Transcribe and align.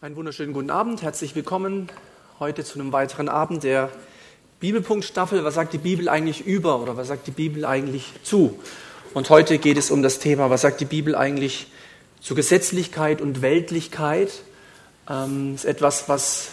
Einen 0.00 0.14
wunderschönen 0.14 0.52
guten 0.52 0.70
Abend, 0.70 1.02
herzlich 1.02 1.34
willkommen 1.34 1.88
heute 2.38 2.62
zu 2.62 2.78
einem 2.78 2.92
weiteren 2.92 3.28
Abend 3.28 3.64
der 3.64 3.90
Bibelpunktstaffel. 4.60 5.42
Was 5.42 5.54
sagt 5.54 5.72
die 5.72 5.78
Bibel 5.78 6.08
eigentlich 6.08 6.46
über 6.46 6.80
oder 6.80 6.96
was 6.96 7.08
sagt 7.08 7.26
die 7.26 7.32
Bibel 7.32 7.64
eigentlich 7.64 8.12
zu? 8.22 8.60
Und 9.12 9.28
heute 9.28 9.58
geht 9.58 9.76
es 9.76 9.90
um 9.90 10.04
das 10.04 10.20
Thema, 10.20 10.50
was 10.50 10.60
sagt 10.60 10.80
die 10.80 10.84
Bibel 10.84 11.16
eigentlich 11.16 11.66
zu 12.20 12.36
Gesetzlichkeit 12.36 13.20
und 13.20 13.42
Weltlichkeit? 13.42 14.30
Ähm, 15.10 15.56
ist 15.56 15.64
etwas, 15.64 16.08
was 16.08 16.50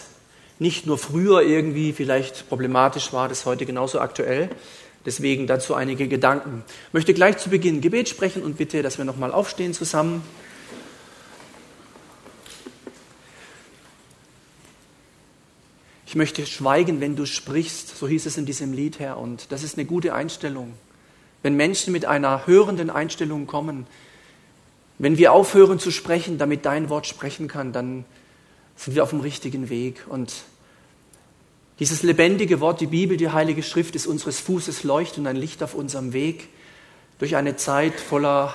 nicht 0.58 0.86
nur 0.86 0.98
früher 0.98 1.42
irgendwie 1.42 1.92
vielleicht 1.92 2.48
problematisch 2.48 3.12
war, 3.12 3.28
das 3.28 3.38
ist 3.38 3.46
heute 3.46 3.64
genauso 3.64 4.00
aktuell. 4.00 4.50
Deswegen 5.04 5.46
dazu 5.46 5.76
einige 5.76 6.08
Gedanken. 6.08 6.64
Ich 6.88 6.94
möchte 6.94 7.14
gleich 7.14 7.38
zu 7.38 7.48
Beginn 7.48 7.80
Gebet 7.80 8.08
sprechen 8.08 8.42
und 8.42 8.56
bitte, 8.56 8.82
dass 8.82 8.98
wir 8.98 9.04
nochmal 9.04 9.30
aufstehen 9.30 9.72
zusammen. 9.72 10.24
Ich 16.16 16.18
möchte 16.18 16.46
schweigen, 16.46 17.02
wenn 17.02 17.14
du 17.14 17.26
sprichst, 17.26 17.98
so 17.98 18.08
hieß 18.08 18.24
es 18.24 18.38
in 18.38 18.46
diesem 18.46 18.72
Lied, 18.72 19.00
Herr. 19.00 19.18
Und 19.18 19.52
das 19.52 19.62
ist 19.62 19.76
eine 19.76 19.84
gute 19.84 20.14
Einstellung. 20.14 20.72
Wenn 21.42 21.56
Menschen 21.56 21.92
mit 21.92 22.06
einer 22.06 22.46
hörenden 22.46 22.88
Einstellung 22.88 23.46
kommen, 23.46 23.86
wenn 24.96 25.18
wir 25.18 25.34
aufhören 25.34 25.78
zu 25.78 25.90
sprechen, 25.90 26.38
damit 26.38 26.64
dein 26.64 26.88
Wort 26.88 27.06
sprechen 27.06 27.48
kann, 27.48 27.74
dann 27.74 28.06
sind 28.76 28.94
wir 28.94 29.02
auf 29.02 29.10
dem 29.10 29.20
richtigen 29.20 29.68
Weg. 29.68 30.06
Und 30.08 30.32
dieses 31.80 32.02
lebendige 32.02 32.60
Wort, 32.60 32.80
die 32.80 32.86
Bibel, 32.86 33.18
die 33.18 33.28
Heilige 33.28 33.62
Schrift, 33.62 33.94
ist 33.94 34.06
unseres 34.06 34.40
Fußes 34.40 34.84
Leucht 34.84 35.18
und 35.18 35.26
ein 35.26 35.36
Licht 35.36 35.62
auf 35.62 35.74
unserem 35.74 36.14
Weg 36.14 36.48
durch 37.18 37.36
eine 37.36 37.56
Zeit 37.56 38.00
voller 38.00 38.54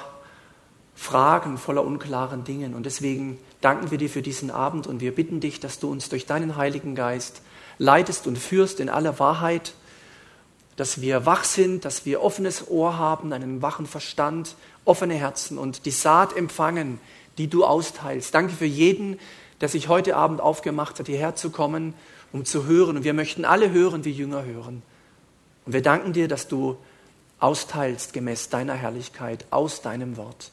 Fragen, 0.96 1.60
voller 1.60 1.86
unklaren 1.86 2.44
Dingen. 2.44 2.74
Und 2.74 2.88
deswegen 2.88 3.38
danken 3.62 3.92
wir 3.92 4.00
dir 4.00 4.10
für 4.10 4.24
diesen 4.24 4.50
Abend 4.50 4.88
und 4.88 5.00
wir 5.00 5.14
bitten 5.14 5.42
dich, 5.42 5.60
dass 5.60 5.78
du 5.78 5.92
uns 5.92 6.10
durch 6.10 6.26
deinen 6.26 6.56
Heiligen 6.56 6.96
Geist 6.96 7.44
leitest 7.82 8.28
und 8.28 8.38
führst 8.38 8.80
in 8.80 8.90
aller 8.90 9.18
Wahrheit, 9.18 9.74
dass 10.76 11.02
wir 11.02 11.26
wach 11.26 11.44
sind, 11.44 11.84
dass 11.84 12.06
wir 12.06 12.22
offenes 12.22 12.70
Ohr 12.70 13.00
haben, 13.00 13.34
einen 13.34 13.64
wachen 13.64 13.88
Verstand, 13.88 14.56
offene 14.86 15.16
Herzen 15.16 15.58
und 15.58 15.86
die 15.88 15.92
Saat 15.92 16.38
empfangen, 16.38 17.00
die 17.40 17.48
du 17.48 17.66
austeilst. 17.66 18.36
Danke 18.36 18.54
für 18.54 18.66
jeden, 18.66 19.20
der 19.62 19.70
sich 19.70 19.88
heute 19.88 20.16
Abend 20.16 20.42
aufgemacht 20.42 21.00
hat, 21.00 21.08
hierher 21.08 21.36
zu 21.36 21.50
kommen, 21.50 21.96
um 22.32 22.46
zu 22.46 22.66
hören. 22.66 22.98
Und 22.98 23.04
wir 23.04 23.14
möchten 23.14 23.46
alle 23.46 23.72
hören, 23.72 24.06
wie 24.06 24.12
Jünger 24.12 24.46
hören. 24.46 24.84
Und 25.66 25.74
wir 25.74 25.82
danken 25.82 26.14
dir, 26.14 26.28
dass 26.28 26.48
du 26.48 26.78
austeilst 27.40 28.14
gemäß 28.14 28.50
deiner 28.50 28.76
Herrlichkeit 28.76 29.46
aus 29.50 29.82
deinem 29.82 30.18
Wort. 30.18 30.52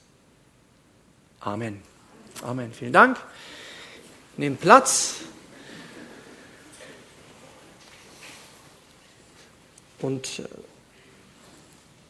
Amen. 1.40 1.82
Amen. 2.42 2.72
Vielen 2.72 2.94
Dank. 2.94 3.18
Nehmt 4.38 4.60
Platz. 4.62 5.16
Und 10.00 10.40
äh, 10.40 10.42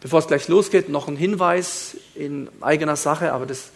bevor 0.00 0.20
es 0.20 0.27
gleich 0.27 0.48
losgeht, 0.48 0.89
noch 0.89 1.08
ein 1.08 1.17
Hinweis 1.17 1.97
in 2.14 2.48
eigener 2.61 2.97
Sache, 2.97 3.33
aber 3.33 3.47
das 3.47 3.70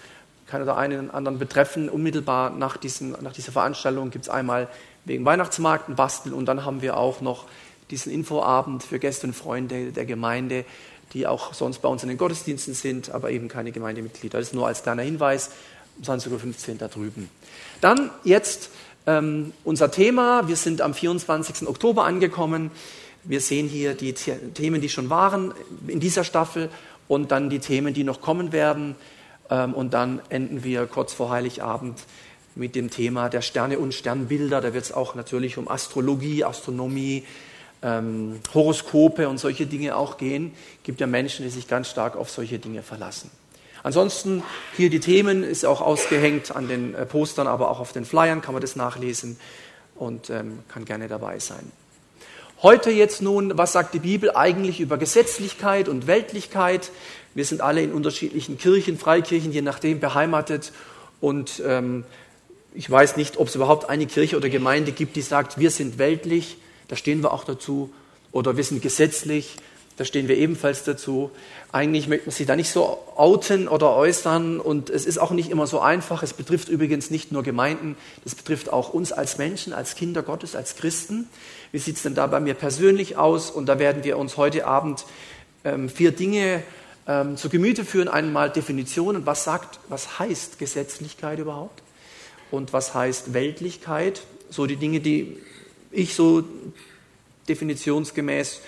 kann 0.47 0.63
oder 0.63 0.77
einen 0.77 1.11
anderen 1.11 1.39
betreffen. 1.39 1.89
Unmittelbar 1.89 2.51
nach, 2.51 2.77
diesen, 2.77 3.13
nach 3.23 3.33
dieser 3.33 3.53
Veranstaltung 3.53 4.11
gibt 4.11 4.27
es 4.27 4.29
einmal 4.29 4.69
wegen 5.05 5.25
Weihnachtsmarkt 5.25 5.89
ein 5.89 5.97
Bastel 5.97 6.33
und 6.33 6.47
dann 6.47 6.65
haben 6.65 6.83
wir 6.83 6.97
auch 6.97 7.21
noch 7.21 7.47
diesen 7.91 8.13
Infoabend 8.13 8.83
für 8.83 8.99
Gäste 8.99 9.27
und 9.27 9.33
Freunde 9.33 9.93
der 9.93 10.05
Gemeinde, 10.05 10.65
die 11.13 11.27
auch 11.27 11.55
sonst 11.55 11.81
bei 11.81 11.89
uns 11.89 12.03
in 12.03 12.09
den 12.09 12.19
Gottesdiensten 12.19 12.75
sind, 12.75 13.11
aber 13.11 13.31
eben 13.31 13.49
keine 13.49 13.73
Gemeindemitglieder. 13.73 14.39
Das 14.39 14.49
ist 14.49 14.55
nur 14.55 14.67
als 14.67 14.83
kleiner 14.83 15.03
Hinweis. 15.03 15.51
20.15 16.03 16.71
Uhr 16.71 16.75
da 16.79 16.89
drüben. 16.89 17.29
Dann 17.81 18.11
jetzt 18.25 18.71
ähm, 19.07 19.53
unser 19.65 19.91
Thema. 19.91 20.49
Wir 20.49 20.57
sind 20.57 20.81
am 20.81 20.95
24. 20.95 21.69
Oktober 21.69 22.05
angekommen. 22.05 22.71
Wir 23.25 23.41
sehen 23.41 23.69
hier 23.69 23.95
die 23.95 24.13
Themen, 24.14 24.80
die 24.80 24.89
schon 24.89 25.11
waren 25.11 25.55
in 25.86 26.01
dieser 26.01 26.24
Staffel 26.24 26.70
und 27.08 27.30
dann 27.30 27.51
die 27.51 27.61
Themen, 27.61 27.95
die 27.95 28.05
noch 28.05 28.20
kommen 28.20 28.52
werden. 28.52 28.97
Ähm, 29.51 29.74
und 29.74 29.95
dann 29.95 30.20
enden 30.29 30.64
wir 30.64 30.86
kurz 30.86 31.13
vor 31.13 31.30
Heiligabend 31.30 32.01
mit 32.55 32.74
dem 32.74 32.91
Thema 32.91 33.29
der 33.29 33.42
Sterne 33.42 33.79
und 33.79 33.95
Sternbilder. 33.95 34.61
Da 34.61 34.74
wird 34.74 34.85
es 34.85 34.92
auch 34.92 35.14
natürlich 35.14 35.57
um 35.57 35.69
Astrologie, 35.69 36.45
Astronomie, 36.45 37.24
ähm, 37.83 38.41
Horoskope 38.52 39.29
und 39.29 39.39
solche 39.39 39.67
Dinge 39.67 39.97
auch 39.97 40.17
gehen. 40.17 40.52
Es 40.79 40.85
gibt 40.85 41.01
ja 41.01 41.07
Menschen, 41.07 41.45
die 41.45 41.51
sich 41.51 41.68
ganz 41.68 41.89
stark 41.89 42.17
auf 42.17 42.30
solche 42.30 42.58
Dinge 42.58 42.83
verlassen. 42.83 43.30
Ansonsten 43.83 44.42
hier 44.77 44.91
die 44.91 45.01
Themen 45.01 45.42
ist 45.42 45.64
auch 45.64 45.80
ausgehängt 45.80 46.55
an 46.55 46.68
den 46.68 46.95
äh, 46.95 47.05
Postern, 47.05 47.47
aber 47.47 47.70
auch 47.70 47.80
auf 47.80 47.92
den 47.92 48.05
Flyern 48.05 48.41
kann 48.41 48.55
man 48.55 48.61
das 48.61 48.77
nachlesen 48.77 49.39
und 49.97 50.30
ähm, 50.30 50.61
kann 50.68 50.85
gerne 50.85 51.08
dabei 51.08 51.39
sein. 51.41 51.70
Heute 52.62 52.92
jetzt 52.92 53.23
nun, 53.23 53.58
was 53.58 53.73
sagt 53.73 53.92
die 53.92 53.98
Bibel 53.98 54.36
eigentlich 54.36 54.78
über 54.78 54.96
Gesetzlichkeit 54.96 55.89
und 55.89 56.06
Weltlichkeit? 56.06 56.92
Wir 57.34 57.45
sind 57.45 57.61
alle 57.61 57.83
in 57.83 57.90
unterschiedlichen 57.90 58.56
Kirchen, 58.56 58.98
Freikirchen, 58.98 59.50
je 59.50 59.62
nachdem 59.62 59.98
beheimatet 59.98 60.70
und 61.20 61.61
ähm, 61.67 62.05
ich 62.73 62.89
weiß 62.89 63.17
nicht, 63.17 63.36
ob 63.39 63.48
es 63.48 63.56
überhaupt 63.56 63.90
eine 63.90 64.06
Kirche 64.06 64.36
oder 64.36 64.48
Gemeinde 64.48 64.92
gibt, 64.92 65.17
die 65.17 65.23
sagt, 65.23 65.58
wir 65.58 65.73
sind 65.73 65.98
weltlich, 65.98 66.56
da 66.86 66.95
stehen 66.95 67.20
wir 67.24 67.33
auch 67.33 67.42
dazu, 67.42 67.90
oder 68.30 68.56
wir 68.56 68.62
sind 68.62 68.80
gesetzlich, 68.80 69.56
da 69.96 70.05
stehen 70.05 70.29
wir 70.29 70.39
ebenfalls 70.39 70.84
dazu. 70.84 71.30
Eigentlich 71.70 72.08
möchte 72.08 72.27
man 72.27 72.33
sich 72.33 72.46
da 72.46 72.56
nicht 72.56 72.70
so 72.70 72.98
outen 73.17 73.68
oder 73.68 73.94
äußern 73.94 74.58
und 74.58 74.89
es 74.89 75.05
ist 75.05 75.18
auch 75.18 75.33
nicht 75.33 75.50
immer 75.50 75.67
so 75.67 75.80
einfach. 75.80 76.23
Es 76.23 76.33
betrifft 76.33 76.68
übrigens 76.68 77.11
nicht 77.11 77.30
nur 77.30 77.42
Gemeinden, 77.42 77.96
das 78.24 78.34
betrifft 78.34 78.73
auch 78.73 78.94
uns 78.94 79.12
als 79.12 79.36
Menschen, 79.36 79.73
als 79.73 79.94
Kinder 79.94 80.23
Gottes, 80.23 80.56
als 80.56 80.77
Christen. 80.77 81.29
Wie 81.73 81.79
sieht 81.79 81.97
es 81.97 82.03
denn 82.03 82.15
da 82.15 82.27
bei 82.27 82.39
mir 82.39 82.53
persönlich 82.53 83.17
aus? 83.17 83.51
Und 83.51 83.67
da 83.67 83.79
werden 83.79 84.05
wir 84.05 84.19
uns 84.19 84.37
heute 84.37 84.67
Abend 84.67 85.07
ähm, 85.65 85.89
vier 85.89 86.13
Dinge 86.13 86.63
ähm, 87.09 87.39
zu 87.39 87.49
Gemüte 87.49 87.87
führen. 87.87 88.09
Einmal 88.09 88.51
Definitionen, 88.51 89.25
was 89.25 89.45
sagt, 89.45 89.81
was 89.89 90.19
heißt 90.19 90.59
Gesetzlichkeit 90.59 91.39
überhaupt? 91.39 91.83
Und 92.51 92.75
was 92.75 92.95
heißt 92.95 93.33
Weltlichkeit? 93.33 94.23
So 94.51 94.67
die 94.67 94.77
Dinge, 94.77 95.01
die 95.01 95.39
ich 95.91 96.15
so 96.15 96.45
definitionsgemäß 97.49 98.61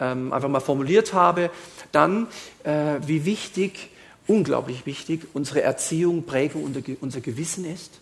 ähm, 0.00 0.32
einfach 0.32 0.48
mal 0.48 0.58
formuliert 0.58 1.12
habe. 1.12 1.50
Dann, 1.92 2.26
äh, 2.64 2.96
wie 3.06 3.24
wichtig, 3.24 3.90
unglaublich 4.26 4.84
wichtig, 4.84 5.28
unsere 5.32 5.62
Erziehung, 5.62 6.24
Prägung 6.24 6.74
unser 7.00 7.20
Gewissen 7.20 7.64
ist. 7.64 8.00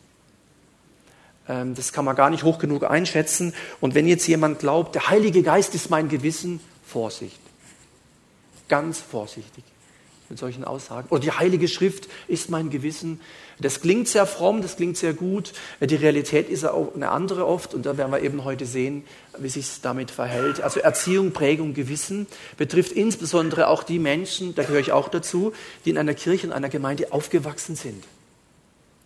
Ähm, 1.48 1.74
das 1.74 1.92
kann 1.92 2.04
man 2.04 2.16
gar 2.16 2.30
nicht 2.30 2.44
hoch 2.44 2.58
genug 2.58 2.84
einschätzen. 2.84 3.54
Und 3.80 3.94
wenn 3.94 4.06
jetzt 4.06 4.26
jemand 4.26 4.58
glaubt, 4.58 4.94
der 4.94 5.08
Heilige 5.08 5.42
Geist 5.42 5.74
ist 5.74 5.90
mein 5.90 6.08
Gewissen, 6.08 6.60
Vorsicht. 6.84 7.40
Ganz 8.68 9.00
vorsichtig 9.00 9.64
mit 10.28 10.38
solchen 10.38 10.64
Aussagen. 10.64 11.08
Oder 11.10 11.20
die 11.20 11.30
Heilige 11.30 11.68
Schrift 11.68 12.08
ist 12.26 12.50
mein 12.50 12.70
Gewissen. 12.70 13.20
Das 13.60 13.80
klingt 13.80 14.08
sehr 14.08 14.26
fromm, 14.26 14.60
das 14.60 14.76
klingt 14.76 14.96
sehr 14.96 15.14
gut. 15.14 15.52
Die 15.80 15.94
Realität 15.94 16.48
ist 16.48 16.64
auch 16.64 16.94
eine 16.94 17.10
andere 17.10 17.46
oft 17.46 17.74
und 17.74 17.86
da 17.86 17.96
werden 17.96 18.10
wir 18.10 18.20
eben 18.22 18.44
heute 18.44 18.66
sehen, 18.66 19.04
wie 19.38 19.48
sich 19.48 19.66
es 19.66 19.80
damit 19.80 20.10
verhält. 20.10 20.60
Also 20.60 20.80
Erziehung, 20.80 21.32
Prägung, 21.32 21.74
Gewissen 21.74 22.26
betrifft 22.56 22.92
insbesondere 22.92 23.68
auch 23.68 23.82
die 23.82 23.98
Menschen, 23.98 24.54
da 24.54 24.62
gehöre 24.62 24.80
ich 24.80 24.92
auch 24.92 25.08
dazu, 25.08 25.52
die 25.84 25.90
in 25.90 25.98
einer 25.98 26.14
Kirche, 26.14 26.46
in 26.46 26.52
einer 26.52 26.68
Gemeinde 26.68 27.12
aufgewachsen 27.12 27.76
sind. 27.76 28.04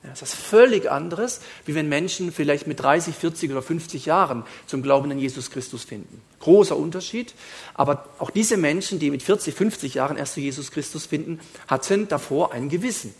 Das 0.02 0.22
ist 0.22 0.34
völlig 0.34 0.90
anderes, 0.90 1.40
wie 1.66 1.74
wenn 1.74 1.88
Menschen 1.88 2.32
vielleicht 2.32 2.66
mit 2.66 2.80
30, 2.80 3.14
40 3.14 3.50
oder 3.50 3.60
50 3.60 4.06
Jahren 4.06 4.44
zum 4.66 4.82
Glauben 4.82 5.10
an 5.10 5.18
Jesus 5.18 5.50
Christus 5.50 5.84
finden. 5.84 6.22
Großer 6.40 6.74
Unterschied. 6.74 7.34
Aber 7.74 8.06
auch 8.18 8.30
diese 8.30 8.56
Menschen, 8.56 8.98
die 8.98 9.10
mit 9.10 9.22
40, 9.22 9.54
50 9.54 9.94
Jahren 9.94 10.16
erst 10.16 10.34
zu 10.34 10.40
Jesus 10.40 10.70
Christus 10.70 11.04
finden, 11.04 11.38
hatten 11.66 12.08
davor 12.08 12.52
ein 12.52 12.70
Gewissen. 12.70 13.14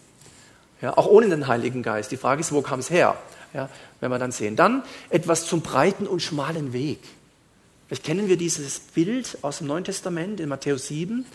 Ja, 0.80 0.96
auch 0.96 1.06
ohne 1.06 1.28
den 1.28 1.46
Heiligen 1.46 1.82
Geist. 1.82 2.10
Die 2.12 2.16
Frage 2.16 2.40
ist, 2.40 2.52
wo 2.52 2.62
kam 2.62 2.80
es 2.80 2.88
her? 2.88 3.16
Ja, 3.52 3.68
wenn 4.00 4.10
wir 4.10 4.18
dann 4.18 4.32
sehen. 4.32 4.56
Dann 4.56 4.82
etwas 5.10 5.44
zum 5.44 5.60
breiten 5.60 6.06
und 6.06 6.22
schmalen 6.22 6.72
Weg. 6.72 7.00
Vielleicht 7.88 8.04
kennen 8.04 8.28
wir 8.28 8.38
dieses 8.38 8.78
Bild 8.78 9.36
aus 9.42 9.58
dem 9.58 9.66
Neuen 9.66 9.84
Testament 9.84 10.40
in 10.40 10.48
Matthäus 10.48 10.86
7. 10.86 11.26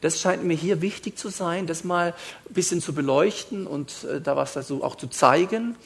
Das 0.00 0.20
scheint 0.20 0.44
mir 0.44 0.54
hier 0.54 0.80
wichtig 0.80 1.18
zu 1.18 1.28
sein, 1.28 1.66
das 1.66 1.82
mal 1.84 2.14
ein 2.48 2.54
bisschen 2.54 2.80
zu 2.80 2.92
beleuchten 2.92 3.66
und 3.66 4.04
äh, 4.04 4.20
da 4.20 4.36
was 4.36 4.52
dazu 4.52 4.84
auch 4.84 4.96
zu 4.96 5.08
zeigen. 5.08 5.76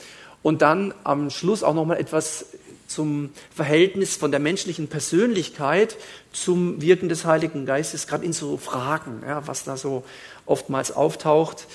Und 0.43 0.61
dann 0.61 0.93
am 1.05 1.31
Schluss 1.31 1.63
auch 1.63 1.75
nochmal 1.75 1.99
etwas 1.99 2.47
zum 2.89 3.31
Verhältnis 3.55 4.17
von 4.17 4.31
der 4.31 4.41
menschlichen 4.41 4.89
Persönlichkeit 4.89 5.97
zum 6.33 6.83
Wirken 6.83 7.09
des 7.09 7.25
Heiligen 7.25 7.65
Geistes, 7.65 8.07
gerade 8.07 8.25
in 8.25 8.33
so 8.33 8.59
Fragen, 8.59 9.23
ja, 9.27 9.47
was 9.47 9.65
da 9.65 9.77
so 9.77 10.05
oftmals 10.45 10.93
auftaucht. 10.93 11.67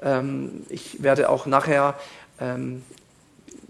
Ähm, 0.00 0.64
ich 0.70 1.02
werde 1.02 1.28
auch 1.28 1.46
nachher 1.46 1.98
ähm, 2.40 2.82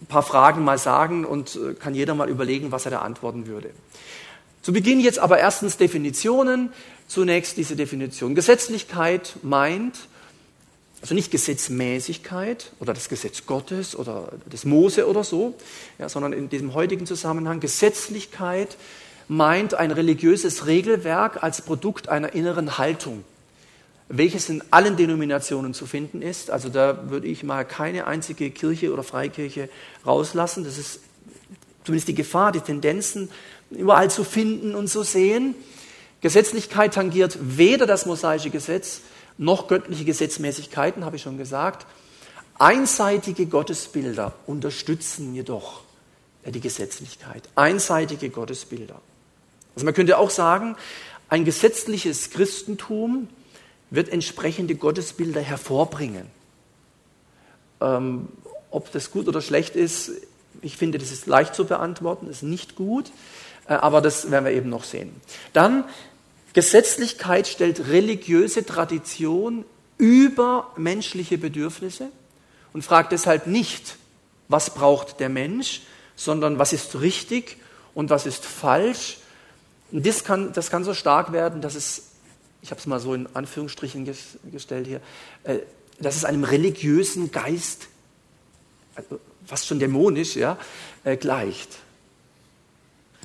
ein 0.00 0.06
paar 0.06 0.22
Fragen 0.22 0.64
mal 0.64 0.78
sagen 0.78 1.24
und 1.24 1.56
äh, 1.56 1.74
kann 1.74 1.94
jeder 1.94 2.14
mal 2.14 2.28
überlegen, 2.28 2.72
was 2.72 2.84
er 2.84 2.92
da 2.92 3.00
antworten 3.00 3.46
würde. 3.46 3.70
Zu 4.62 4.72
Beginn 4.72 5.00
jetzt 5.00 5.18
aber 5.18 5.38
erstens 5.38 5.76
Definitionen. 5.76 6.72
Zunächst 7.12 7.58
diese 7.58 7.76
Definition. 7.76 8.34
Gesetzlichkeit 8.34 9.34
meint 9.42 10.08
Also 11.02 11.14
nicht 11.14 11.30
Gesetzmäßigkeit 11.30 12.72
oder 12.80 12.94
das 12.94 13.10
Gesetz 13.10 13.44
Gottes 13.44 13.94
oder 13.94 14.32
das 14.48 14.64
Mose 14.64 15.06
oder 15.06 15.22
so, 15.22 15.54
ja, 15.98 16.08
sondern 16.08 16.32
in 16.32 16.48
diesem 16.48 16.72
heutigen 16.72 17.04
Zusammenhang 17.04 17.60
Gesetzlichkeit 17.60 18.78
meint 19.28 19.74
ein 19.74 19.90
religiöses 19.90 20.66
Regelwerk 20.66 21.42
als 21.42 21.60
Produkt 21.60 22.08
einer 22.08 22.32
inneren 22.32 22.78
Haltung, 22.78 23.24
welches 24.08 24.48
in 24.48 24.62
allen 24.70 24.96
Denominationen 24.96 25.74
zu 25.74 25.84
finden 25.84 26.22
ist. 26.22 26.50
Also 26.50 26.70
da 26.70 27.10
würde 27.10 27.26
ich 27.26 27.42
mal 27.42 27.64
keine 27.64 28.06
einzige 28.06 28.50
Kirche 28.50 28.90
oder 28.90 29.02
Freikirche 29.02 29.68
rauslassen. 30.06 30.64
Das 30.64 30.78
ist 30.78 31.00
zumindest 31.84 32.08
die 32.08 32.14
Gefahr, 32.14 32.52
die 32.52 32.60
Tendenzen 32.60 33.28
überall 33.70 34.10
zu 34.10 34.24
finden 34.24 34.74
und 34.74 34.88
zu 34.88 35.02
sehen. 35.02 35.56
Gesetzlichkeit 36.22 36.94
tangiert 36.94 37.36
weder 37.40 37.86
das 37.86 38.06
mosaische 38.06 38.50
Gesetz 38.50 39.02
noch 39.38 39.68
göttliche 39.68 40.04
Gesetzmäßigkeiten, 40.04 41.04
habe 41.04 41.16
ich 41.16 41.22
schon 41.22 41.36
gesagt. 41.36 41.86
Einseitige 42.58 43.46
Gottesbilder 43.46 44.32
unterstützen 44.46 45.34
jedoch 45.34 45.82
die 46.46 46.60
Gesetzlichkeit. 46.60 47.42
Einseitige 47.54 48.30
Gottesbilder. 48.30 49.00
Also 49.74 49.84
man 49.84 49.94
könnte 49.94 50.18
auch 50.18 50.30
sagen, 50.30 50.76
ein 51.28 51.44
gesetzliches 51.44 52.30
Christentum 52.30 53.28
wird 53.90 54.08
entsprechende 54.08 54.74
Gottesbilder 54.74 55.40
hervorbringen. 55.40 56.26
Ähm, 57.80 58.28
ob 58.70 58.92
das 58.92 59.10
gut 59.10 59.28
oder 59.28 59.40
schlecht 59.40 59.76
ist, 59.76 60.10
ich 60.60 60.76
finde, 60.76 60.98
das 60.98 61.10
ist 61.10 61.26
leicht 61.26 61.54
zu 61.54 61.64
beantworten, 61.64 62.28
ist 62.28 62.42
nicht 62.42 62.76
gut, 62.76 63.10
äh, 63.66 63.74
aber 63.74 64.00
das 64.00 64.30
werden 64.30 64.44
wir 64.44 64.52
eben 64.52 64.70
noch 64.70 64.84
sehen. 64.84 65.14
Dann 65.52 65.84
Gesetzlichkeit 66.52 67.46
stellt 67.46 67.88
religiöse 67.88 68.64
Tradition 68.66 69.64
über 69.98 70.72
menschliche 70.76 71.38
Bedürfnisse 71.38 72.08
und 72.72 72.84
fragt 72.84 73.12
deshalb 73.12 73.46
nicht, 73.46 73.96
was 74.48 74.74
braucht 74.74 75.20
der 75.20 75.28
Mensch, 75.28 75.82
sondern 76.16 76.58
was 76.58 76.72
ist 76.72 77.00
richtig 77.00 77.56
und 77.94 78.10
was 78.10 78.26
ist 78.26 78.44
falsch. 78.44 79.18
Und 79.90 80.06
das 80.06 80.24
kann, 80.24 80.52
das 80.52 80.70
kann 80.70 80.84
so 80.84 80.94
stark 80.94 81.32
werden, 81.32 81.60
dass 81.60 81.74
es, 81.74 82.10
ich 82.60 82.70
habe 82.70 82.80
es 82.80 82.86
mal 82.86 83.00
so 83.00 83.14
in 83.14 83.28
Anführungsstrichen 83.34 84.04
gestellt 84.50 84.86
hier, 84.86 85.00
äh, 85.44 85.60
dass 86.00 86.16
es 86.16 86.24
einem 86.24 86.44
religiösen 86.44 87.30
Geist, 87.30 87.88
also 88.94 89.20
fast 89.46 89.66
schon 89.66 89.78
dämonisch, 89.78 90.36
ja, 90.36 90.58
äh, 91.04 91.16
gleicht. 91.16 91.68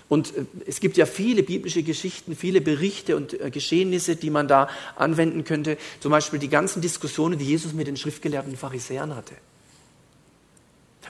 Und 0.09 0.35
äh, 0.35 0.45
es 0.65 0.79
gibt 0.79 0.97
ja 0.97 1.05
viele 1.05 1.43
biblische 1.43 1.83
Geschichten, 1.83 2.35
viele 2.35 2.61
Berichte 2.61 3.15
und 3.15 3.39
äh, 3.39 3.49
Geschehnisse, 3.49 4.15
die 4.15 4.29
man 4.29 4.47
da 4.47 4.69
anwenden 4.95 5.43
könnte. 5.43 5.77
Zum 5.99 6.11
Beispiel 6.11 6.39
die 6.39 6.49
ganzen 6.49 6.81
Diskussionen, 6.81 7.37
die 7.37 7.45
Jesus 7.45 7.73
mit 7.73 7.87
den 7.87 7.97
schriftgelehrten 7.97 8.55
Pharisäern 8.55 9.15
hatte. 9.15 9.33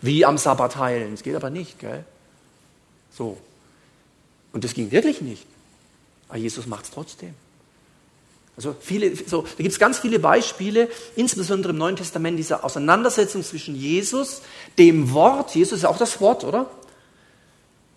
Wie 0.01 0.25
am 0.25 0.37
Sabbat 0.37 0.77
heilen. 0.77 1.11
Das 1.11 1.23
geht 1.23 1.35
aber 1.35 1.49
nicht, 1.49 1.79
gell? 1.79 2.05
So. 3.11 3.37
Und 4.53 4.63
das 4.63 4.73
ging 4.73 4.91
wirklich 4.91 5.21
nicht. 5.21 5.45
Aber 6.29 6.37
Jesus 6.37 6.67
macht 6.67 6.85
es 6.85 6.91
trotzdem. 6.91 7.33
Also 8.55 8.75
viele, 8.79 9.15
so, 9.15 9.43
da 9.43 9.63
gibt 9.63 9.71
es 9.71 9.77
ganz 9.77 9.99
viele 9.99 10.17
Beispiele, 10.17 10.89
insbesondere 11.15 11.73
im 11.73 11.77
Neuen 11.77 11.95
Testament, 11.95 12.39
dieser 12.39 12.63
Auseinandersetzung 12.63 13.43
zwischen 13.43 13.75
Jesus, 13.75 14.41
dem 14.79 15.13
Wort, 15.13 15.53
Jesus 15.53 15.79
ist 15.79 15.85
auch 15.85 15.99
das 15.99 16.19
Wort, 16.21 16.43
oder? 16.43 16.67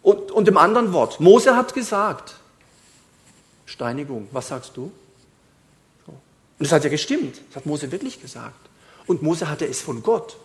Und, 0.02 0.30
und 0.30 0.48
dem 0.48 0.56
anderen 0.56 0.92
Wort. 0.92 1.20
Mose 1.20 1.56
hat 1.56 1.74
gesagt, 1.74 2.36
Steinigung, 3.66 4.28
was 4.32 4.48
sagst 4.48 4.76
du? 4.76 4.92
Und 6.06 6.66
das 6.66 6.72
hat 6.72 6.84
ja 6.84 6.90
gestimmt, 6.90 7.40
das 7.48 7.56
hat 7.56 7.66
Mose 7.66 7.90
wirklich 7.90 8.20
gesagt. 8.20 8.68
Und 9.06 9.22
Mose 9.22 9.48
hatte 9.48 9.66
es 9.66 9.80
von 9.80 10.02
Gott. 10.02 10.36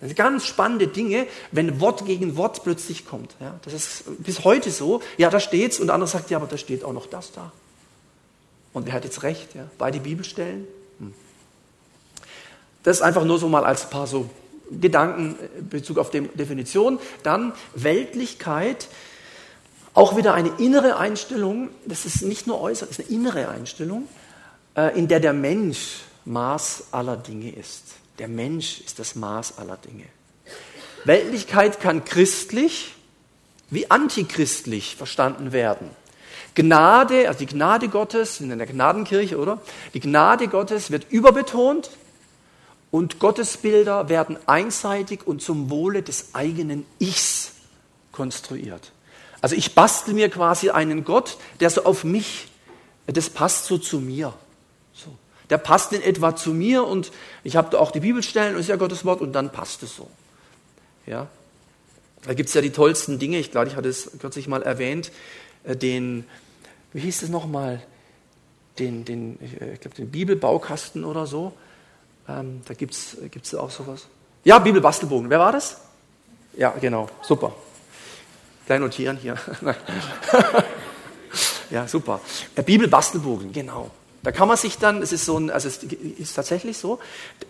Das 0.00 0.08
sind 0.08 0.16
ganz 0.16 0.44
spannende 0.44 0.86
Dinge, 0.86 1.26
wenn 1.50 1.80
Wort 1.80 2.06
gegen 2.06 2.36
Wort 2.36 2.62
plötzlich 2.62 3.06
kommt. 3.06 3.34
Ja, 3.40 3.58
das 3.62 3.72
ist 3.72 4.04
bis 4.22 4.44
heute 4.44 4.70
so. 4.70 5.00
Ja, 5.16 5.30
da 5.30 5.40
steht's 5.40 5.80
und 5.80 5.88
der 5.88 5.94
andere 5.94 6.08
sagt, 6.08 6.30
ja, 6.30 6.36
aber 6.36 6.46
da 6.46 6.56
steht 6.56 6.84
auch 6.84 6.92
noch 6.92 7.06
das 7.06 7.32
da. 7.32 7.50
Und 8.72 8.86
wer 8.86 8.92
hat 8.92 9.04
jetzt 9.04 9.22
recht? 9.22 9.54
Ja? 9.54 9.68
Beide 9.78 9.98
Bibelstellen? 9.98 10.68
Hm. 10.98 11.14
Das 12.82 12.98
ist 12.98 13.02
einfach 13.02 13.24
nur 13.24 13.38
so 13.38 13.48
mal 13.48 13.64
als 13.64 13.90
paar 13.90 14.06
so 14.06 14.30
Gedanken 14.70 15.36
in 15.58 15.68
Bezug 15.68 15.98
auf 15.98 16.10
die 16.10 16.22
Definition. 16.28 16.98
Dann 17.22 17.52
Weltlichkeit, 17.74 18.88
auch 19.94 20.16
wieder 20.16 20.34
eine 20.34 20.50
innere 20.58 20.96
Einstellung, 20.96 21.70
das 21.86 22.04
ist 22.04 22.22
nicht 22.22 22.46
nur 22.46 22.60
äußere, 22.60 22.88
das 22.88 22.98
ist 22.98 23.08
eine 23.08 23.16
innere 23.16 23.48
Einstellung, 23.48 24.08
äh, 24.76 24.96
in 24.98 25.08
der 25.08 25.20
der 25.20 25.32
Mensch 25.32 26.00
Maß 26.24 26.88
aller 26.92 27.16
Dinge 27.16 27.50
ist. 27.50 27.84
Der 28.18 28.28
Mensch 28.28 28.80
ist 28.80 28.98
das 28.98 29.14
Maß 29.14 29.58
aller 29.58 29.76
Dinge. 29.76 30.04
Weltlichkeit 31.04 31.80
kann 31.80 32.04
christlich 32.04 32.94
wie 33.70 33.90
antichristlich 33.90 34.96
verstanden 34.96 35.52
werden. 35.52 35.90
Gnade, 36.54 37.28
also 37.28 37.38
die 37.38 37.46
Gnade 37.46 37.88
Gottes, 37.88 38.40
in 38.40 38.56
der 38.56 38.66
Gnadenkirche, 38.66 39.38
oder? 39.38 39.60
Die 39.94 40.00
Gnade 40.00 40.48
Gottes 40.48 40.90
wird 40.90 41.06
überbetont 41.10 41.90
und 42.90 43.18
Gottesbilder 43.18 44.08
werden 44.08 44.38
einseitig 44.46 45.26
und 45.26 45.42
zum 45.42 45.70
Wohle 45.70 46.02
des 46.02 46.34
eigenen 46.34 46.86
Ichs 46.98 47.52
konstruiert. 48.12 48.92
Also 49.40 49.54
ich 49.54 49.74
bastel 49.74 50.14
mir 50.14 50.30
quasi 50.30 50.70
einen 50.70 51.04
Gott, 51.04 51.36
der 51.60 51.70
so 51.70 51.84
auf 51.84 52.04
mich, 52.04 52.48
das 53.06 53.30
passt 53.30 53.66
so 53.66 53.78
zu 53.78 54.00
mir. 54.00 54.34
So. 54.92 55.14
Der 55.50 55.58
passt 55.58 55.92
in 55.92 56.02
etwa 56.02 56.34
zu 56.34 56.52
mir 56.52 56.84
und 56.84 57.12
ich 57.44 57.56
habe 57.56 57.70
da 57.70 57.78
auch 57.78 57.90
die 57.90 58.00
Bibelstellen 58.00 58.54
und 58.54 58.60
ist 58.60 58.68
ja 58.68 58.76
Gottes 58.76 59.04
Wort 59.04 59.20
und 59.20 59.32
dann 59.32 59.52
passt 59.52 59.82
es 59.82 59.94
so. 59.94 60.08
Ja. 61.06 61.28
Da 62.22 62.34
gibt 62.34 62.48
es 62.48 62.54
ja 62.54 62.60
die 62.60 62.70
tollsten 62.70 63.18
Dinge, 63.18 63.38
ich 63.38 63.50
glaube, 63.50 63.68
ich 63.68 63.76
hatte 63.76 63.88
es 63.88 64.10
kürzlich 64.18 64.48
mal 64.48 64.62
erwähnt, 64.62 65.12
äh, 65.64 65.76
den, 65.76 66.24
wie 66.92 67.00
hieß 67.00 67.22
es 67.22 67.28
nochmal, 67.28 67.82
den, 68.78 69.04
den, 69.04 69.38
äh, 69.40 69.74
ich 69.74 69.80
glaube, 69.80 69.96
den 69.96 70.10
Bibelbaukasten 70.10 71.04
oder 71.04 71.26
so. 71.26 71.52
Ähm, 72.28 72.62
da 72.66 72.74
gibt 72.74 72.94
es 72.94 73.54
auch 73.54 73.70
sowas. 73.70 74.06
Ja, 74.44 74.58
Bibelbastelbogen. 74.58 75.30
Wer 75.30 75.38
war 75.38 75.52
das? 75.52 75.78
Ja, 76.56 76.70
genau. 76.70 77.08
Super. 77.22 77.54
Klein 78.66 78.80
notieren 78.80 79.16
hier. 79.16 79.36
ja, 81.70 81.88
super. 81.88 82.20
Der 82.56 82.62
Bibelbastelbogen, 82.62 83.52
genau. 83.52 83.90
Da 84.22 84.32
kann 84.32 84.48
man 84.48 84.56
sich 84.56 84.78
dann, 84.78 85.00
es 85.00 85.12
ist 85.12 85.24
so 85.24 85.38
ein, 85.38 85.50
also 85.50 85.68
es 85.68 85.82
ist 85.82 86.34
tatsächlich 86.34 86.76
so, 86.76 86.98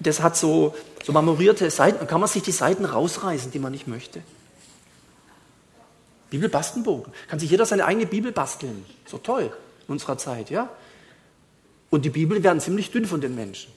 das 0.00 0.20
hat 0.20 0.36
so, 0.36 0.74
so 1.02 1.12
marmorierte 1.12 1.70
Seiten, 1.70 1.98
da 1.98 2.04
kann 2.04 2.20
man 2.20 2.28
sich 2.28 2.42
die 2.42 2.52
Seiten 2.52 2.84
rausreißen, 2.84 3.50
die 3.50 3.58
man 3.58 3.72
nicht 3.72 3.88
möchte. 3.88 4.22
Bibelbastelbogen. 6.30 7.12
Kann 7.28 7.38
sich 7.38 7.50
jeder 7.50 7.64
seine 7.64 7.86
eigene 7.86 8.06
Bibel 8.06 8.32
basteln. 8.32 8.84
So 9.06 9.16
toll 9.16 9.50
in 9.86 9.92
unserer 9.92 10.18
Zeit, 10.18 10.50
ja? 10.50 10.68
Und 11.90 12.04
die 12.04 12.10
Bibel 12.10 12.42
werden 12.42 12.60
ziemlich 12.60 12.90
dünn 12.90 13.06
von 13.06 13.22
den 13.22 13.34
Menschen. 13.34 13.72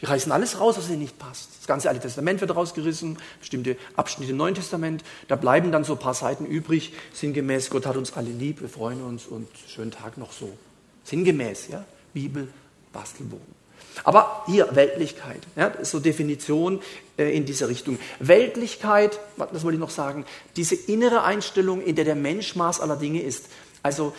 Die 0.00 0.04
reißen 0.04 0.30
alles 0.30 0.60
raus, 0.60 0.76
was 0.76 0.88
ihnen 0.88 0.98
nicht 0.98 1.18
passt. 1.18 1.48
Das 1.58 1.66
ganze 1.66 1.88
Alte 1.88 2.02
Testament 2.02 2.40
wird 2.40 2.54
rausgerissen, 2.54 3.18
bestimmte 3.40 3.76
Abschnitte 3.96 4.32
im 4.32 4.36
Neuen 4.36 4.54
Testament. 4.54 5.02
Da 5.28 5.36
bleiben 5.36 5.72
dann 5.72 5.84
so 5.84 5.94
ein 5.94 5.98
paar 5.98 6.14
Seiten 6.14 6.44
übrig, 6.44 6.92
sinngemäß, 7.14 7.70
Gott 7.70 7.86
hat 7.86 7.96
uns 7.96 8.12
alle 8.12 8.30
lieb, 8.30 8.60
wir 8.60 8.68
freuen 8.68 9.02
uns 9.02 9.26
und 9.26 9.48
schönen 9.68 9.90
Tag 9.90 10.18
noch 10.18 10.32
so. 10.32 10.50
Sinngemäß, 11.04 11.68
ja? 11.68 11.84
Bibel, 12.12 12.48
Bastelbogen. 12.92 13.56
Aber 14.04 14.44
hier 14.46 14.68
Weltlichkeit, 14.74 15.40
ja, 15.56 15.72
so 15.82 16.00
Definition 16.00 16.80
äh, 17.16 17.34
in 17.34 17.46
dieser 17.46 17.68
Richtung. 17.68 17.98
Weltlichkeit, 18.18 19.18
das 19.38 19.64
wollte 19.64 19.76
ich 19.76 19.80
noch 19.80 19.90
sagen, 19.90 20.26
diese 20.56 20.74
innere 20.74 21.22
Einstellung, 21.22 21.82
in 21.82 21.96
der 21.96 22.04
der 22.04 22.14
Mensch 22.14 22.56
Maß 22.56 22.80
aller 22.80 22.96
Dinge 22.96 23.22
ist. 23.22 23.46
Also 23.82 24.14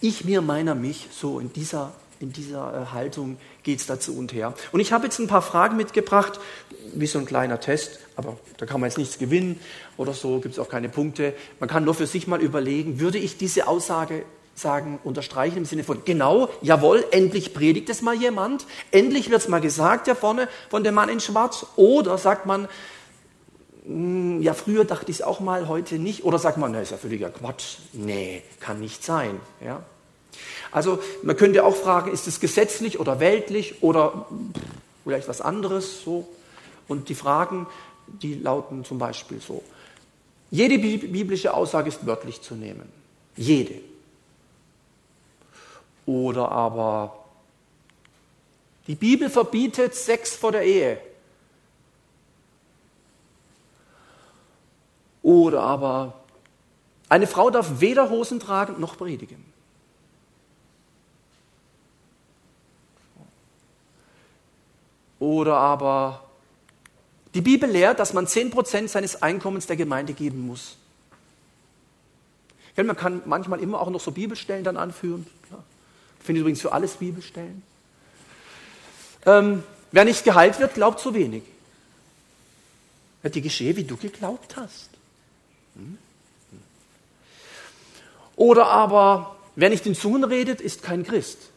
ich, 0.00 0.24
mir, 0.24 0.42
meiner, 0.42 0.74
mich, 0.74 1.08
so 1.12 1.38
in 1.38 1.52
dieser 1.52 1.92
in 2.20 2.32
dieser 2.32 2.82
äh, 2.82 2.92
Haltung 2.92 3.38
geht 3.62 3.80
es 3.80 3.86
dazu 3.86 4.16
und 4.16 4.32
her. 4.32 4.54
Und 4.72 4.80
ich 4.80 4.92
habe 4.92 5.04
jetzt 5.04 5.18
ein 5.18 5.26
paar 5.26 5.42
Fragen 5.42 5.76
mitgebracht, 5.76 6.40
wie 6.94 7.06
so 7.06 7.18
ein 7.18 7.26
kleiner 7.26 7.60
Test, 7.60 7.98
aber 8.16 8.36
da 8.56 8.66
kann 8.66 8.80
man 8.80 8.90
jetzt 8.90 8.98
nichts 8.98 9.18
gewinnen 9.18 9.60
oder 9.96 10.12
so, 10.12 10.40
gibt 10.40 10.54
es 10.54 10.58
auch 10.58 10.68
keine 10.68 10.88
Punkte. 10.88 11.34
Man 11.60 11.68
kann 11.68 11.84
nur 11.84 11.94
für 11.94 12.06
sich 12.06 12.26
mal 12.26 12.40
überlegen, 12.40 13.00
würde 13.00 13.18
ich 13.18 13.36
diese 13.36 13.66
Aussage 13.66 14.24
sagen, 14.54 14.98
unterstreichen 15.04 15.58
im 15.58 15.64
Sinne 15.66 15.84
von, 15.84 16.02
genau, 16.04 16.48
jawohl, 16.62 17.04
endlich 17.10 17.52
predigt 17.52 17.90
es 17.90 18.00
mal 18.00 18.14
jemand, 18.14 18.66
endlich 18.90 19.30
wird 19.30 19.42
es 19.42 19.48
mal 19.48 19.60
gesagt, 19.60 20.06
ja 20.06 20.14
vorne 20.14 20.48
von 20.70 20.82
dem 20.82 20.94
Mann 20.94 21.10
in 21.10 21.20
Schwarz, 21.20 21.66
oder 21.76 22.16
sagt 22.16 22.46
man, 22.46 22.68
hm, 23.84 24.40
ja, 24.42 24.54
früher 24.54 24.84
dachte 24.84 25.10
ich 25.10 25.18
es 25.18 25.22
auch 25.22 25.40
mal, 25.40 25.68
heute 25.68 25.98
nicht, 25.98 26.24
oder 26.24 26.38
sagt 26.38 26.56
man, 26.56 26.72
na, 26.72 26.80
ist 26.80 26.90
ja 26.90 26.96
völliger 26.96 27.30
Quatsch, 27.30 27.76
nee, 27.92 28.42
kann 28.60 28.80
nicht 28.80 29.04
sein, 29.04 29.40
ja. 29.62 29.82
Also 30.70 30.98
man 31.22 31.36
könnte 31.36 31.64
auch 31.64 31.76
fragen, 31.76 32.12
ist 32.12 32.26
es 32.26 32.40
gesetzlich 32.40 32.98
oder 33.00 33.20
weltlich 33.20 33.82
oder 33.82 34.26
vielleicht 35.04 35.28
was 35.28 35.40
anderes 35.40 36.02
so? 36.02 36.26
Und 36.88 37.08
die 37.08 37.14
Fragen, 37.14 37.66
die 38.06 38.34
lauten 38.34 38.84
zum 38.84 38.98
Beispiel 38.98 39.40
so. 39.40 39.62
Jede 40.50 40.78
biblische 40.78 41.52
Aussage 41.52 41.88
ist 41.88 42.06
wörtlich 42.06 42.40
zu 42.40 42.54
nehmen. 42.54 42.90
Jede. 43.36 43.80
Oder 46.06 46.50
aber 46.52 47.24
Die 48.86 48.94
Bibel 48.94 49.28
verbietet 49.28 49.94
Sex 49.94 50.36
vor 50.36 50.52
der 50.52 50.62
Ehe. 50.62 51.00
Oder 55.22 55.60
aber 55.62 56.20
eine 57.08 57.26
Frau 57.26 57.50
darf 57.50 57.80
weder 57.80 58.10
Hosen 58.10 58.38
tragen 58.38 58.80
noch 58.80 58.96
predigen. 58.96 59.44
Oder 65.26 65.56
aber 65.56 66.22
die 67.34 67.40
Bibel 67.40 67.68
lehrt, 67.68 67.98
dass 67.98 68.12
man 68.12 68.28
10% 68.28 68.86
seines 68.86 69.22
Einkommens 69.22 69.66
der 69.66 69.74
Gemeinde 69.74 70.12
geben 70.12 70.46
muss. 70.46 70.76
Man 72.76 72.96
kann 72.96 73.22
manchmal 73.24 73.58
immer 73.58 73.80
auch 73.80 73.90
noch 73.90 74.00
so 74.00 74.12
Bibelstellen 74.12 74.62
dann 74.62 74.76
anführen. 74.76 75.26
Ich 76.20 76.26
finde 76.26 76.42
übrigens 76.42 76.60
für 76.60 76.70
alles 76.70 76.94
Bibelstellen. 76.94 77.64
Ähm, 79.24 79.64
wer 79.90 80.04
nicht 80.04 80.22
geheilt 80.22 80.60
wird, 80.60 80.74
glaubt 80.74 81.00
zu 81.00 81.12
wenig. 81.12 81.42
Wird 83.22 83.34
dir 83.34 83.42
geschehe, 83.42 83.74
wie 83.74 83.82
du 83.82 83.96
geglaubt 83.96 84.56
hast. 84.56 84.90
Hm? 85.74 85.98
Oder 88.36 88.68
aber, 88.68 89.34
wer 89.56 89.70
nicht 89.70 89.86
in 89.86 89.96
Zungen 89.96 90.22
redet, 90.22 90.60
ist 90.60 90.84
kein 90.84 91.02
Christ. 91.02 91.50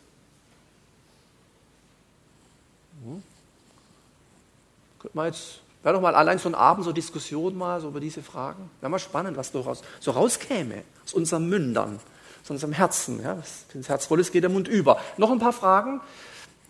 Man 5.19 5.27
jetzt, 5.27 5.59
wäre 5.83 5.95
doch 5.95 6.01
mal 6.01 6.15
allein 6.15 6.39
so 6.39 6.47
ein 6.47 6.55
Abend, 6.55 6.85
so 6.85 6.93
Diskussion 6.93 7.57
mal 7.57 7.81
so 7.81 7.89
über 7.89 7.99
diese 7.99 8.23
Fragen. 8.23 8.71
Wäre 8.79 8.89
mal 8.89 8.99
spannend, 8.99 9.35
was 9.35 9.51
durchaus 9.51 9.81
so 9.99 10.11
rauskäme 10.11 10.83
aus 11.03 11.13
unseren 11.13 11.49
Mündern, 11.49 11.99
aus 12.41 12.49
unserem 12.49 12.71
Herzen. 12.71 13.21
Ja? 13.21 13.35
Wenn 13.73 13.81
das 13.81 13.89
Herz 13.89 14.05
voll 14.05 14.21
ist, 14.21 14.31
geht 14.31 14.43
der 14.43 14.49
Mund 14.49 14.69
über. 14.69 14.97
Noch 15.17 15.29
ein 15.29 15.39
paar 15.39 15.51
Fragen, 15.51 15.99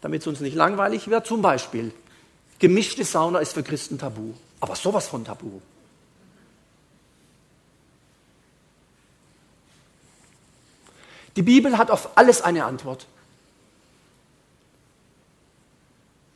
damit 0.01 0.21
es 0.21 0.27
uns 0.27 0.39
nicht 0.39 0.55
langweilig 0.55 1.09
wird. 1.09 1.27
Zum 1.27 1.43
Beispiel, 1.43 1.93
gemischte 2.57 3.05
Sauna 3.05 3.37
ist 3.37 3.53
für 3.53 3.61
Christen 3.61 3.99
tabu. 3.99 4.33
Aber 4.61 4.75
sowas 4.75 5.07
von 5.07 5.23
tabu. 5.23 5.61
Die 11.35 11.43
Bibel 11.43 11.77
hat 11.77 11.91
auf 11.91 12.17
alles 12.17 12.41
eine 12.41 12.65
Antwort. 12.65 13.05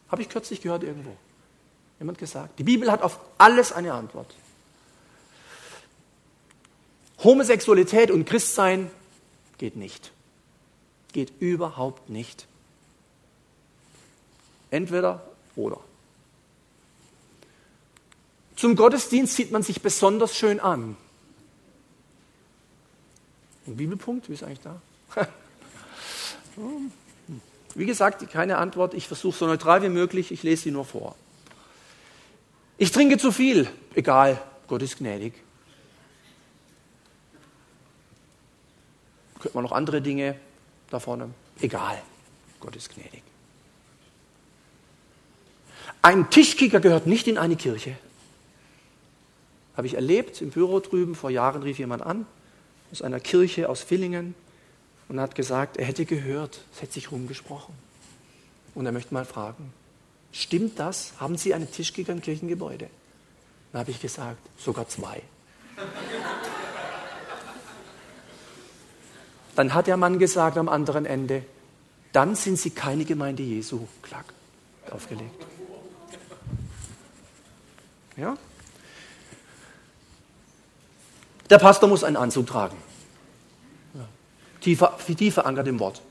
Habe 0.09 0.21
ich 0.21 0.29
kürzlich 0.29 0.61
gehört 0.61 0.83
irgendwo. 0.83 1.17
Jemand 2.03 2.17
gesagt. 2.17 2.59
Die 2.59 2.63
Bibel 2.63 2.91
hat 2.91 3.01
auf 3.01 3.17
alles 3.37 3.71
eine 3.71 3.93
Antwort. 3.93 4.35
Homosexualität 7.23 8.11
und 8.11 8.25
Christsein 8.25 8.91
geht 9.57 9.77
nicht. 9.77 10.11
Geht 11.13 11.31
überhaupt 11.39 12.09
nicht. 12.09 12.45
Entweder 14.69 15.25
oder. 15.55 15.79
Zum 18.57 18.75
Gottesdienst 18.75 19.35
zieht 19.35 19.53
man 19.53 19.63
sich 19.63 19.81
besonders 19.81 20.35
schön 20.35 20.59
an. 20.59 20.97
Ein 23.65 23.77
Bibelpunkt, 23.77 24.27
wie 24.27 24.33
ist 24.33 24.43
eigentlich 24.43 24.59
da? 24.59 24.81
Wie 27.75 27.85
gesagt, 27.85 28.29
keine 28.29 28.57
Antwort. 28.57 28.93
Ich 28.93 29.07
versuche 29.07 29.37
so 29.37 29.47
neutral 29.47 29.81
wie 29.81 29.89
möglich. 29.89 30.31
Ich 30.31 30.43
lese 30.43 30.63
sie 30.63 30.71
nur 30.71 30.85
vor. 30.85 31.15
Ich 32.83 32.91
trinke 32.91 33.17
zu 33.17 33.31
viel. 33.31 33.69
Egal, 33.95 34.43
Gott 34.67 34.81
ist 34.81 34.97
gnädig. 34.97 35.31
Könnte 39.39 39.55
man 39.55 39.63
noch 39.63 39.71
andere 39.71 40.01
Dinge 40.01 40.35
da 40.89 40.99
vorne? 40.99 41.29
Egal, 41.61 42.01
Gott 42.59 42.75
ist 42.75 42.93
gnädig. 42.93 43.23
Ein 46.01 46.29
Tischkicker 46.29 46.81
gehört 46.81 47.07
nicht 47.07 47.29
in 47.29 47.37
eine 47.37 47.55
Kirche. 47.55 47.95
Habe 49.77 49.87
ich 49.87 49.93
erlebt 49.93 50.41
im 50.41 50.49
Büro 50.49 50.81
drüben. 50.81 51.15
Vor 51.15 51.29
Jahren 51.29 51.63
rief 51.63 51.79
jemand 51.79 52.03
an 52.03 52.25
aus 52.91 53.01
einer 53.01 53.21
Kirche 53.21 53.69
aus 53.69 53.81
Villingen 53.81 54.35
und 55.07 55.21
hat 55.21 55.35
gesagt, 55.35 55.77
er 55.77 55.85
hätte 55.85 56.03
gehört, 56.03 56.59
es 56.73 56.81
hätte 56.81 56.95
sich 56.95 57.13
rumgesprochen. 57.13 57.73
Und 58.75 58.85
er 58.85 58.91
möchte 58.91 59.13
mal 59.13 59.23
fragen, 59.23 59.71
stimmt 60.33 60.77
das? 60.79 61.13
Haben 61.19 61.37
Sie 61.37 61.53
einen 61.53 61.71
Tischkicker 61.71 62.11
im 62.11 62.21
Kirchengebäude? 62.21 62.89
Dann 63.71 63.79
habe 63.79 63.91
ich 63.91 64.01
gesagt, 64.01 64.39
sogar 64.57 64.89
zwei. 64.89 65.21
Dann 69.55 69.73
hat 69.73 69.87
der 69.87 69.97
Mann 69.97 70.19
gesagt 70.19 70.57
am 70.57 70.67
anderen 70.67 71.05
Ende, 71.05 71.45
dann 72.11 72.35
sind 72.35 72.57
Sie 72.57 72.71
keine 72.71 73.05
Gemeinde 73.05 73.43
Jesu. 73.43 73.87
Klack, 74.01 74.25
aufgelegt. 74.91 75.45
Ja? 78.17 78.37
Der 81.49 81.57
Pastor 81.57 81.89
muss 81.89 82.03
einen 82.03 82.15
Anzug 82.15 82.47
tragen. 82.47 82.77
Ja. 83.93 84.07
Tiefer, 84.61 84.97
tief 84.97 85.35
verankert 85.35 85.67
im 85.67 85.79
Wort. 85.79 86.01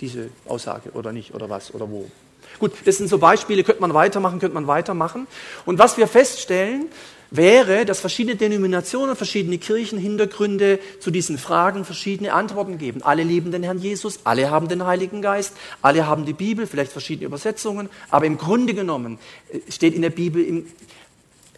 Diese 0.00 0.30
Aussage 0.46 0.90
oder 0.92 1.12
nicht 1.12 1.34
oder 1.34 1.48
was 1.48 1.72
oder 1.74 1.90
wo. 1.90 2.10
Gut, 2.58 2.72
das 2.84 2.98
sind 2.98 3.08
so 3.08 3.18
Beispiele, 3.18 3.64
könnte 3.64 3.80
man 3.80 3.94
weitermachen, 3.94 4.38
könnte 4.38 4.54
man 4.54 4.66
weitermachen. 4.66 5.26
Und 5.64 5.78
was 5.78 5.96
wir 5.96 6.06
feststellen, 6.06 6.86
wäre, 7.32 7.86
dass 7.86 8.00
verschiedene 8.00 8.36
Denominationen, 8.36 9.16
verschiedene 9.16 9.58
Kirchen 9.58 9.98
Hintergründe 9.98 10.78
zu 11.00 11.10
diesen 11.10 11.38
Fragen 11.38 11.84
verschiedene 11.84 12.34
Antworten 12.34 12.78
geben. 12.78 13.02
Alle 13.02 13.22
lieben 13.22 13.50
den 13.50 13.62
Herrn 13.62 13.78
Jesus, 13.78 14.20
alle 14.24 14.50
haben 14.50 14.68
den 14.68 14.86
Heiligen 14.86 15.22
Geist, 15.22 15.54
alle 15.80 16.06
haben 16.06 16.26
die 16.26 16.34
Bibel, 16.34 16.66
vielleicht 16.66 16.92
verschiedene 16.92 17.26
Übersetzungen, 17.26 17.88
aber 18.10 18.26
im 18.26 18.36
Grunde 18.36 18.74
genommen 18.74 19.18
äh, 19.50 19.72
steht 19.72 19.94
in 19.94 20.02
der 20.02 20.10
Bibel 20.10 20.44
im, 20.44 20.66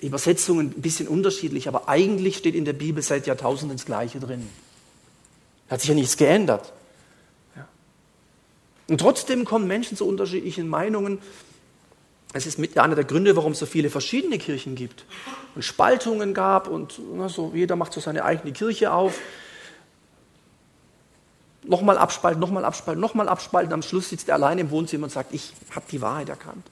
Übersetzungen 0.01 0.75
ein 0.77 0.83
bisschen 0.83 1.09
unterschiedlich, 1.09 1.67
aber 1.67 1.89
eigentlich 1.89 2.37
steht 2.37 2.55
in 2.55 2.65
der 2.65 2.75
Bibel 2.75 3.03
seit 3.03 3.27
Jahrtausenden 3.27 3.79
das 3.79 3.87
Gleiche 3.87 4.21
drin. 4.21 4.49
Hat 5.69 5.81
sich 5.81 5.89
ja 5.89 5.95
nichts 5.95 6.17
geändert. 6.17 6.73
Und 8.89 9.01
trotzdem 9.01 9.45
kommen 9.45 9.67
Menschen 9.67 9.97
zu 9.97 10.07
unterschiedlichen 10.07 10.69
Meinungen. 10.69 11.19
Es 12.33 12.47
ist 12.47 12.59
mit 12.59 12.77
einer 12.79 12.95
der 12.95 13.05
Gründe, 13.05 13.37
warum 13.37 13.53
es 13.53 13.61
so 13.61 13.67
viele 13.67 13.91
verschiedene 13.91 14.39
Kirchen 14.39 14.75
gibt 14.75 15.05
und 15.55 15.63
Spaltungen 15.63 16.35
gab 16.35 16.69
und 16.69 17.01
na, 17.15 17.29
so, 17.29 17.53
jeder 17.55 17.77
macht 17.77 17.93
so 17.93 18.01
seine 18.01 18.25
eigene 18.25 18.53
Kirche 18.53 18.93
auf. 18.93 19.19
Nochmal 21.63 21.97
abspalten, 21.97 22.41
nochmal 22.41 22.65
abspalten, 22.65 23.01
nochmal 23.01 23.29
abspalten. 23.29 23.73
Am 23.73 23.83
Schluss 23.83 24.11
sitzt 24.11 24.29
er 24.29 24.35
allein 24.35 24.59
im 24.59 24.71
Wohnzimmer 24.71 25.05
und 25.05 25.11
sagt, 25.11 25.33
ich 25.33 25.55
habe 25.71 25.87
die 25.91 26.03
Wahrheit 26.03 26.29
erkannt. 26.29 26.67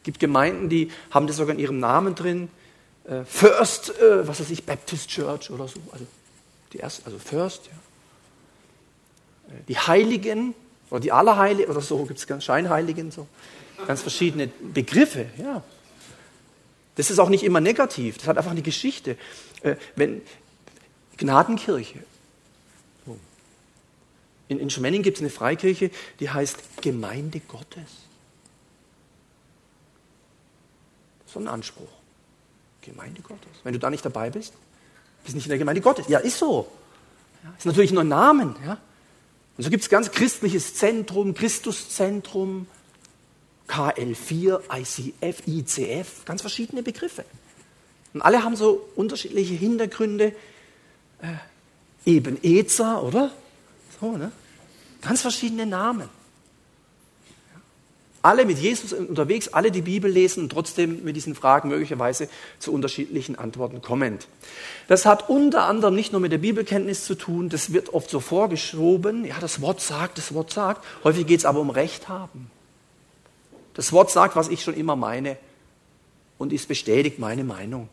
Es 0.00 0.04
gibt 0.04 0.18
Gemeinden, 0.18 0.68
die 0.68 0.90
haben 1.10 1.26
das 1.26 1.36
sogar 1.36 1.54
in 1.54 1.60
ihrem 1.60 1.78
Namen 1.78 2.14
drin. 2.14 2.48
Äh, 3.04 3.24
First, 3.24 3.98
äh, 3.98 4.26
was 4.26 4.40
weiß 4.40 4.50
ich, 4.50 4.64
Baptist 4.64 5.08
Church 5.10 5.50
oder 5.50 5.68
so. 5.68 5.80
Also, 5.92 6.06
die 6.72 6.78
erste, 6.78 7.04
also 7.04 7.18
First, 7.18 7.66
ja. 7.66 7.72
Die 9.68 9.78
Heiligen 9.78 10.54
oder 10.90 11.00
die 11.00 11.12
Allerheiligen 11.12 11.70
oder 11.70 11.80
so, 11.80 12.04
gibt 12.04 12.18
es 12.30 12.44
Scheinheiligen, 12.44 13.10
so. 13.10 13.26
Ganz 13.86 14.02
verschiedene 14.02 14.48
Begriffe, 14.48 15.26
ja. 15.38 15.62
Das 16.96 17.10
ist 17.10 17.18
auch 17.18 17.28
nicht 17.30 17.44
immer 17.44 17.60
negativ, 17.60 18.18
das 18.18 18.26
hat 18.26 18.36
einfach 18.36 18.50
eine 18.50 18.62
Geschichte. 18.62 19.16
Äh, 19.62 19.76
wenn 19.96 20.22
Gnadenkirche. 21.16 22.00
In, 24.48 24.58
in 24.58 24.68
Schmenning 24.68 25.02
gibt 25.02 25.18
es 25.18 25.22
eine 25.22 25.30
Freikirche, 25.30 25.90
die 26.18 26.28
heißt 26.28 26.82
Gemeinde 26.82 27.38
Gottes. 27.38 27.88
So 31.26 31.38
ein 31.38 31.46
Anspruch. 31.46 31.88
Gemeinde 32.82 33.22
Gottes. 33.22 33.52
Wenn 33.62 33.74
du 33.74 33.78
da 33.78 33.90
nicht 33.90 34.04
dabei 34.04 34.30
bist, 34.30 34.54
bist 35.22 35.36
nicht 35.36 35.46
in 35.46 35.50
der 35.50 35.58
Gemeinde 35.58 35.80
Gottes. 35.80 36.08
Ja, 36.08 36.18
ist 36.18 36.38
so. 36.38 36.66
Ja, 37.44 37.54
ist 37.56 37.66
natürlich 37.66 37.92
nur 37.92 38.02
ein 38.02 38.08
Namen. 38.08 38.56
Ja. 38.66 38.78
Und 39.60 39.64
so 39.64 39.68
gibt 39.68 39.82
es 39.82 39.90
ganz 39.90 40.10
christliches 40.10 40.74
Zentrum, 40.74 41.34
Christuszentrum, 41.34 42.66
KL4, 43.68 44.62
ICF, 44.74 45.46
ICF, 45.46 46.24
ganz 46.24 46.40
verschiedene 46.40 46.82
Begriffe. 46.82 47.26
Und 48.14 48.22
alle 48.22 48.42
haben 48.42 48.56
so 48.56 48.88
unterschiedliche 48.96 49.52
Hintergründe. 49.52 50.34
Äh, 51.20 51.34
eben 52.06 52.42
Ezer, 52.42 53.02
oder? 53.02 53.32
So, 54.00 54.16
ne? 54.16 54.32
Ganz 55.02 55.20
verschiedene 55.20 55.66
Namen 55.66 56.08
alle 58.22 58.44
mit 58.44 58.58
Jesus 58.58 58.92
unterwegs, 58.92 59.48
alle 59.48 59.70
die 59.70 59.80
Bibel 59.80 60.10
lesen 60.10 60.44
und 60.44 60.52
trotzdem 60.52 61.04
mit 61.04 61.16
diesen 61.16 61.34
Fragen 61.34 61.68
möglicherweise 61.68 62.28
zu 62.58 62.72
unterschiedlichen 62.72 63.36
Antworten 63.36 63.80
kommend. 63.80 64.28
Das 64.88 65.06
hat 65.06 65.28
unter 65.30 65.64
anderem 65.64 65.94
nicht 65.94 66.12
nur 66.12 66.20
mit 66.20 66.32
der 66.32 66.38
Bibelkenntnis 66.38 67.04
zu 67.04 67.14
tun, 67.14 67.48
das 67.48 67.72
wird 67.72 67.94
oft 67.94 68.10
so 68.10 68.20
vorgeschoben, 68.20 69.24
ja, 69.24 69.36
das 69.40 69.60
Wort 69.60 69.80
sagt, 69.80 70.18
das 70.18 70.34
Wort 70.34 70.52
sagt. 70.52 70.84
Häufig 71.04 71.26
geht 71.26 71.40
es 71.40 71.46
aber 71.46 71.60
um 71.60 71.70
Recht 71.70 72.08
haben. 72.08 72.50
Das 73.74 73.92
Wort 73.92 74.10
sagt, 74.10 74.36
was 74.36 74.48
ich 74.48 74.62
schon 74.62 74.74
immer 74.74 74.96
meine 74.96 75.38
und 76.36 76.52
es 76.52 76.66
bestätigt 76.66 77.18
meine 77.18 77.44
Meinung. 77.44 77.88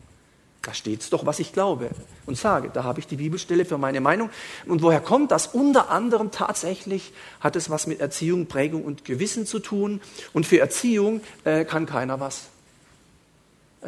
Da 0.67 0.73
steht 0.73 0.99
es 0.99 1.09
doch, 1.09 1.25
was 1.25 1.39
ich 1.39 1.53
glaube 1.53 1.91
und 2.25 2.37
sage. 2.37 2.69
Da 2.73 2.83
habe 2.83 2.99
ich 2.99 3.07
die 3.07 3.15
Bibelstelle 3.15 3.63
für 3.63 3.77
meine 3.77 4.01
Meinung. 4.01 4.29
Und 4.65 4.81
woher 4.81 4.99
kommt 4.99 5.31
das? 5.31 5.47
Unter 5.47 5.89
anderem 5.89 6.29
tatsächlich 6.29 7.13
hat 7.39 7.55
es 7.55 7.69
was 7.69 7.87
mit 7.87 8.01
Erziehung, 8.01 8.47
Prägung 8.47 8.83
und 8.83 9.05
Gewissen 9.05 9.45
zu 9.45 9.59
tun. 9.59 10.01
Und 10.33 10.45
für 10.45 10.59
Erziehung 10.59 11.21
äh, 11.45 11.63
kann 11.63 11.85
keiner 11.85 12.19
was. 12.19 12.47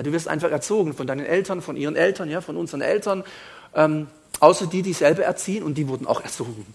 Du 0.01 0.13
wirst 0.13 0.29
einfach 0.29 0.49
erzogen 0.51 0.93
von 0.93 1.05
deinen 1.05 1.25
Eltern, 1.25 1.61
von 1.61 1.75
ihren 1.75 1.97
Eltern, 1.97 2.29
ja, 2.29 2.39
von 2.39 2.55
unseren 2.55 2.79
Eltern. 2.79 3.25
Ähm, 3.75 4.07
außer 4.39 4.65
die, 4.65 4.81
die 4.81 4.93
selber 4.93 5.23
erziehen 5.23 5.63
und 5.63 5.77
die 5.77 5.89
wurden 5.89 6.07
auch 6.07 6.21
erzogen. 6.21 6.65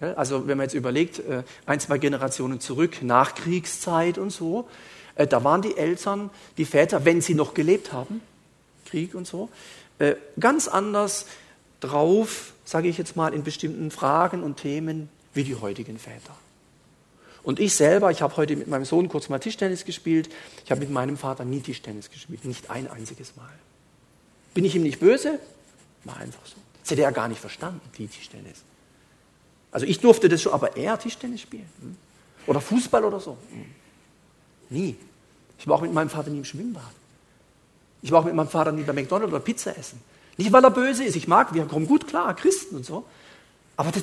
Ja, 0.00 0.12
also 0.12 0.46
wenn 0.46 0.58
man 0.58 0.66
jetzt 0.66 0.74
überlegt, 0.74 1.18
äh, 1.18 1.42
ein, 1.66 1.80
zwei 1.80 1.98
Generationen 1.98 2.60
zurück, 2.60 3.02
Nachkriegszeit 3.02 4.16
und 4.16 4.30
so, 4.30 4.68
äh, 5.16 5.26
da 5.26 5.42
waren 5.42 5.60
die 5.60 5.76
Eltern, 5.76 6.30
die 6.56 6.64
Väter, 6.64 7.04
wenn 7.04 7.20
sie 7.20 7.34
noch 7.34 7.52
gelebt 7.52 7.92
haben, 7.92 8.20
Krieg 8.94 9.14
und 9.16 9.26
so, 9.26 9.48
äh, 9.98 10.14
ganz 10.38 10.68
anders 10.68 11.26
drauf, 11.80 12.52
sage 12.64 12.88
ich 12.88 12.96
jetzt 12.96 13.16
mal, 13.16 13.34
in 13.34 13.42
bestimmten 13.42 13.90
Fragen 13.90 14.42
und 14.44 14.56
Themen 14.56 15.08
wie 15.34 15.42
die 15.42 15.56
heutigen 15.56 15.98
Väter. 15.98 16.36
Und 17.42 17.58
ich 17.58 17.74
selber, 17.74 18.12
ich 18.12 18.22
habe 18.22 18.36
heute 18.36 18.54
mit 18.54 18.68
meinem 18.68 18.84
Sohn 18.84 19.08
kurz 19.08 19.28
mal 19.28 19.40
Tischtennis 19.40 19.84
gespielt, 19.84 20.30
ich 20.64 20.70
habe 20.70 20.80
mit 20.80 20.90
meinem 20.90 21.16
Vater 21.16 21.44
nie 21.44 21.60
Tischtennis 21.60 22.08
gespielt, 22.08 22.44
nicht 22.44 22.70
ein 22.70 22.88
einziges 22.88 23.34
Mal. 23.36 23.50
Bin 24.54 24.64
ich 24.64 24.76
ihm 24.76 24.84
nicht 24.84 25.00
böse? 25.00 25.40
War 26.04 26.16
einfach 26.18 26.46
so. 26.46 26.54
Das 26.82 26.92
hätte 26.92 27.02
er 27.02 27.12
gar 27.12 27.26
nicht 27.26 27.40
verstanden, 27.40 27.80
wie 27.96 28.06
Tischtennis. 28.06 28.62
Also 29.72 29.86
ich 29.86 29.98
durfte 29.98 30.28
das 30.28 30.40
schon, 30.40 30.52
aber 30.52 30.76
er 30.76 30.98
Tischtennis 30.98 31.40
spielen. 31.40 31.68
Hm? 31.80 31.96
Oder 32.46 32.60
Fußball 32.60 33.04
oder 33.04 33.18
so. 33.18 33.36
Hm? 33.50 33.64
Nie. 34.70 34.96
Ich 35.58 35.66
war 35.66 35.76
auch 35.76 35.82
mit 35.82 35.92
meinem 35.92 36.10
Vater 36.10 36.30
nie 36.30 36.38
im 36.38 36.44
Schwimmbad. 36.44 36.92
Ich 38.04 38.12
war 38.12 38.20
auch 38.20 38.26
mit 38.26 38.34
meinem 38.34 38.48
Vater 38.48 38.70
nie 38.70 38.82
bei 38.82 38.92
McDonald's 38.92 39.32
oder 39.32 39.40
Pizza 39.40 39.74
essen. 39.78 39.98
Nicht, 40.36 40.52
weil 40.52 40.62
er 40.62 40.70
böse 40.70 41.04
ist. 41.04 41.16
Ich 41.16 41.26
mag, 41.26 41.54
wir 41.54 41.64
kommen 41.64 41.86
gut 41.86 42.06
klar, 42.06 42.36
Christen 42.36 42.76
und 42.76 42.84
so. 42.84 43.06
Aber 43.78 43.92
das, 43.92 44.02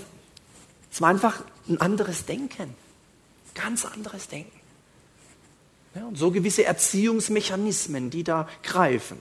das 0.89 1.01
war 1.01 1.09
einfach 1.09 1.43
ein 1.69 1.79
anderes 1.79 2.25
Denken. 2.25 2.73
Ganz 3.53 3.85
anderes 3.85 4.27
Denken. 4.27 4.59
Ja, 5.93 6.05
und 6.07 6.17
so 6.17 6.31
gewisse 6.31 6.65
Erziehungsmechanismen, 6.65 8.09
die 8.09 8.23
da 8.23 8.49
greifen. 8.63 9.19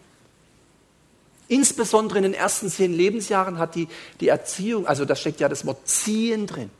Insbesondere 1.46 2.16
in 2.16 2.22
den 2.22 2.34
ersten 2.34 2.70
zehn 2.70 2.94
Lebensjahren 2.94 3.58
hat 3.58 3.74
die, 3.74 3.86
die 4.20 4.28
Erziehung, 4.28 4.86
also 4.86 5.04
da 5.04 5.14
steckt 5.14 5.40
ja 5.40 5.50
das 5.50 5.66
Wort 5.66 5.86
ziehen 5.86 6.46
drin. 6.46 6.70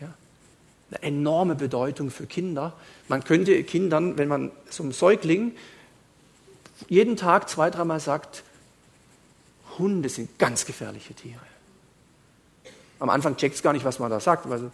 Ja, 0.00 0.14
eine 0.92 1.02
enorme 1.02 1.56
Bedeutung 1.56 2.12
für 2.12 2.26
Kinder. 2.26 2.72
Man 3.08 3.24
könnte 3.24 3.64
Kindern, 3.64 4.16
wenn 4.16 4.28
man 4.28 4.52
zum 4.70 4.92
Säugling 4.92 5.56
jeden 6.88 7.16
Tag 7.16 7.48
zwei, 7.48 7.70
dreimal 7.70 8.00
sagt, 8.00 8.42
Hunde 9.78 10.08
sind 10.08 10.38
ganz 10.38 10.64
gefährliche 10.64 11.14
Tiere. 11.14 11.40
Am 13.00 13.10
Anfang 13.10 13.36
checkt 13.36 13.56
es 13.56 13.62
gar 13.62 13.72
nicht, 13.72 13.84
was 13.84 13.98
man 13.98 14.10
da 14.10 14.20
sagt. 14.20 14.46
Also 14.46 14.70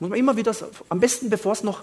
muss 0.00 0.10
man 0.10 0.18
immer 0.18 0.36
wieder, 0.36 0.54
am 0.88 1.00
besten 1.00 1.30
bevor 1.30 1.52
es 1.52 1.62
noch 1.62 1.82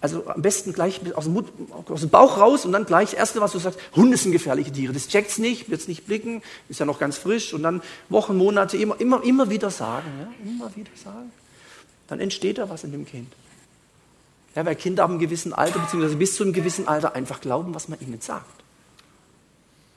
also 0.00 0.28
am 0.28 0.42
besten 0.42 0.72
gleich 0.72 1.00
aus 1.16 1.24
dem, 1.24 1.32
Mut, 1.32 1.46
aus 1.88 2.02
dem, 2.02 2.10
Bauch 2.10 2.38
raus 2.38 2.64
und 2.64 2.72
dann 2.72 2.84
gleich 2.84 3.10
das 3.10 3.18
Erste, 3.18 3.40
was 3.40 3.52
du 3.52 3.58
sagst, 3.58 3.80
Hunde 3.96 4.16
sind 4.16 4.30
gefährliche 4.30 4.70
Tiere. 4.70 4.92
Das 4.92 5.08
checkt's 5.08 5.38
nicht, 5.38 5.70
wird's 5.70 5.88
nicht 5.88 6.06
blicken, 6.06 6.42
ist 6.68 6.78
ja 6.78 6.86
noch 6.86 7.00
ganz 7.00 7.18
frisch 7.18 7.52
und 7.52 7.64
dann 7.64 7.82
Wochen, 8.08 8.36
Monate 8.36 8.76
immer, 8.76 9.00
immer, 9.00 9.24
immer 9.24 9.50
wieder 9.50 9.70
sagen, 9.70 10.08
ja, 10.20 10.48
immer 10.48 10.74
wieder 10.76 10.92
sagen. 10.94 11.32
Dann 12.06 12.20
entsteht 12.20 12.58
da 12.58 12.70
was 12.70 12.84
in 12.84 12.92
dem 12.92 13.06
Kind. 13.06 13.32
Ja, 14.54 14.64
weil 14.64 14.76
Kinder 14.76 15.02
ab 15.02 15.10
einem 15.10 15.18
gewissen 15.18 15.52
Alter, 15.52 15.80
beziehungsweise 15.80 16.16
bis 16.16 16.36
zu 16.36 16.44
einem 16.44 16.52
gewissen 16.52 16.86
Alter 16.86 17.14
einfach 17.14 17.40
glauben, 17.40 17.74
was 17.74 17.88
man 17.88 18.00
ihnen 18.00 18.20
sagt. 18.20 18.46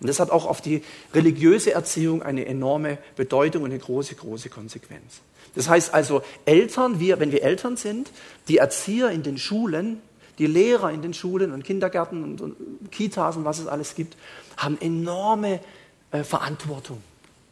Und 0.02 0.08
das 0.08 0.20
hat 0.20 0.32
auch 0.32 0.46
auf 0.46 0.62
die 0.62 0.84
religiöse 1.14 1.74
Erziehung 1.74 2.24
eine 2.24 2.46
enorme 2.48 2.98
Bedeutung 3.16 3.64
und 3.64 3.70
eine 3.70 3.80
große, 3.80 4.16
große 4.16 4.50
Konsequenz. 4.50 5.22
Das 5.54 5.70
heißt 5.70 5.94
also, 5.94 6.24
Eltern, 6.46 7.00
wir, 7.00 7.20
wenn 7.20 7.32
wir 7.32 7.44
Eltern 7.44 7.78
sind, 7.78 8.12
die 8.48 8.58
Erzieher 8.58 9.12
in 9.12 9.22
den 9.22 9.38
Schulen, 9.38 10.02
die 10.40 10.48
Lehrer 10.48 10.92
in 10.92 11.04
den 11.04 11.14
Schulen 11.14 11.52
und 11.52 11.64
Kindergärten 11.64 12.24
und, 12.24 12.42
und 12.42 12.92
Kitas 12.92 13.38
und 13.38 13.46
was 13.46 13.60
es 13.60 13.68
alles 13.68 13.94
gibt, 13.94 14.18
haben 14.58 14.78
enorme 14.82 15.60
äh, 16.10 16.24
Verantwortung. 16.24 17.02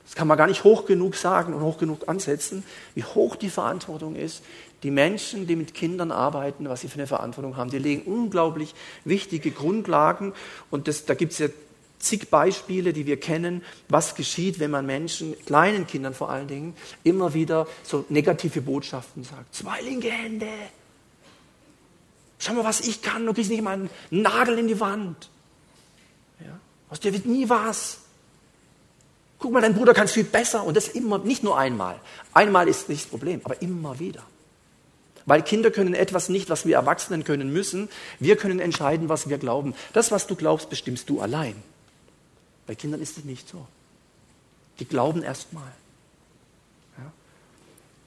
Das 0.06 0.16
kann 0.16 0.28
man 0.28 0.40
gar 0.40 0.48
nicht 0.48 0.64
hoch 0.64 0.86
genug 0.86 1.14
sagen 1.16 1.54
und 1.54 1.62
hoch 1.62 1.78
genug 1.78 2.10
ansetzen, 2.10 2.64
wie 2.96 3.04
hoch 3.04 3.36
die 3.36 3.52
Verantwortung 3.52 4.16
ist. 4.16 4.44
Die 4.82 4.90
Menschen, 4.90 5.46
die 5.46 5.56
mit 5.56 5.76
Kindern 5.76 6.12
arbeiten, 6.12 6.68
was 6.68 6.82
sie 6.82 6.88
für 6.88 6.96
eine 6.96 7.06
Verantwortung 7.06 7.58
haben, 7.58 7.70
die 7.70 7.78
legen 7.78 8.12
unglaublich 8.12 8.74
wichtige 9.06 9.52
Grundlagen. 9.52 10.34
Und 10.72 10.88
das, 10.88 11.06
da 11.06 11.14
gibt 11.14 11.34
es 11.34 11.38
ja 11.38 11.48
zig 12.00 12.30
Beispiele, 12.30 12.94
die 12.94 13.06
wir 13.06 13.20
kennen, 13.20 13.64
was 13.90 14.16
geschieht, 14.16 14.60
wenn 14.60 14.72
man 14.72 14.86
Menschen, 14.86 15.36
kleinen 15.46 15.86
Kindern 15.86 16.14
vor 16.14 16.30
allen 16.30 16.48
Dingen, 16.48 16.76
immer 17.04 17.34
wieder 17.34 17.68
so 17.84 18.06
negative 18.10 18.62
Botschaften 18.62 19.24
sagt. 19.24 19.54
Zwei 19.54 19.82
linke 19.82 20.10
Hände. 20.10 20.48
Schau 22.40 22.54
mal, 22.54 22.64
was 22.64 22.80
ich 22.82 23.02
kann, 23.02 23.26
du 23.26 23.34
kriegst 23.34 23.52
nicht 23.52 23.62
mal 23.62 23.74
einen 23.74 23.90
Nagel 24.10 24.58
in 24.58 24.68
die 24.68 24.80
Wand. 24.80 25.30
Ja? 26.40 26.58
Aus 26.90 27.02
dir 27.02 27.14
wird 27.14 27.26
nie 27.26 27.50
was. 27.50 28.00
Guck 29.40 29.52
mal, 29.52 29.62
dein 29.62 29.76
Bruder 29.76 29.94
kann 29.94 30.06
es 30.06 30.14
viel 30.14 30.24
besser 30.24 30.64
und 30.64 30.76
das 30.76 30.88
immer, 30.88 31.18
nicht 31.20 31.44
nur 31.44 31.58
einmal. 31.58 32.00
Einmal 32.34 32.68
ist 32.68 32.90
nicht 32.90 33.04
das 33.04 33.10
Problem, 33.10 33.42
aber 33.44 33.62
immer 33.62 34.00
wieder. 34.00 34.24
Weil 35.26 35.44
Kinder 35.44 35.70
können 35.70 35.94
etwas 35.94 36.30
nicht, 36.30 36.50
was 36.50 36.66
wir 36.66 36.76
Erwachsenen 36.76 37.24
können 37.24 37.52
müssen. 37.54 37.90
Wir 38.20 38.36
können 38.36 38.60
entscheiden, 38.60 39.10
was 39.10 39.30
wir 39.30 39.38
glauben. 39.38 39.76
Das, 39.94 40.12
was 40.12 40.28
du 40.28 40.36
glaubst, 40.36 40.70
bestimmst 40.70 41.10
du 41.10 41.22
allein. 41.22 41.56
Bei 42.70 42.76
Kindern 42.76 43.02
ist 43.02 43.18
es 43.18 43.26
nicht 43.26 43.50
so. 43.50 43.66
Die 44.78 44.86
glauben 44.86 45.24
erst 45.24 45.54
mal. 45.54 45.72
Ja? 47.00 47.12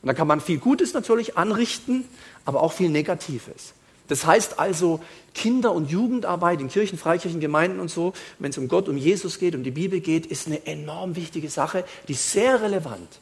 Und 0.02 0.06
da 0.06 0.14
kann 0.14 0.28
man 0.28 0.40
viel 0.40 0.58
Gutes 0.58 0.94
natürlich 0.94 1.36
anrichten, 1.36 2.04
aber 2.44 2.62
auch 2.62 2.72
viel 2.72 2.88
Negatives. 2.88 3.74
Das 4.06 4.24
heißt 4.24 4.60
also, 4.60 5.00
Kinder- 5.34 5.72
und 5.72 5.90
Jugendarbeit 5.90 6.60
in 6.60 6.68
Kirchen, 6.68 6.96
Freikirchen, 6.96 7.40
Gemeinden 7.40 7.80
und 7.80 7.90
so, 7.90 8.12
wenn 8.38 8.50
es 8.52 8.58
um 8.58 8.68
Gott, 8.68 8.88
um 8.88 8.96
Jesus 8.96 9.40
geht, 9.40 9.56
um 9.56 9.64
die 9.64 9.72
Bibel 9.72 9.98
geht, 9.98 10.26
ist 10.26 10.46
eine 10.46 10.64
enorm 10.64 11.16
wichtige 11.16 11.50
Sache, 11.50 11.84
die 12.06 12.12
ist 12.12 12.30
sehr 12.30 12.62
relevant. 12.62 13.18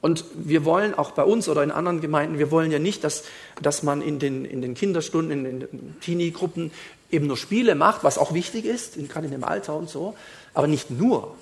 Und 0.00 0.24
wir 0.34 0.64
wollen 0.64 0.94
auch 0.94 1.10
bei 1.10 1.24
uns 1.24 1.48
oder 1.48 1.62
in 1.62 1.70
anderen 1.70 2.00
Gemeinden, 2.00 2.38
wir 2.38 2.50
wollen 2.50 2.70
ja 2.70 2.78
nicht, 2.78 3.04
dass, 3.04 3.24
dass 3.60 3.82
man 3.82 4.00
in 4.00 4.18
den, 4.18 4.44
in 4.44 4.62
den 4.62 4.74
Kinderstunden, 4.74 5.44
in 5.44 5.60
den 5.60 6.00
Teenie-Gruppen 6.00 6.70
eben 7.10 7.26
nur 7.26 7.36
Spiele 7.36 7.74
macht, 7.74 8.02
was 8.02 8.16
auch 8.16 8.32
wichtig 8.32 8.64
ist, 8.64 8.96
gerade 9.08 9.26
in 9.26 9.32
dem 9.32 9.44
Alter 9.44 9.76
und 9.76 9.90
so, 9.90 10.14
aber 10.54 10.66
nicht 10.68 10.90
nur. 10.90 11.36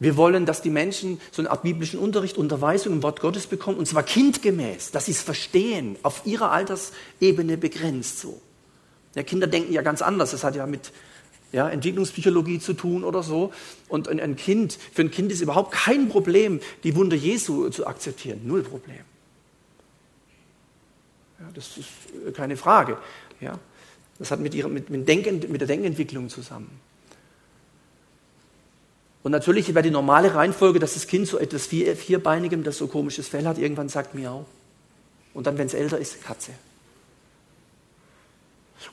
Wir 0.00 0.16
wollen, 0.16 0.46
dass 0.46 0.62
die 0.62 0.70
Menschen 0.70 1.20
so 1.32 1.42
eine 1.42 1.50
Art 1.50 1.62
biblischen 1.62 1.98
Unterricht, 1.98 2.36
Unterweisung 2.36 2.94
im 2.94 3.02
Wort 3.02 3.20
Gottes 3.20 3.46
bekommen, 3.46 3.78
und 3.78 3.86
zwar 3.86 4.02
kindgemäß, 4.02 4.90
dass 4.90 5.06
sie 5.06 5.12
es 5.12 5.22
verstehen, 5.22 5.96
auf 6.02 6.22
ihrer 6.24 6.50
Altersebene 6.52 7.56
begrenzt 7.56 8.20
so. 8.20 8.40
Ja, 9.14 9.22
Kinder 9.22 9.46
denken 9.46 9.72
ja 9.72 9.82
ganz 9.82 10.02
anders. 10.02 10.30
Das 10.30 10.44
hat 10.44 10.54
ja 10.54 10.66
mit 10.66 10.92
ja, 11.52 11.68
Entwicklungspsychologie 11.68 12.58
zu 12.58 12.74
tun 12.74 13.04
oder 13.04 13.22
so. 13.22 13.52
Und 13.88 14.08
ein 14.08 14.36
Kind, 14.36 14.78
für 14.92 15.02
ein 15.02 15.10
Kind 15.10 15.32
ist 15.32 15.40
überhaupt 15.40 15.72
kein 15.72 16.08
Problem, 16.08 16.60
die 16.84 16.94
Wunder 16.94 17.16
Jesu 17.16 17.68
zu 17.70 17.86
akzeptieren. 17.86 18.40
Null 18.44 18.62
Problem. 18.62 19.00
Ja, 21.40 21.46
das 21.54 21.78
ist 21.78 22.34
keine 22.34 22.56
Frage. 22.56 22.98
Ja. 23.40 23.58
Das 24.18 24.30
hat 24.30 24.40
mit, 24.40 24.54
ihrer, 24.54 24.68
mit, 24.68 24.90
mit, 24.90 25.06
Denken, 25.08 25.50
mit 25.50 25.60
der 25.60 25.68
Denkentwicklung 25.68 26.28
zusammen. 26.28 26.80
Und 29.22 29.32
natürlich 29.32 29.68
wäre 29.68 29.82
die 29.82 29.90
normale 29.90 30.34
Reihenfolge, 30.34 30.78
dass 30.78 30.94
das 30.94 31.06
Kind 31.06 31.28
so 31.28 31.38
etwas 31.38 31.66
vier, 31.66 31.96
Vierbeinigem, 31.96 32.64
das 32.64 32.78
so 32.78 32.86
komisches 32.86 33.28
Fell 33.28 33.46
hat, 33.46 33.58
irgendwann 33.58 33.88
sagt 33.88 34.14
Miau. 34.14 34.46
Und 35.34 35.46
dann, 35.46 35.58
wenn 35.58 35.66
es 35.66 35.74
älter 35.74 35.98
ist, 35.98 36.22
Katze. 36.22 36.52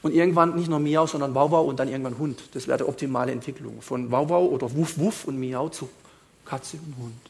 Und 0.01 0.13
irgendwann 0.13 0.55
nicht 0.55 0.69
nur 0.69 0.79
Miau, 0.79 1.05
sondern 1.05 1.35
Wauwau 1.35 1.63
und 1.63 1.79
dann 1.79 1.87
irgendwann 1.87 2.17
Hund. 2.17 2.41
Das 2.53 2.67
wäre 2.67 2.79
die 2.79 2.83
optimale 2.85 3.31
Entwicklung. 3.31 3.81
Von 3.81 4.11
Wauwau 4.11 4.45
oder 4.45 4.73
Wuff 4.75 4.97
Wuff 4.97 5.25
und 5.25 5.39
Miau 5.39 5.69
zu 5.69 5.89
Katze 6.43 6.77
und 6.77 6.97
Hund. 6.97 7.21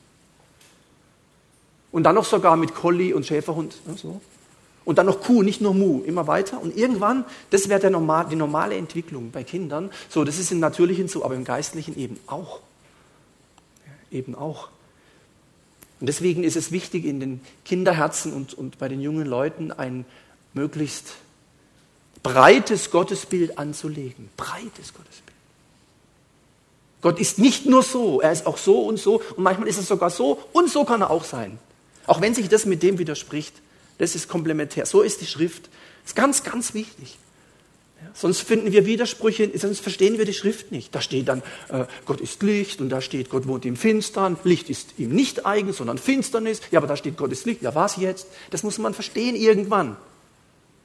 Und 1.91 2.03
dann 2.03 2.15
noch 2.15 2.25
sogar 2.25 2.57
mit 2.57 2.75
Collie 2.75 3.13
und 3.13 3.25
Schäferhund. 3.25 3.75
Ne, 3.87 3.95
so. 3.97 4.21
Und 4.83 4.97
dann 4.97 5.07
noch 5.07 5.21
Kuh, 5.21 5.41
nicht 5.41 5.61
nur 5.61 5.73
Mu, 5.73 6.01
immer 6.03 6.27
weiter. 6.27 6.61
Und 6.61 6.77
irgendwann, 6.77 7.25
das 7.49 7.69
wäre 7.69 7.89
normal, 7.89 8.27
die 8.29 8.35
normale 8.35 8.75
Entwicklung 8.75 9.31
bei 9.31 9.43
Kindern. 9.43 9.89
So, 10.09 10.23
das 10.23 10.37
ist 10.37 10.51
im 10.51 10.59
Natürlichen 10.59 11.07
so, 11.07 11.25
aber 11.25 11.35
im 11.35 11.43
Geistlichen 11.43 11.97
eben 11.97 12.19
auch. 12.27 12.59
Ja, 13.85 14.17
eben 14.17 14.35
auch. 14.35 14.69
Und 15.99 16.07
deswegen 16.07 16.43
ist 16.43 16.55
es 16.55 16.71
wichtig, 16.71 17.05
in 17.05 17.19
den 17.19 17.41
Kinderherzen 17.63 18.33
und, 18.33 18.53
und 18.53 18.77
bei 18.77 18.87
den 18.87 19.01
jungen 19.01 19.25
Leuten 19.25 19.71
ein 19.71 20.05
möglichst 20.53 21.15
breites 22.25 22.89
Gottesbild 22.89 23.59
anzulegen. 23.59 24.29
Breites 24.35 24.93
Gottesbild. 24.93 25.35
Gott 27.01 27.19
ist 27.19 27.37
nicht 27.37 27.67
nur 27.67 27.83
so, 27.83 28.19
er 28.19 28.31
ist 28.31 28.47
auch 28.47 28.57
so 28.57 28.79
und 28.81 28.97
so 28.97 29.21
und 29.35 29.43
manchmal 29.43 29.67
ist 29.67 29.77
er 29.77 29.83
sogar 29.83 30.09
so 30.09 30.39
und 30.51 30.71
so 30.71 30.85
kann 30.85 31.01
er 31.01 31.11
auch 31.11 31.23
sein. 31.23 31.59
Auch 32.07 32.21
wenn 32.21 32.33
sich 32.33 32.49
das 32.49 32.65
mit 32.65 32.81
dem 32.81 32.97
widerspricht. 32.97 33.53
Das 33.99 34.15
ist 34.15 34.27
komplementär. 34.27 34.87
So 34.87 35.03
ist 35.03 35.21
die 35.21 35.27
Schrift. 35.27 35.69
Das 36.01 36.11
ist 36.11 36.15
ganz, 36.15 36.43
ganz 36.43 36.73
wichtig. 36.73 37.19
Sonst 38.15 38.41
finden 38.41 38.71
wir 38.71 38.87
Widersprüche, 38.87 39.51
sonst 39.57 39.81
verstehen 39.81 40.17
wir 40.17 40.25
die 40.25 40.33
Schrift 40.33 40.71
nicht. 40.71 40.93
Da 40.95 41.01
steht 41.01 41.27
dann, 41.27 41.43
äh, 41.69 41.85
Gott 42.05 42.21
ist 42.21 42.41
Licht 42.41 42.81
und 42.81 42.89
da 42.89 43.01
steht, 43.01 43.29
Gott 43.29 43.47
wohnt 43.47 43.65
im 43.65 43.75
Finstern. 43.75 44.37
Licht 44.43 44.69
ist 44.71 44.97
ihm 44.97 45.09
nicht 45.09 45.45
eigen, 45.45 45.73
sondern 45.73 45.99
Finsternis. 45.99 46.61
Ja, 46.71 46.79
aber 46.79 46.87
da 46.87 46.97
steht, 46.97 47.17
Gott 47.17 47.31
ist 47.31 47.45
Licht. 47.45 47.61
Ja, 47.61 47.75
was 47.75 47.97
jetzt? 47.97 48.27
Das 48.49 48.63
muss 48.63 48.79
man 48.79 48.95
verstehen 48.95 49.35
irgendwann. 49.35 49.95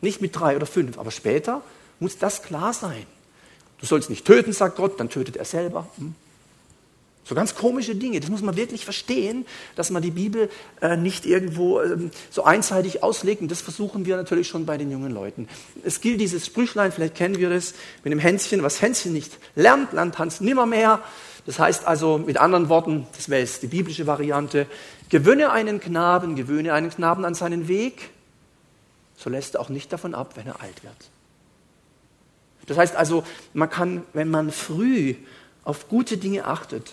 Nicht 0.00 0.20
mit 0.20 0.34
drei 0.34 0.56
oder 0.56 0.66
fünf, 0.66 0.98
aber 0.98 1.10
später 1.10 1.62
muss 1.98 2.18
das 2.18 2.42
klar 2.42 2.72
sein. 2.72 3.06
Du 3.78 3.86
sollst 3.86 4.10
nicht 4.10 4.26
töten, 4.26 4.52
sagt 4.52 4.76
Gott, 4.76 5.00
dann 5.00 5.08
tötet 5.08 5.36
er 5.36 5.44
selber. 5.44 5.88
Hm? 5.96 6.14
So 7.24 7.34
ganz 7.34 7.54
komische 7.54 7.94
Dinge, 7.94 8.18
das 8.18 8.28
muss 8.28 8.42
man 8.42 8.56
wirklich 8.56 8.84
verstehen, 8.84 9.46
dass 9.76 9.90
man 9.90 10.02
die 10.02 10.10
Bibel 10.10 10.50
äh, 10.80 10.96
nicht 10.96 11.26
irgendwo 11.26 11.78
äh, 11.78 11.96
so 12.30 12.42
einseitig 12.44 13.02
auslegt. 13.02 13.40
Und 13.40 13.50
das 13.50 13.60
versuchen 13.60 14.04
wir 14.04 14.16
natürlich 14.16 14.48
schon 14.48 14.66
bei 14.66 14.76
den 14.76 14.90
jungen 14.90 15.12
Leuten. 15.12 15.48
Es 15.84 16.00
gilt 16.00 16.20
dieses 16.20 16.46
Sprüchlein, 16.46 16.90
vielleicht 16.90 17.14
kennen 17.14 17.38
wir 17.38 17.50
das, 17.50 17.74
mit 18.02 18.12
dem 18.12 18.18
Hänschen, 18.18 18.62
was 18.62 18.82
Hänschen 18.82 19.12
nicht 19.12 19.38
lernt, 19.54 19.92
lernt 19.92 20.18
Hans 20.18 20.40
nimmermehr. 20.40 21.00
Das 21.46 21.58
heißt 21.58 21.86
also 21.86 22.18
mit 22.18 22.38
anderen 22.38 22.68
Worten, 22.68 23.06
das 23.16 23.28
wäre 23.28 23.40
jetzt 23.40 23.62
die 23.62 23.68
biblische 23.68 24.06
Variante, 24.06 24.66
gewöhne 25.08 25.52
einen 25.52 25.78
Knaben, 25.78 26.36
gewöhne 26.36 26.72
einen 26.72 26.90
Knaben 26.90 27.24
an 27.24 27.34
seinen 27.34 27.68
Weg, 27.68 28.10
so 29.20 29.28
lässt 29.28 29.54
er 29.54 29.60
auch 29.60 29.68
nicht 29.68 29.92
davon 29.92 30.14
ab, 30.14 30.36
wenn 30.36 30.46
er 30.46 30.62
alt 30.62 30.82
wird. 30.82 31.10
Das 32.66 32.78
heißt 32.78 32.96
also, 32.96 33.22
man 33.52 33.68
kann, 33.68 34.04
wenn 34.14 34.30
man 34.30 34.50
früh 34.50 35.14
auf 35.62 35.88
gute 35.88 36.16
Dinge 36.16 36.46
achtet, 36.46 36.92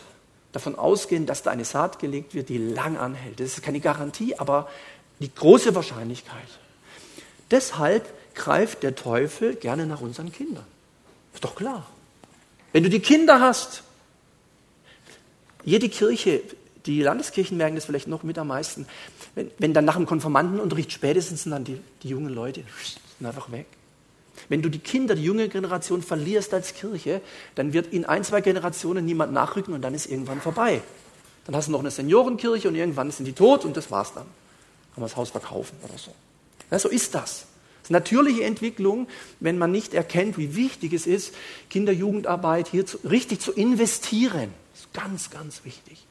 davon 0.51 0.75
ausgehen, 0.75 1.25
dass 1.25 1.43
da 1.43 1.51
eine 1.51 1.65
Saat 1.65 1.99
gelegt 1.99 2.33
wird, 2.33 2.49
die 2.49 2.57
lang 2.57 2.97
anhält. 2.97 3.39
Das 3.39 3.47
ist 3.47 3.63
keine 3.63 3.79
Garantie, 3.79 4.35
aber 4.37 4.69
die 5.19 5.33
große 5.33 5.73
Wahrscheinlichkeit. 5.73 6.47
Deshalb 7.49 8.05
greift 8.35 8.83
der 8.83 8.95
Teufel 8.95 9.55
gerne 9.55 9.85
nach 9.85 10.01
unseren 10.01 10.31
Kindern. 10.31 10.65
Ist 11.33 11.43
doch 11.43 11.55
klar. 11.55 11.85
Wenn 12.73 12.83
du 12.83 12.89
die 12.89 12.99
Kinder 12.99 13.39
hast, 13.39 13.83
jede 15.63 15.87
Kirche, 15.89 16.41
die 16.87 17.01
Landeskirchen 17.01 17.57
merken 17.57 17.75
das 17.75 17.85
vielleicht 17.85 18.07
noch 18.07 18.23
mit 18.23 18.37
am 18.37 18.47
meisten, 18.47 18.87
wenn, 19.35 19.51
wenn 19.59 19.73
dann 19.73 19.85
nach 19.85 19.97
dem 19.97 20.05
Konformantenunterricht 20.05 20.91
spätestens 20.91 21.43
dann 21.43 21.63
die, 21.63 21.79
die 22.03 22.09
jungen 22.09 22.33
Leute 22.33 22.63
sind 23.17 23.27
einfach 23.27 23.51
weg. 23.51 23.65
Wenn 24.49 24.61
du 24.61 24.69
die 24.69 24.79
Kinder, 24.79 25.15
die 25.15 25.23
junge 25.23 25.49
Generation 25.49 26.01
verlierst 26.01 26.53
als 26.53 26.73
Kirche, 26.73 27.21
dann 27.55 27.73
wird 27.73 27.87
in 27.87 28.05
ein, 28.05 28.23
zwei 28.23 28.41
Generationen 28.41 29.05
niemand 29.05 29.33
nachrücken 29.33 29.73
und 29.73 29.81
dann 29.81 29.93
ist 29.93 30.05
irgendwann 30.05 30.41
vorbei. 30.41 30.81
Dann 31.45 31.55
hast 31.55 31.67
du 31.67 31.71
noch 31.71 31.79
eine 31.79 31.91
Seniorenkirche 31.91 32.67
und 32.67 32.75
irgendwann 32.75 33.11
sind 33.11 33.25
die 33.25 33.33
tot 33.33 33.65
und 33.65 33.75
das 33.75 33.89
war's 33.91 34.13
dann. 34.13 34.25
Kann 34.25 35.01
man 35.01 35.09
das 35.09 35.15
Haus 35.15 35.31
verkaufen 35.31 35.75
oder 35.83 35.97
so. 35.97 36.11
Ja, 36.71 36.79
so 36.79 36.89
ist 36.89 37.15
das. 37.15 37.45
Das 37.81 37.83
ist 37.83 37.89
eine 37.89 37.99
natürliche 37.99 38.43
Entwicklung, 38.43 39.07
wenn 39.39 39.57
man 39.57 39.71
nicht 39.71 39.93
erkennt, 39.93 40.37
wie 40.37 40.55
wichtig 40.55 40.93
es 40.93 41.07
ist, 41.07 41.33
Kinder-Jugendarbeit 41.69 42.67
hier 42.67 42.85
zu, 42.85 42.97
richtig 43.09 43.39
zu 43.39 43.51
investieren. 43.53 44.53
Das 44.73 44.81
ist 44.81 44.93
ganz, 44.93 45.29
ganz 45.29 45.65
wichtig. 45.65 46.05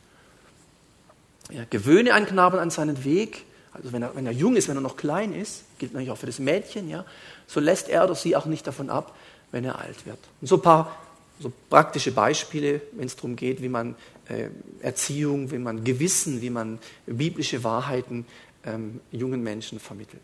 Ja, 1.51 1.65
gewöhne 1.69 2.15
einen 2.15 2.27
Knaben 2.27 2.59
an 2.59 2.71
seinen 2.71 3.05
Weg, 3.05 3.45
also 3.73 3.93
wenn 3.93 4.03
er, 4.03 4.17
wenn 4.17 4.27
er 4.27 4.33
jung 4.33 4.57
ist, 4.57 4.69
wenn 4.69 4.77
er 4.77 4.81
noch 4.81 4.97
klein 4.97 5.33
ist, 5.33 5.63
gilt 5.79 5.93
natürlich 5.93 6.11
auch 6.11 6.19
für 6.19 6.27
das 6.27 6.39
Mädchen, 6.39 6.89
ja, 6.89 7.05
so 7.47 7.61
lässt 7.61 7.89
er 7.89 8.05
oder 8.05 8.15
sie 8.15 8.35
auch 8.35 8.47
nicht 8.47 8.67
davon 8.67 8.91
ab, 8.91 9.15
wenn 9.53 9.65
er 9.65 9.79
alt 9.79 10.07
wird. 10.07 10.19
Und 10.41 10.49
so 10.49 10.57
ein 10.57 10.63
paar 10.63 10.97
so 11.39 11.53
praktische 11.69 12.13
Beispiele, 12.13 12.81
wenn 12.93 13.07
es 13.07 13.17
darum 13.17 13.37
geht, 13.37 13.63
wie 13.63 13.69
man 13.69 13.95
äh, 14.29 14.49
Erziehung, 14.81 15.51
wie 15.51 15.59
man 15.59 15.85
Gewissen, 15.85 16.41
wie 16.41 16.51
man 16.51 16.79
biblische 17.07 17.63
Wahrheiten 17.63 18.27
ähm, 18.65 19.01
jungen 19.13 19.43
Menschen 19.43 19.79
vermittelt. 19.79 20.23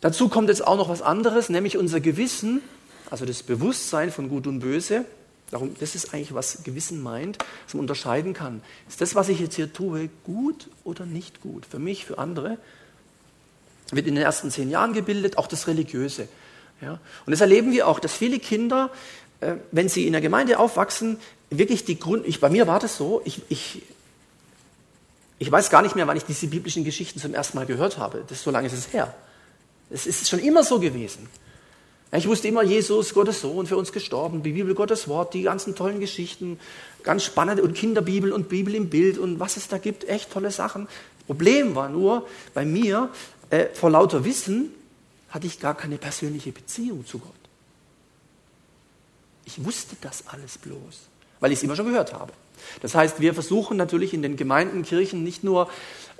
Dazu 0.00 0.28
kommt 0.28 0.48
jetzt 0.48 0.66
auch 0.66 0.76
noch 0.76 0.88
was 0.88 1.02
anderes, 1.02 1.48
nämlich 1.48 1.76
unser 1.76 2.00
Gewissen, 2.00 2.62
also 3.10 3.26
das 3.26 3.42
Bewusstsein 3.42 4.10
von 4.10 4.28
Gut 4.28 4.46
und 4.46 4.60
Böse. 4.60 5.04
Darum, 5.50 5.74
das 5.80 5.94
ist 5.94 6.14
eigentlich, 6.14 6.32
was 6.32 6.62
Gewissen 6.62 7.02
meint, 7.02 7.38
dass 7.64 7.74
man 7.74 7.80
unterscheiden 7.80 8.34
kann. 8.34 8.62
Ist 8.88 9.00
das, 9.00 9.14
was 9.14 9.28
ich 9.28 9.40
jetzt 9.40 9.56
hier 9.56 9.72
tue, 9.72 10.08
gut 10.24 10.68
oder 10.84 11.06
nicht 11.06 11.40
gut? 11.40 11.66
Für 11.66 11.78
mich, 11.78 12.04
für 12.04 12.18
andere? 12.18 12.58
wird 13.92 14.06
in 14.06 14.14
den 14.14 14.24
ersten 14.24 14.50
zehn 14.50 14.70
Jahren 14.70 14.92
gebildet, 14.92 15.38
auch 15.38 15.46
das 15.46 15.66
Religiöse. 15.66 16.28
Ja? 16.80 16.98
Und 17.26 17.30
das 17.30 17.40
erleben 17.40 17.72
wir 17.72 17.88
auch, 17.88 18.00
dass 18.00 18.12
viele 18.12 18.38
Kinder, 18.38 18.90
äh, 19.40 19.54
wenn 19.72 19.88
sie 19.88 20.06
in 20.06 20.12
der 20.12 20.22
Gemeinde 20.22 20.58
aufwachsen, 20.58 21.18
wirklich 21.50 21.84
die 21.84 21.98
Grund, 21.98 22.26
ich, 22.26 22.40
bei 22.40 22.48
mir 22.48 22.66
war 22.66 22.78
das 22.78 22.96
so, 22.96 23.22
ich, 23.24 23.42
ich, 23.48 23.82
ich 25.38 25.50
weiß 25.50 25.70
gar 25.70 25.82
nicht 25.82 25.96
mehr, 25.96 26.06
wann 26.06 26.16
ich 26.16 26.24
diese 26.24 26.46
biblischen 26.46 26.84
Geschichten 26.84 27.18
zum 27.18 27.34
ersten 27.34 27.56
Mal 27.56 27.66
gehört 27.66 27.98
habe. 27.98 28.24
Das, 28.28 28.42
so 28.42 28.50
lange 28.50 28.66
ist 28.66 28.74
es 28.74 28.92
her. 28.92 29.14
Es 29.90 30.06
ist 30.06 30.28
schon 30.28 30.38
immer 30.38 30.62
so 30.62 30.78
gewesen. 30.78 31.28
Ich 32.12 32.26
wusste 32.26 32.48
immer, 32.48 32.64
Jesus, 32.64 33.14
Gottes 33.14 33.40
Sohn, 33.40 33.66
für 33.66 33.76
uns 33.76 33.92
gestorben, 33.92 34.42
die 34.42 34.50
Bibel, 34.50 34.74
Gottes 34.74 35.06
Wort, 35.06 35.32
die 35.32 35.42
ganzen 35.42 35.76
tollen 35.76 36.00
Geschichten, 36.00 36.58
ganz 37.04 37.22
spannende 37.22 37.62
und 37.62 37.74
Kinderbibel 37.74 38.32
und 38.32 38.48
Bibel 38.48 38.74
im 38.74 38.90
Bild 38.90 39.16
und 39.16 39.38
was 39.38 39.56
es 39.56 39.68
da 39.68 39.78
gibt, 39.78 40.08
echt 40.08 40.32
tolle 40.32 40.50
Sachen. 40.50 40.88
Problem 41.26 41.76
war 41.76 41.88
nur 41.88 42.26
bei 42.52 42.64
mir, 42.64 43.10
äh, 43.50 43.66
vor 43.74 43.90
lauter 43.90 44.24
Wissen 44.24 44.72
hatte 45.28 45.46
ich 45.46 45.60
gar 45.60 45.76
keine 45.76 45.98
persönliche 45.98 46.50
Beziehung 46.50 47.06
zu 47.06 47.20
Gott. 47.20 47.30
Ich 49.44 49.64
wusste 49.64 49.94
das 50.00 50.24
alles 50.26 50.58
bloß, 50.58 51.08
weil 51.38 51.52
ich 51.52 51.58
es 51.58 51.62
immer 51.62 51.76
schon 51.76 51.86
gehört 51.86 52.12
habe. 52.12 52.32
Das 52.82 52.94
heißt, 52.96 53.20
wir 53.20 53.34
versuchen 53.34 53.76
natürlich 53.76 54.12
in 54.12 54.22
den 54.22 54.36
Gemeinden, 54.36 54.82
Kirchen 54.82 55.22
nicht 55.22 55.44
nur 55.44 55.70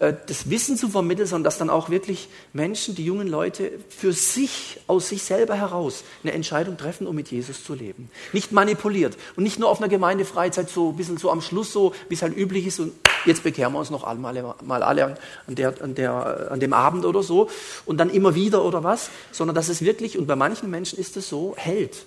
das 0.00 0.48
Wissen 0.48 0.78
zu 0.78 0.88
vermitteln, 0.88 1.26
sondern 1.26 1.44
dass 1.44 1.58
dann 1.58 1.68
auch 1.68 1.90
wirklich 1.90 2.30
Menschen, 2.54 2.94
die 2.94 3.04
jungen 3.04 3.28
Leute, 3.28 3.70
für 3.90 4.14
sich, 4.14 4.80
aus 4.86 5.10
sich 5.10 5.22
selber 5.22 5.54
heraus 5.54 6.04
eine 6.22 6.32
Entscheidung 6.32 6.78
treffen, 6.78 7.06
um 7.06 7.14
mit 7.14 7.30
Jesus 7.30 7.62
zu 7.62 7.74
leben. 7.74 8.10
Nicht 8.32 8.50
manipuliert 8.50 9.18
und 9.36 9.42
nicht 9.42 9.58
nur 9.58 9.68
auf 9.68 9.78
einer 9.78 9.90
Gemeindefreizeit 9.90 10.70
so 10.70 10.88
ein 10.88 10.96
bisschen 10.96 11.18
so 11.18 11.30
am 11.30 11.42
Schluss 11.42 11.70
so, 11.70 11.94
wie 12.08 12.14
es 12.14 12.22
halt 12.22 12.34
üblich 12.34 12.66
ist 12.66 12.80
und 12.80 12.92
jetzt 13.26 13.42
bekehren 13.42 13.74
wir 13.74 13.78
uns 13.78 13.90
noch 13.90 14.04
alle, 14.04 14.54
mal 14.64 14.82
alle 14.82 15.04
an, 15.04 15.54
der, 15.54 15.82
an, 15.82 15.94
der, 15.94 16.50
an 16.50 16.60
dem 16.60 16.72
Abend 16.72 17.04
oder 17.04 17.22
so 17.22 17.50
und 17.84 17.98
dann 17.98 18.08
immer 18.08 18.34
wieder 18.34 18.64
oder 18.64 18.82
was, 18.82 19.10
sondern 19.32 19.54
dass 19.54 19.68
es 19.68 19.82
wirklich, 19.82 20.16
und 20.16 20.26
bei 20.26 20.36
manchen 20.36 20.70
Menschen 20.70 20.98
ist 20.98 21.18
es 21.18 21.28
so, 21.28 21.54
hält 21.58 22.06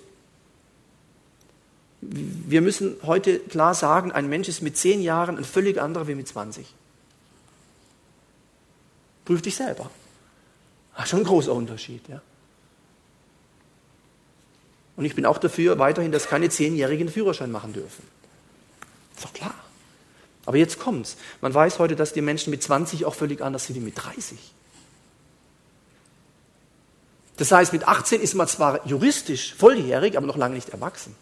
wir 2.06 2.60
müssen 2.60 2.96
heute 3.04 3.38
klar 3.38 3.72
sagen, 3.72 4.12
ein 4.12 4.28
Mensch 4.28 4.48
ist 4.48 4.60
mit 4.60 4.76
zehn 4.76 5.00
Jahren 5.00 5.38
ein 5.38 5.44
völlig 5.44 5.80
anderer 5.80 6.06
wie 6.06 6.14
mit 6.14 6.28
20. 6.28 6.66
Prüf 9.24 9.42
dich 9.42 9.56
selber. 9.56 9.90
Ist 10.98 11.08
schon 11.08 11.20
ein 11.20 11.24
großer 11.24 11.52
Unterschied. 11.52 12.08
Ja? 12.08 12.20
Und 14.96 15.04
ich 15.04 15.14
bin 15.14 15.26
auch 15.26 15.38
dafür 15.38 15.78
weiterhin, 15.78 16.12
dass 16.12 16.28
keine 16.28 16.50
Zehnjährigen 16.50 17.08
Führerschein 17.08 17.50
machen 17.50 17.72
dürfen. 17.72 18.06
Ist 19.16 19.24
doch 19.24 19.32
klar. 19.32 19.54
Aber 20.46 20.56
jetzt 20.56 20.78
kommt's. 20.78 21.16
Man 21.40 21.54
weiß 21.54 21.78
heute, 21.78 21.96
dass 21.96 22.12
die 22.12 22.20
Menschen 22.20 22.50
mit 22.50 22.62
20 22.62 23.06
auch 23.06 23.14
völlig 23.14 23.40
anders 23.40 23.66
sind 23.66 23.76
wie 23.76 23.80
mit 23.80 23.94
30. 23.96 24.38
Das 27.36 27.50
heißt, 27.50 27.72
mit 27.72 27.88
18 27.88 28.20
ist 28.20 28.34
man 28.34 28.46
zwar 28.46 28.86
juristisch 28.86 29.54
volljährig, 29.54 30.16
aber 30.16 30.26
noch 30.26 30.36
lange 30.36 30.54
nicht 30.54 30.68
erwachsen. 30.68 31.16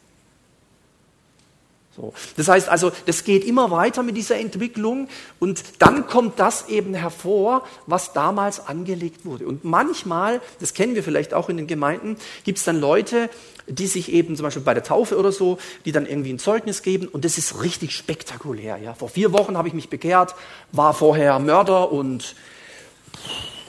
So. 1.94 2.14
Das 2.36 2.48
heißt 2.48 2.70
also, 2.70 2.90
das 3.04 3.24
geht 3.24 3.44
immer 3.44 3.70
weiter 3.70 4.02
mit 4.02 4.16
dieser 4.16 4.38
Entwicklung 4.38 5.08
und 5.38 5.62
dann 5.78 6.06
kommt 6.06 6.40
das 6.40 6.68
eben 6.68 6.94
hervor, 6.94 7.64
was 7.86 8.14
damals 8.14 8.66
angelegt 8.66 9.26
wurde. 9.26 9.46
Und 9.46 9.64
manchmal, 9.64 10.40
das 10.58 10.72
kennen 10.72 10.94
wir 10.94 11.02
vielleicht 11.02 11.34
auch 11.34 11.50
in 11.50 11.58
den 11.58 11.66
Gemeinden, 11.66 12.16
gibt 12.44 12.58
es 12.58 12.64
dann 12.64 12.80
Leute, 12.80 13.28
die 13.66 13.86
sich 13.86 14.10
eben 14.10 14.36
zum 14.36 14.44
Beispiel 14.44 14.62
bei 14.62 14.72
der 14.72 14.82
Taufe 14.82 15.18
oder 15.18 15.32
so, 15.32 15.58
die 15.84 15.92
dann 15.92 16.06
irgendwie 16.06 16.32
ein 16.32 16.38
Zeugnis 16.38 16.82
geben 16.82 17.08
und 17.08 17.26
das 17.26 17.36
ist 17.36 17.62
richtig 17.62 17.94
spektakulär. 17.94 18.78
Ja. 18.78 18.94
Vor 18.94 19.10
vier 19.10 19.32
Wochen 19.32 19.58
habe 19.58 19.68
ich 19.68 19.74
mich 19.74 19.90
bekehrt, 19.90 20.34
war 20.72 20.94
vorher 20.94 21.38
Mörder 21.38 21.92
und 21.92 22.34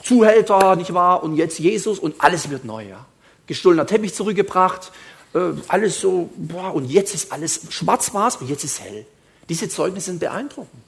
Zuhälter, 0.02 0.76
nicht 0.76 0.94
wahr? 0.94 1.22
Und 1.22 1.36
jetzt 1.36 1.58
Jesus 1.58 1.98
und 1.98 2.16
alles 2.18 2.50
wird 2.50 2.64
neu. 2.64 2.86
Ja. 2.88 3.04
Gestohlener 3.46 3.86
Teppich 3.86 4.14
zurückgebracht, 4.14 4.92
äh, 5.34 5.52
alles 5.68 6.00
so, 6.00 6.30
boah, 6.36 6.74
und 6.74 6.86
jetzt 6.86 7.14
ist 7.14 7.32
alles 7.32 7.60
schwarz 7.70 8.14
war 8.14 8.32
und 8.40 8.48
jetzt 8.48 8.64
ist 8.64 8.80
hell. 8.80 9.04
Diese 9.48 9.68
Zeugnisse 9.68 10.06
sind 10.06 10.20
beeindruckend. 10.20 10.82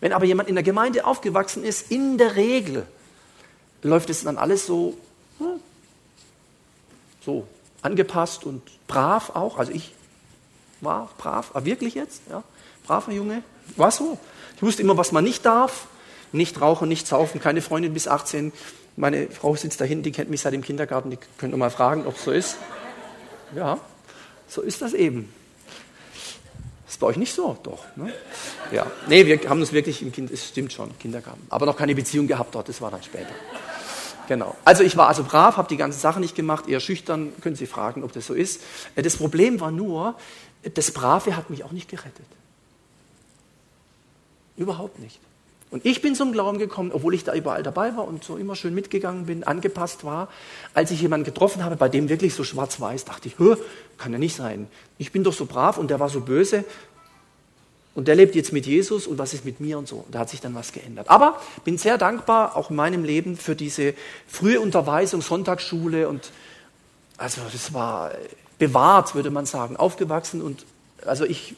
Wenn 0.00 0.12
aber 0.12 0.24
jemand 0.24 0.48
in 0.48 0.54
der 0.54 0.64
Gemeinde 0.64 1.06
aufgewachsen 1.06 1.64
ist, 1.64 1.90
in 1.90 2.18
der 2.18 2.36
Regel 2.36 2.86
läuft 3.82 4.10
es 4.10 4.24
dann 4.24 4.38
alles 4.38 4.66
so, 4.66 4.96
hm, 5.38 5.60
so 7.24 7.46
angepasst 7.82 8.44
und 8.44 8.62
brav 8.86 9.30
auch. 9.34 9.58
Also 9.58 9.72
ich 9.72 9.94
war 10.80 11.10
brav, 11.18 11.50
aber 11.54 11.64
wirklich 11.64 11.94
jetzt, 11.94 12.22
ja, 12.30 12.42
braver 12.86 13.12
Junge, 13.12 13.42
war 13.76 13.90
so. 13.90 14.18
Ich 14.56 14.62
wusste 14.62 14.82
immer, 14.82 14.96
was 14.96 15.12
man 15.12 15.24
nicht 15.24 15.44
darf. 15.44 15.86
Nicht 16.30 16.60
rauchen, 16.60 16.88
nicht 16.88 17.06
saufen, 17.06 17.40
keine 17.40 17.62
Freundin 17.62 17.94
bis 17.94 18.06
18. 18.06 18.52
Meine 18.96 19.28
Frau 19.28 19.56
sitzt 19.56 19.80
da 19.80 19.86
hinten, 19.86 20.04
die 20.04 20.12
kennt 20.12 20.28
mich 20.28 20.42
seit 20.42 20.52
dem 20.52 20.62
Kindergarten, 20.62 21.08
die 21.08 21.18
könnt 21.38 21.54
ihr 21.54 21.56
mal 21.56 21.70
fragen, 21.70 22.06
ob 22.06 22.16
es 22.16 22.24
so 22.24 22.32
ist. 22.32 22.56
Ja, 23.54 23.78
so 24.48 24.62
ist 24.62 24.82
das 24.82 24.94
eben. 24.94 25.32
ist 26.88 27.00
bei 27.00 27.06
euch 27.06 27.16
nicht 27.16 27.34
so, 27.34 27.56
doch. 27.62 27.84
Ne? 27.96 28.12
Ja, 28.72 28.86
nee, 29.08 29.26
wir 29.26 29.48
haben 29.48 29.60
uns 29.60 29.72
wirklich 29.72 30.02
im 30.02 30.12
Kind, 30.12 30.30
es 30.30 30.48
stimmt 30.48 30.72
schon, 30.72 30.96
Kindergarten. 30.98 31.46
Aber 31.50 31.66
noch 31.66 31.76
keine 31.76 31.94
Beziehung 31.94 32.26
gehabt 32.26 32.54
dort, 32.54 32.68
das 32.68 32.80
war 32.80 32.90
dann 32.90 33.02
später. 33.02 33.34
Genau. 34.28 34.54
Also 34.64 34.82
ich 34.82 34.96
war 34.96 35.08
also 35.08 35.24
brav, 35.24 35.56
habe 35.56 35.68
die 35.68 35.78
ganze 35.78 35.98
Sache 35.98 36.20
nicht 36.20 36.34
gemacht, 36.34 36.68
eher 36.68 36.80
schüchtern, 36.80 37.32
können 37.40 37.56
Sie 37.56 37.66
fragen, 37.66 38.04
ob 38.04 38.12
das 38.12 38.26
so 38.26 38.34
ist. 38.34 38.62
Äh, 38.94 39.02
das 39.02 39.16
Problem 39.16 39.60
war 39.60 39.70
nur, 39.70 40.14
das 40.74 40.90
Brave 40.90 41.36
hat 41.36 41.50
mich 41.50 41.64
auch 41.64 41.72
nicht 41.72 41.88
gerettet. 41.88 42.26
Überhaupt 44.56 44.98
nicht. 44.98 45.18
Und 45.70 45.84
ich 45.84 46.00
bin 46.00 46.14
zum 46.14 46.32
Glauben 46.32 46.58
gekommen, 46.58 46.90
obwohl 46.92 47.14
ich 47.14 47.24
da 47.24 47.34
überall 47.34 47.62
dabei 47.62 47.94
war 47.96 48.08
und 48.08 48.24
so 48.24 48.36
immer 48.36 48.56
schön 48.56 48.74
mitgegangen 48.74 49.26
bin, 49.26 49.44
angepasst 49.44 50.02
war. 50.04 50.28
Als 50.72 50.90
ich 50.90 51.02
jemanden 51.02 51.24
getroffen 51.24 51.62
habe, 51.64 51.76
bei 51.76 51.88
dem 51.88 52.08
wirklich 52.08 52.34
so 52.34 52.42
schwarz-weiß, 52.42 53.04
dachte 53.04 53.28
ich, 53.28 53.36
kann 53.98 54.12
ja 54.12 54.18
nicht 54.18 54.34
sein. 54.34 54.66
Ich 54.96 55.12
bin 55.12 55.24
doch 55.24 55.34
so 55.34 55.44
brav 55.44 55.76
und 55.76 55.90
der 55.90 56.00
war 56.00 56.08
so 56.08 56.20
böse. 56.20 56.64
Und 57.94 58.06
der 58.06 58.14
lebt 58.14 58.34
jetzt 58.36 58.52
mit 58.52 58.64
Jesus 58.64 59.06
und 59.06 59.18
was 59.18 59.34
ist 59.34 59.44
mit 59.44 59.58
mir 59.60 59.76
und 59.76 59.88
so. 59.88 60.04
Da 60.10 60.20
hat 60.20 60.30
sich 60.30 60.40
dann 60.40 60.54
was 60.54 60.72
geändert. 60.72 61.10
Aber 61.10 61.40
bin 61.64 61.78
sehr 61.78 61.98
dankbar, 61.98 62.56
auch 62.56 62.70
in 62.70 62.76
meinem 62.76 63.04
Leben, 63.04 63.36
für 63.36 63.56
diese 63.56 63.92
frühe 64.28 64.60
Unterweisung, 64.60 65.20
Sonntagsschule 65.20 66.08
und 66.08 66.30
also 67.16 67.40
das 67.52 67.74
war 67.74 68.12
bewahrt, 68.58 69.14
würde 69.14 69.30
man 69.30 69.46
sagen, 69.46 69.76
aufgewachsen 69.76 70.40
und 70.40 70.64
also 71.04 71.24
ich 71.24 71.56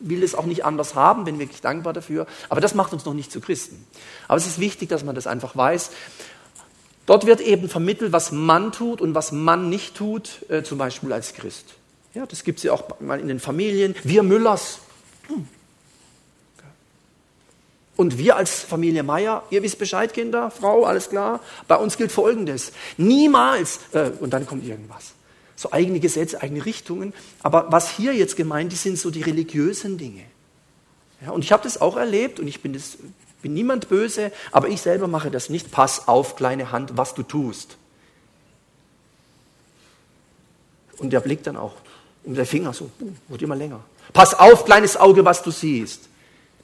will 0.00 0.22
es 0.22 0.34
auch 0.34 0.46
nicht 0.46 0.64
anders 0.64 0.94
haben, 0.94 1.24
bin 1.24 1.38
wirklich 1.38 1.60
dankbar 1.60 1.92
dafür. 1.92 2.26
Aber 2.48 2.60
das 2.60 2.74
macht 2.74 2.92
uns 2.92 3.04
noch 3.04 3.14
nicht 3.14 3.32
zu 3.32 3.40
Christen. 3.40 3.84
Aber 4.26 4.36
es 4.36 4.46
ist 4.46 4.58
wichtig, 4.58 4.88
dass 4.88 5.04
man 5.04 5.14
das 5.14 5.26
einfach 5.26 5.56
weiß. 5.56 5.90
Dort 7.06 7.26
wird 7.26 7.40
eben 7.40 7.68
vermittelt, 7.68 8.12
was 8.12 8.32
man 8.32 8.72
tut 8.72 9.00
und 9.00 9.14
was 9.14 9.32
man 9.32 9.68
nicht 9.70 9.96
tut, 9.96 10.44
äh, 10.50 10.62
zum 10.62 10.78
Beispiel 10.78 11.12
als 11.12 11.32
Christ. 11.32 11.74
Ja, 12.14 12.26
das 12.26 12.44
gibt 12.44 12.58
es 12.58 12.64
ja 12.64 12.72
auch 12.72 13.00
mal 13.00 13.20
in 13.20 13.28
den 13.28 13.40
Familien. 13.40 13.94
Wir 14.04 14.22
Müllers. 14.22 14.80
Hm. 15.28 15.48
Und 17.96 18.16
wir 18.16 18.36
als 18.36 18.60
Familie 18.60 19.02
Meier, 19.02 19.42
ihr 19.50 19.62
wisst 19.62 19.78
Bescheid, 19.78 20.14
Kinder, 20.14 20.52
Frau, 20.52 20.84
alles 20.84 21.10
klar. 21.10 21.40
Bei 21.66 21.76
uns 21.76 21.96
gilt 21.96 22.12
Folgendes. 22.12 22.72
Niemals, 22.96 23.80
äh, 23.92 24.10
und 24.20 24.32
dann 24.32 24.46
kommt 24.46 24.64
irgendwas 24.64 25.14
so 25.58 25.72
eigene 25.72 25.98
Gesetze, 25.98 26.40
eigene 26.40 26.64
Richtungen. 26.64 27.12
Aber 27.42 27.72
was 27.72 27.90
hier 27.90 28.14
jetzt 28.14 28.36
gemeint 28.36 28.72
ist, 28.72 28.84
sind 28.84 28.96
so 28.96 29.10
die 29.10 29.22
religiösen 29.22 29.98
Dinge. 29.98 30.22
Ja, 31.20 31.32
und 31.32 31.42
ich 31.42 31.50
habe 31.50 31.64
das 31.64 31.80
auch 31.80 31.96
erlebt 31.96 32.38
und 32.38 32.46
ich 32.46 32.62
bin, 32.62 32.74
das, 32.74 32.96
bin 33.42 33.54
niemand 33.54 33.88
böse, 33.88 34.30
aber 34.52 34.68
ich 34.68 34.80
selber 34.80 35.08
mache 35.08 35.32
das 35.32 35.50
nicht. 35.50 35.72
Pass 35.72 36.06
auf, 36.06 36.36
kleine 36.36 36.70
Hand, 36.70 36.96
was 36.96 37.12
du 37.14 37.24
tust. 37.24 37.76
Und 40.98 41.10
der 41.10 41.18
Blick 41.18 41.42
dann 41.42 41.56
auch. 41.56 41.74
Und 42.22 42.36
der 42.36 42.46
Finger 42.46 42.72
so, 42.72 42.92
wird 43.26 43.42
immer 43.42 43.56
länger. 43.56 43.80
Pass 44.12 44.34
auf, 44.34 44.64
kleines 44.64 44.96
Auge, 44.96 45.24
was 45.24 45.42
du 45.42 45.50
siehst. 45.50 46.08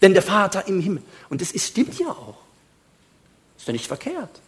Denn 0.02 0.12
der 0.12 0.22
Vater 0.22 0.68
im 0.68 0.80
Himmel. 0.80 1.02
Und 1.30 1.40
das 1.40 1.50
ist, 1.50 1.66
stimmt 1.66 1.98
ja 1.98 2.10
auch. 2.10 2.36
Ist 3.58 3.66
ja 3.66 3.72
nicht 3.72 3.88
verkehrt. 3.88 4.40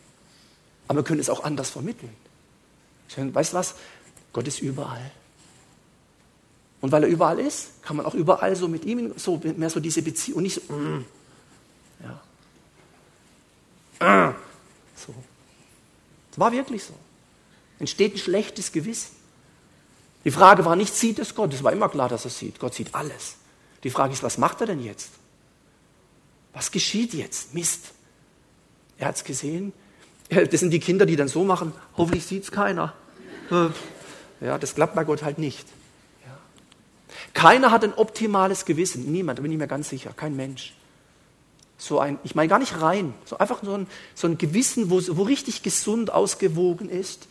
Aber 0.86 1.00
wir 1.00 1.04
können 1.04 1.20
es 1.20 1.30
auch 1.30 1.42
anders 1.42 1.70
vermitteln. 1.70 2.14
Weißt 3.16 3.52
du 3.52 3.56
was? 3.56 3.74
Gott 4.36 4.46
ist 4.46 4.60
überall. 4.60 5.10
Und 6.82 6.92
weil 6.92 7.04
er 7.04 7.08
überall 7.08 7.38
ist, 7.38 7.82
kann 7.82 7.96
man 7.96 8.04
auch 8.04 8.12
überall 8.12 8.54
so 8.54 8.68
mit 8.68 8.84
ihm, 8.84 9.14
so 9.16 9.40
mehr 9.56 9.70
so 9.70 9.80
diese 9.80 10.02
Beziehung, 10.02 10.42
nicht 10.42 10.60
so, 10.60 10.74
mm, 10.74 11.06
ja. 13.98 14.28
Mm, 14.28 14.34
so. 14.94 15.14
Das 16.30 16.38
war 16.38 16.52
wirklich 16.52 16.84
so. 16.84 16.92
Entsteht 17.78 18.14
ein 18.14 18.18
schlechtes 18.18 18.72
Gewissen. 18.72 19.16
Die 20.26 20.30
Frage 20.30 20.66
war 20.66 20.76
nicht, 20.76 20.94
sieht 20.94 21.18
es 21.18 21.34
Gott? 21.34 21.54
Es 21.54 21.64
war 21.64 21.72
immer 21.72 21.88
klar, 21.88 22.10
dass 22.10 22.26
er 22.26 22.30
sieht. 22.30 22.58
Gott 22.58 22.74
sieht 22.74 22.94
alles. 22.94 23.36
Die 23.84 23.90
Frage 23.90 24.12
ist, 24.12 24.22
was 24.22 24.36
macht 24.36 24.60
er 24.60 24.66
denn 24.66 24.84
jetzt? 24.84 25.12
Was 26.52 26.70
geschieht 26.70 27.14
jetzt? 27.14 27.54
Mist. 27.54 27.92
Er 28.98 29.08
hat 29.08 29.16
es 29.16 29.24
gesehen. 29.24 29.72
Das 30.28 30.60
sind 30.60 30.72
die 30.72 30.80
Kinder, 30.80 31.06
die 31.06 31.16
dann 31.16 31.28
so 31.28 31.42
machen, 31.42 31.72
hoffentlich 31.96 32.26
sieht 32.26 32.42
es 32.42 32.50
keiner. 32.50 32.92
Ja, 34.40 34.58
das 34.58 34.74
klappt 34.74 34.94
bei 34.94 35.04
Gott 35.04 35.22
halt 35.22 35.38
nicht. 35.38 35.66
Ja. 36.26 36.36
Keiner 37.32 37.70
hat 37.70 37.84
ein 37.84 37.94
optimales 37.94 38.64
Gewissen. 38.64 39.10
Niemand, 39.10 39.38
da 39.38 39.42
bin 39.42 39.52
ich 39.52 39.58
mir 39.58 39.66
ganz 39.66 39.88
sicher. 39.88 40.12
Kein 40.14 40.36
Mensch. 40.36 40.74
So 41.78 42.00
ein, 42.00 42.18
ich 42.24 42.34
meine 42.34 42.48
gar 42.48 42.58
nicht 42.58 42.80
rein, 42.80 43.12
so 43.26 43.36
einfach 43.36 43.62
so 43.62 43.74
ein, 43.74 43.86
so 44.14 44.26
ein 44.26 44.38
Gewissen, 44.38 44.90
wo, 44.90 45.00
wo 45.16 45.22
richtig 45.24 45.62
gesund 45.62 46.10
ausgewogen 46.10 46.88
ist. 46.88 47.28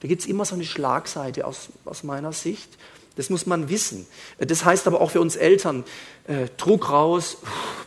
Da 0.00 0.06
gibt 0.06 0.22
es 0.22 0.28
immer 0.28 0.44
so 0.44 0.54
eine 0.54 0.64
Schlagseite 0.64 1.44
aus, 1.44 1.70
aus 1.84 2.04
meiner 2.04 2.32
Sicht. 2.32 2.78
Das 3.18 3.30
muss 3.30 3.46
man 3.46 3.68
wissen. 3.68 4.06
Das 4.38 4.64
heißt 4.64 4.86
aber 4.86 5.00
auch 5.00 5.10
für 5.10 5.20
uns 5.20 5.34
Eltern, 5.34 5.82
äh, 6.28 6.46
Druck 6.56 6.88
raus, 6.88 7.38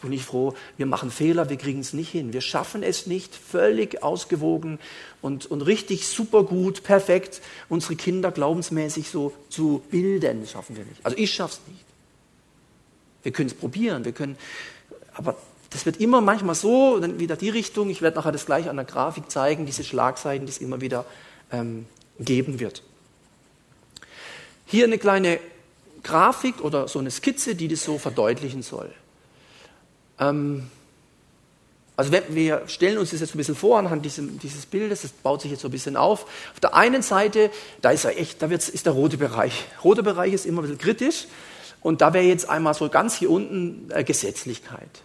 bin 0.02 0.12
ich 0.12 0.26
froh, 0.26 0.54
wir 0.76 0.86
machen 0.86 1.10
Fehler, 1.10 1.50
wir 1.50 1.56
kriegen 1.56 1.80
es 1.80 1.94
nicht 1.94 2.10
hin. 2.10 2.34
Wir 2.34 2.42
schaffen 2.42 2.84
es 2.84 3.08
nicht, 3.08 3.34
völlig 3.34 4.04
ausgewogen 4.04 4.78
und, 5.22 5.46
und 5.46 5.62
richtig 5.62 6.06
super 6.06 6.44
gut, 6.44 6.84
perfekt, 6.84 7.42
unsere 7.70 7.96
Kinder 7.96 8.30
glaubensmäßig 8.30 9.08
so 9.10 9.32
zu 9.48 9.82
bilden. 9.90 10.42
Das 10.42 10.52
schaffen 10.52 10.76
wir 10.76 10.84
nicht. 10.84 11.00
Also 11.04 11.18
ich 11.18 11.32
schaffe 11.32 11.60
es 11.64 11.72
nicht. 11.72 11.86
Wir 13.24 13.32
können 13.32 13.48
es 13.48 13.56
probieren, 13.56 14.04
wir 14.04 14.12
können, 14.12 14.38
aber 15.14 15.38
das 15.70 15.86
wird 15.86 16.02
immer 16.02 16.20
manchmal 16.20 16.56
so, 16.56 17.00
dann 17.00 17.20
wieder 17.20 17.38
die 17.38 17.50
Richtung, 17.50 17.90
ich 17.90 18.02
werde 18.02 18.18
nachher 18.18 18.34
das 18.34 18.46
gleich 18.46 18.68
an 18.68 18.76
der 18.76 18.84
Grafik 18.84 19.32
zeigen, 19.32 19.66
diese 19.66 19.86
Schlagseiten, 19.86 20.46
die 20.46 20.52
es 20.52 20.58
immer 20.58 20.82
wieder 20.82 21.06
ähm, 21.54 21.86
geben 22.20 22.60
wird. 22.60 22.84
Hier 24.72 24.86
eine 24.86 24.98
kleine 24.98 25.42
Grafik 26.02 26.64
oder 26.64 26.88
so 26.88 27.00
eine 27.00 27.12
Skizze, 27.12 27.56
die 27.56 27.68
das 27.68 27.84
so 27.84 27.98
verdeutlichen 27.98 28.62
soll. 28.62 28.90
Ähm, 30.18 30.70
also 31.98 32.14
wir 32.30 32.64
stellen 32.68 32.98
uns 32.98 33.12
das 33.12 33.20
jetzt 33.20 33.36
ein 33.36 33.38
bisschen 33.38 33.58
vor 33.58 33.78
anhand 33.78 34.06
diesem, 34.06 34.40
dieses 34.40 34.66
Bildes, 34.66 35.02
das 35.02 35.12
baut 35.12 35.42
sich 35.42 35.52
jetzt 35.52 35.60
so 35.60 35.68
ein 35.68 35.72
bisschen 35.72 35.98
auf. 35.98 36.24
Auf 36.54 36.60
der 36.62 36.74
einen 36.74 37.02
Seite, 37.02 37.52
da 37.82 37.92
ist 37.92 38.06
er 38.06 38.18
echt, 38.18 38.42
da 38.42 38.48
ist 38.48 38.86
der 38.86 38.94
rote 38.94 39.18
Bereich. 39.18 39.66
Roter 39.84 40.04
Bereich 40.04 40.32
ist 40.32 40.46
immer 40.46 40.62
ein 40.62 40.64
bisschen 40.64 40.78
kritisch 40.78 41.28
und 41.82 42.00
da 42.00 42.14
wäre 42.14 42.24
jetzt 42.24 42.50
einmal 42.50 42.74
so 42.74 42.88
ganz 42.88 43.18
hier 43.18 43.30
unten 43.30 43.92
äh, 43.92 44.06
Gesetzlichkeit. 44.06 45.02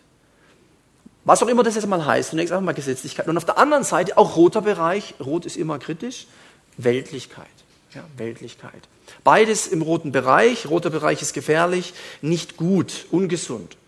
Was 1.25 1.43
auch 1.43 1.49
immer 1.49 1.65
das 1.65 1.75
jetzt 1.75 1.89
mal 1.89 2.07
heißt, 2.07 2.31
zunächst 2.31 2.53
einfach 2.53 2.65
mal 2.65 2.73
Gesetzlichkeit. 2.73 3.27
Und 3.27 3.37
auf 3.37 3.45
der 3.45 3.59
anderen 3.59 3.83
Seite 3.83 4.17
auch 4.17 4.37
roter 4.37 4.63
Bereich, 4.63 5.15
rot 5.19 5.45
ist 5.45 5.57
immer 5.57 5.81
kritisch, 5.81 6.29
Weltlichkeit. 6.77 7.49
Ja, 7.97 8.05
Weltlichkeit. 8.19 8.89
Beides 9.25 9.67
im 9.67 9.81
roten 9.81 10.13
Bereich. 10.13 10.67
Roter 10.67 10.91
Bereich 10.91 11.23
ist 11.23 11.33
gefährlich, 11.33 11.95
nicht 12.21 12.59
gut, 12.59 13.07
ungesund. 13.11 13.79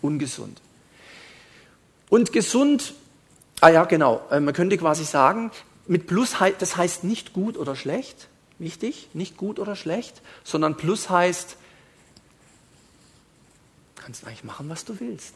Ungesund. 0.00 0.62
Und 2.08 2.32
gesund, 2.32 2.94
ah 3.60 3.68
ja, 3.68 3.84
genau, 3.84 4.26
äh, 4.30 4.40
man 4.40 4.54
könnte 4.54 4.78
quasi 4.78 5.04
sagen, 5.04 5.50
mit 5.86 6.06
Plus, 6.06 6.36
das 6.58 6.78
heißt 6.78 7.04
nicht 7.04 7.34
gut 7.34 7.58
oder 7.58 7.76
schlecht, 7.76 8.28
wichtig, 8.58 9.10
nicht 9.12 9.36
gut 9.36 9.58
oder 9.58 9.76
schlecht, 9.76 10.22
sondern 10.42 10.78
Plus 10.78 11.10
heißt, 11.10 11.58
kannst 13.96 14.26
eigentlich 14.26 14.44
machen, 14.44 14.70
was 14.70 14.86
du 14.86 14.98
willst. 15.00 15.34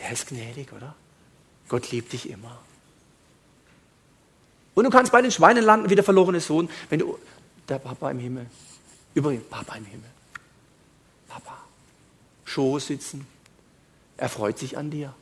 Der 0.00 0.10
ist 0.10 0.26
gnädig, 0.26 0.72
oder? 0.72 0.96
Gott 1.68 1.92
liebt 1.92 2.12
dich 2.12 2.28
immer. 2.28 2.58
Und 4.78 4.84
du 4.84 4.90
kannst 4.90 5.10
bei 5.10 5.20
den 5.20 5.32
Schweinen 5.32 5.64
landen 5.64 5.90
wie 5.90 5.96
der 5.96 6.04
verlorene 6.04 6.38
Sohn, 6.38 6.70
wenn 6.88 7.00
du, 7.00 7.18
der 7.68 7.80
Papa 7.80 8.12
im 8.12 8.20
Himmel, 8.20 8.46
übrigens, 9.12 9.42
Papa 9.50 9.74
im 9.74 9.84
Himmel, 9.84 10.08
Papa, 11.26 11.58
Schoß 12.44 12.86
sitzen, 12.86 13.26
er 14.16 14.28
freut 14.28 14.56
sich 14.56 14.78
an 14.78 14.92
dir. 14.92 15.12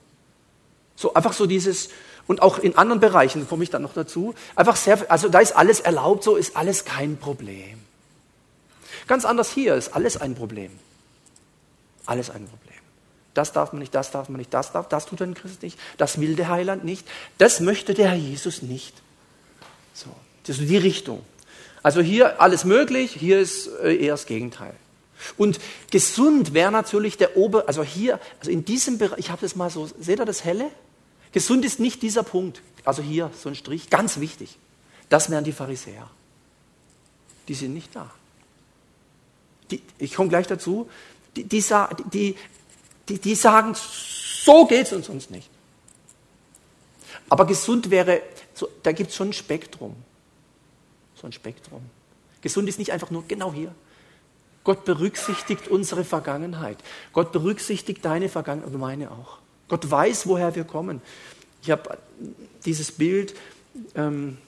So 0.95 1.15
einfach 1.15 1.33
so 1.33 1.47
dieses, 1.47 1.89
und 2.27 2.43
auch 2.43 2.59
in 2.59 2.77
anderen 2.77 3.01
Bereichen 3.01 3.49
komme 3.49 3.65
ich 3.65 3.71
dann 3.71 3.81
noch 3.81 3.95
dazu, 3.95 4.35
einfach 4.57 4.77
sehr, 4.77 5.11
also 5.11 5.31
da 5.31 5.39
ist 5.39 5.57
alles 5.57 5.81
erlaubt, 5.81 6.23
so 6.23 6.37
ist 6.37 6.55
alles 6.55 6.85
kein 6.85 7.17
Problem. 7.17 7.79
Ganz 9.07 9.25
anders 9.25 9.51
hier 9.51 9.75
ist 9.75 9.95
alles 9.95 10.19
ein 10.19 10.35
Problem. 10.35 10.71
Alles 12.05 12.29
ein 12.29 12.47
Problem. 12.47 12.77
Das 13.33 13.55
darf 13.55 13.73
man 13.73 13.79
nicht, 13.79 13.95
das 13.95 14.11
darf 14.11 14.29
man 14.29 14.37
nicht, 14.37 14.53
das 14.53 14.73
darf, 14.73 14.87
das 14.91 15.07
tut 15.07 15.23
ein 15.23 15.33
Christ 15.33 15.63
nicht, 15.63 15.79
das 15.97 16.21
will 16.21 16.37
der 16.37 16.51
Heiland 16.51 16.85
nicht, 16.85 17.09
das 17.39 17.61
möchte 17.61 17.95
der 17.95 18.09
Herr 18.09 18.17
Jesus 18.17 18.61
nicht. 18.61 18.93
So, 19.97 20.11
das 20.45 20.59
ist 20.59 20.69
die 20.69 20.77
Richtung. 20.77 21.25
Also 21.83 22.03
hier 22.03 22.41
alles 22.41 22.65
möglich, 22.65 23.13
hier 23.13 23.41
ist 23.41 23.69
äh, 23.83 23.97
eher 23.97 24.13
das 24.13 24.27
Gegenteil. 24.27 24.75
Und 25.39 25.59
gesund 25.91 26.53
wäre 26.53 26.71
natürlich 26.71 27.17
der 27.17 27.39
Ober, 27.39 27.65
also 27.67 27.83
hier, 27.83 28.21
also 28.39 28.51
in 28.51 28.67
diesem 28.67 28.99
Bereich, 28.99 29.19
ich 29.19 29.31
habe 29.31 29.41
das 29.41 29.57
mal 29.57 29.71
so, 29.71 29.89
seht 29.99 30.21
ihr 30.21 30.27
das 30.27 30.45
helle? 30.45 30.71
Gesund 31.33 31.65
ist 31.65 31.81
nicht 31.81 32.03
dieser 32.03 32.23
Punkt. 32.23 32.61
Also 32.85 33.03
hier 33.03 33.31
so 33.43 33.49
ein 33.49 33.55
Strich, 33.55 33.89
ganz 33.89 34.21
wichtig. 34.21 34.59
Das 35.09 35.31
wären 35.31 35.45
die 35.45 35.53
Pharisäer. 35.53 36.11
Die 37.49 37.55
sind 37.55 37.73
nicht 37.73 37.97
da. 37.97 38.11
Die, 39.71 39.81
ich 39.99 40.15
komme 40.15 40.29
gleich 40.29 40.47
dazu. 40.47 40.91
Die, 41.37 41.45
die, 41.45 41.65
die, 42.13 42.37
die, 43.09 43.19
die 43.19 43.35
sagen, 43.35 43.75
so 43.75 44.67
geht 44.67 44.87
es 44.89 44.93
uns 44.93 45.07
sonst 45.07 45.31
nicht. 45.31 45.49
Aber 47.29 47.47
gesund 47.47 47.91
wäre, 47.91 48.21
so, 48.57 48.69
da 48.83 48.91
gibt 48.91 49.11
es 49.11 49.17
schon 49.17 49.29
ein 49.29 49.33
Spektrum. 49.33 49.95
So 51.15 51.27
ein 51.29 51.33
Spektrum. 51.33 51.83
Gesund 52.41 52.69
ist 52.69 52.81
nicht 52.81 52.91
einfach 52.91 53.11
nur 53.11 53.25
genau 53.29 53.53
hier. 53.53 53.73
Gott 54.65 54.85
berücksichtigt 54.85 55.69
unsere 55.69 56.05
Vergangenheit. 56.05 56.79
Gott 57.13 57.31
berücksichtigt 57.31 58.05
deine 58.05 58.29
Vergangenheit 58.29 58.73
und 58.73 58.81
meine 58.81 59.13
auch. 59.13 59.39
Gott 59.69 59.89
weiß, 59.89 60.27
woher 60.27 60.57
wir 60.57 60.65
kommen. 60.65 61.01
Ich 61.63 61.71
habe 61.71 61.99
dieses 62.65 62.91
Bild, 62.91 63.35
Ähm, 63.95 64.39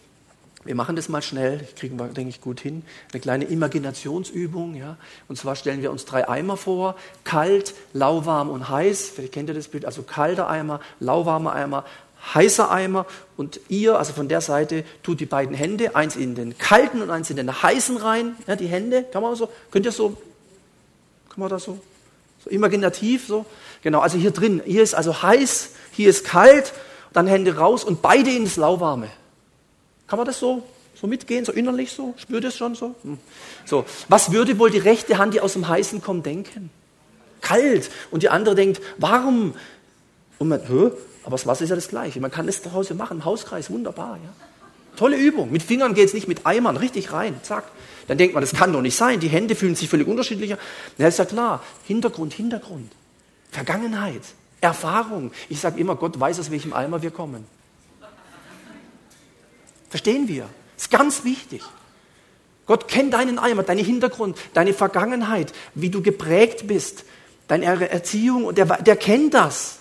wir 0.64 0.74
machen 0.74 0.96
das 0.96 1.08
mal 1.08 1.22
schnell, 1.22 1.66
kriegen 1.76 1.98
wir, 1.98 2.08
denke 2.08 2.30
ich, 2.30 2.40
gut 2.40 2.60
hin. 2.60 2.82
Eine 3.12 3.20
kleine 3.20 3.44
Imaginationsübung. 3.44 4.74
Ja? 4.74 4.96
Und 5.28 5.36
zwar 5.36 5.56
stellen 5.56 5.82
wir 5.82 5.90
uns 5.90 6.04
drei 6.04 6.28
Eimer 6.28 6.56
vor: 6.56 6.96
kalt, 7.24 7.74
lauwarm 7.92 8.50
und 8.50 8.68
heiß. 8.68 9.08
Vielleicht 9.08 9.32
kennt 9.32 9.48
ihr 9.48 9.54
das 9.54 9.68
Bild. 9.68 9.84
Also 9.84 10.02
kalter 10.02 10.48
Eimer, 10.48 10.80
lauwarmer 11.00 11.52
Eimer, 11.52 11.84
heißer 12.34 12.70
Eimer. 12.70 13.06
Und 13.36 13.60
ihr, 13.68 13.98
also 13.98 14.12
von 14.12 14.28
der 14.28 14.40
Seite, 14.40 14.84
tut 15.02 15.20
die 15.20 15.26
beiden 15.26 15.54
Hände, 15.54 15.94
eins 15.94 16.16
in 16.16 16.34
den 16.34 16.58
kalten 16.58 17.02
und 17.02 17.10
eins 17.10 17.30
in 17.30 17.36
den 17.36 17.62
heißen 17.62 17.96
rein. 17.96 18.36
Ja, 18.46 18.56
die 18.56 18.66
Hände, 18.66 19.04
kann 19.04 19.22
man 19.22 19.34
so, 19.36 19.48
könnt 19.70 19.86
ihr 19.86 19.92
so, 19.92 20.10
kann 21.28 21.40
man 21.40 21.48
das 21.48 21.64
so, 21.64 21.78
so 22.44 22.50
imaginativ 22.50 23.26
so? 23.26 23.46
Genau, 23.82 24.00
also 24.00 24.18
hier 24.18 24.32
drin, 24.32 24.60
hier 24.64 24.82
ist 24.82 24.94
also 24.94 25.22
heiß, 25.22 25.70
hier 25.92 26.10
ist 26.10 26.24
kalt, 26.24 26.72
dann 27.12 27.26
Hände 27.26 27.56
raus 27.56 27.84
und 27.84 28.02
beide 28.02 28.30
ins 28.30 28.56
Lauwarme. 28.56 29.08
Kann 30.06 30.18
man 30.18 30.26
das 30.26 30.38
so, 30.38 30.62
so 31.00 31.06
mitgehen, 31.06 31.44
so 31.44 31.52
innerlich 31.52 31.92
so? 31.92 32.14
Spürt 32.16 32.44
es 32.44 32.56
schon 32.56 32.74
so? 32.74 32.94
Hm. 33.02 33.18
So, 33.64 33.84
was 34.08 34.32
würde 34.32 34.58
wohl 34.58 34.70
die 34.70 34.78
rechte 34.78 35.18
Hand, 35.18 35.34
die 35.34 35.40
aus 35.40 35.52
dem 35.52 35.68
Heißen 35.68 36.02
kommt, 36.02 36.26
denken? 36.26 36.70
Kalt. 37.40 37.90
Und 38.10 38.22
die 38.22 38.30
andere 38.30 38.54
denkt, 38.54 38.80
warm. 38.96 39.54
Und 40.38 40.48
man, 40.48 40.60
hä? 40.66 40.90
Aber 41.28 41.36
das 41.36 41.46
Wasser 41.46 41.64
ist 41.64 41.68
ja 41.68 41.76
das 41.76 41.88
Gleiche. 41.88 42.22
Man 42.22 42.30
kann 42.30 42.48
es 42.48 42.62
zu 42.62 42.72
Hause 42.72 42.94
machen, 42.94 43.22
Hauskreis, 43.26 43.68
wunderbar. 43.70 44.16
Ja? 44.16 44.30
Tolle 44.96 45.18
Übung. 45.18 45.52
Mit 45.52 45.62
Fingern 45.62 45.92
geht 45.92 46.06
es 46.06 46.14
nicht, 46.14 46.26
mit 46.26 46.46
Eimern, 46.46 46.78
richtig 46.78 47.12
rein, 47.12 47.38
zack. 47.42 47.64
Dann 48.06 48.16
denkt 48.16 48.32
man, 48.32 48.40
das 48.40 48.54
kann 48.54 48.72
doch 48.72 48.80
nicht 48.80 48.96
sein. 48.96 49.20
Die 49.20 49.28
Hände 49.28 49.54
fühlen 49.54 49.74
sich 49.74 49.90
völlig 49.90 50.08
unterschiedlicher. 50.08 50.56
Ja, 50.96 51.06
ist 51.06 51.18
ja 51.18 51.26
klar. 51.26 51.62
Hintergrund, 51.84 52.32
Hintergrund. 52.32 52.90
Vergangenheit, 53.50 54.22
Erfahrung. 54.62 55.30
Ich 55.50 55.60
sage 55.60 55.78
immer, 55.78 55.96
Gott 55.96 56.18
weiß, 56.18 56.40
aus 56.40 56.50
welchem 56.50 56.72
Eimer 56.72 57.02
wir 57.02 57.10
kommen. 57.10 57.44
Verstehen 59.90 60.28
wir? 60.28 60.48
Ist 60.78 60.90
ganz 60.90 61.24
wichtig. 61.24 61.60
Gott 62.64 62.88
kennt 62.88 63.12
deinen 63.12 63.38
Eimer, 63.38 63.64
deinen 63.64 63.84
Hintergrund, 63.84 64.38
deine 64.54 64.72
Vergangenheit, 64.72 65.52
wie 65.74 65.90
du 65.90 66.00
geprägt 66.00 66.66
bist, 66.66 67.04
deine 67.48 67.66
Erziehung, 67.90 68.46
und 68.46 68.56
der, 68.56 68.64
der 68.64 68.96
kennt 68.96 69.34
das. 69.34 69.77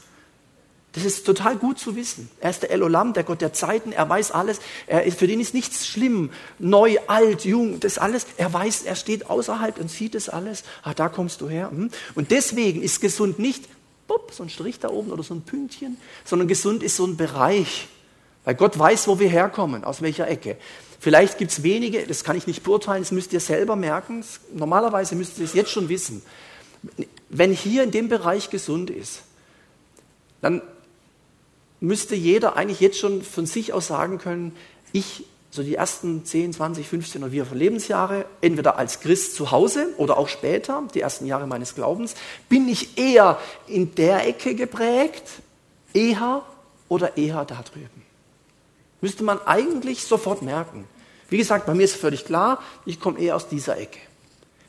Das 0.98 1.06
ist 1.06 1.28
total 1.28 1.58
gut 1.58 1.78
zu 1.78 1.96
wissen. 1.96 2.28
Er 2.40 2.50
ist 2.50 2.64
der 2.64 2.72
Elolam, 2.72 3.14
der 3.14 3.24
Gott 3.24 3.40
der 3.40 3.54
Zeiten, 3.54 3.92
er 3.92 4.10
weiß 4.10 4.32
alles. 4.32 4.60
Er 4.88 5.04
ist, 5.04 5.20
für 5.20 5.28
den 5.28 5.40
ist 5.40 5.54
nichts 5.54 5.86
schlimm, 5.86 6.32
neu, 6.58 6.98
alt, 7.06 7.46
jung, 7.46 7.80
das 7.80 8.00
alles. 8.00 8.26
Er 8.36 8.52
weiß, 8.52 8.82
er 8.82 8.96
steht 8.96 9.30
außerhalb 9.30 9.80
und 9.80 9.92
sieht 9.92 10.16
das 10.16 10.28
alles. 10.28 10.64
Ah, 10.82 10.96
da 10.96 11.08
kommst 11.08 11.42
du 11.42 11.50
her. 11.50 11.70
Hm? 11.70 11.92
Und 12.16 12.32
deswegen 12.32 12.82
ist 12.82 13.00
gesund 13.00 13.38
nicht 13.38 13.66
bup, 14.08 14.32
so 14.34 14.42
ein 14.42 14.50
Strich 14.50 14.80
da 14.80 14.90
oben 14.90 15.12
oder 15.12 15.22
so 15.22 15.36
ein 15.36 15.42
Pünktchen, 15.42 15.98
sondern 16.26 16.48
gesund 16.48 16.82
ist 16.82 16.96
so 16.96 17.06
ein 17.06 17.16
Bereich. 17.16 17.88
Weil 18.44 18.56
Gott 18.56 18.80
weiß, 18.80 19.08
wo 19.08 19.20
wir 19.20 19.30
herkommen, 19.30 19.84
aus 19.84 20.02
welcher 20.02 20.28
Ecke. 20.28 20.58
Vielleicht 21.00 21.38
gibt 21.38 21.52
es 21.52 21.62
wenige, 21.62 22.08
das 22.08 22.24
kann 22.24 22.36
ich 22.36 22.48
nicht 22.48 22.64
beurteilen, 22.64 23.04
das 23.04 23.12
müsst 23.12 23.34
ihr 23.34 23.40
selber 23.40 23.76
merken. 23.76 24.26
Normalerweise 24.52 25.16
müsst 25.16 25.38
ihr 25.38 25.46
es 25.46 25.54
jetzt 25.54 25.70
schon 25.70 25.90
wissen. 25.90 26.24
Wenn 27.30 27.54
hier 27.54 27.84
in 27.84 27.92
dem 27.92 28.10
Bereich 28.10 28.50
gesund 28.50 28.90
ist, 28.90 29.22
dann 30.42 30.64
müsste 31.80 32.16
jeder 32.16 32.56
eigentlich 32.56 32.80
jetzt 32.80 33.00
schon 33.00 33.22
von 33.22 33.46
sich 33.46 33.74
aus 33.74 33.88
sagen 33.88 34.18
können, 34.18 34.56
ich, 34.92 35.26
so 35.52 35.64
die 35.64 35.76
ersten 35.76 36.26
10, 36.26 36.54
20, 36.54 36.88
15 36.88 37.24
oder 37.24 37.32
wie 37.32 37.42
viele 37.42 37.56
Lebensjahre, 37.56 38.26
entweder 38.42 38.78
als 38.78 39.00
Christ 39.00 39.36
zu 39.36 39.52
Hause 39.52 39.90
oder 39.98 40.18
auch 40.18 40.28
später, 40.28 40.84
die 40.94 41.02
ersten 41.02 41.26
Jahre 41.26 41.48
meines 41.48 41.76
Glaubens, 41.76 42.16
bin 42.50 42.68
ich 42.68 42.98
eher 42.98 43.40
in 43.68 43.96
der 43.96 44.28
Ecke 44.28 44.56
geprägt, 44.56 45.24
eher 45.94 46.44
oder 46.90 47.18
eher 47.18 47.46
da 47.46 47.62
drüben. 47.62 48.04
Müsste 49.02 49.24
man 49.24 49.40
eigentlich 49.46 50.04
sofort 50.04 50.42
merken. 50.42 50.86
Wie 51.30 51.38
gesagt, 51.38 51.66
bei 51.66 51.74
mir 51.74 51.84
ist 51.84 51.96
völlig 51.96 52.26
klar, 52.26 52.62
ich 52.86 53.00
komme 53.00 53.20
eher 53.20 53.36
aus 53.36 53.48
dieser 53.48 53.78
Ecke. 53.78 54.00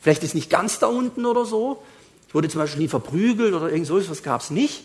Vielleicht 0.01 0.23
ist 0.23 0.35
nicht 0.35 0.51
ganz 0.51 0.79
da 0.79 0.87
unten 0.87 1.25
oder 1.25 1.45
so. 1.45 1.83
Ich 2.29 2.35
wurde 2.35 2.49
zum 2.49 2.61
Beispiel 2.61 2.83
nie 2.83 2.89
verprügelt 2.89 3.55
oder 3.55 3.71
irgend 3.71 3.87
so 3.87 3.99
etwas 3.99 4.23
gab 4.23 4.41
es 4.43 4.51
nicht. 4.51 4.83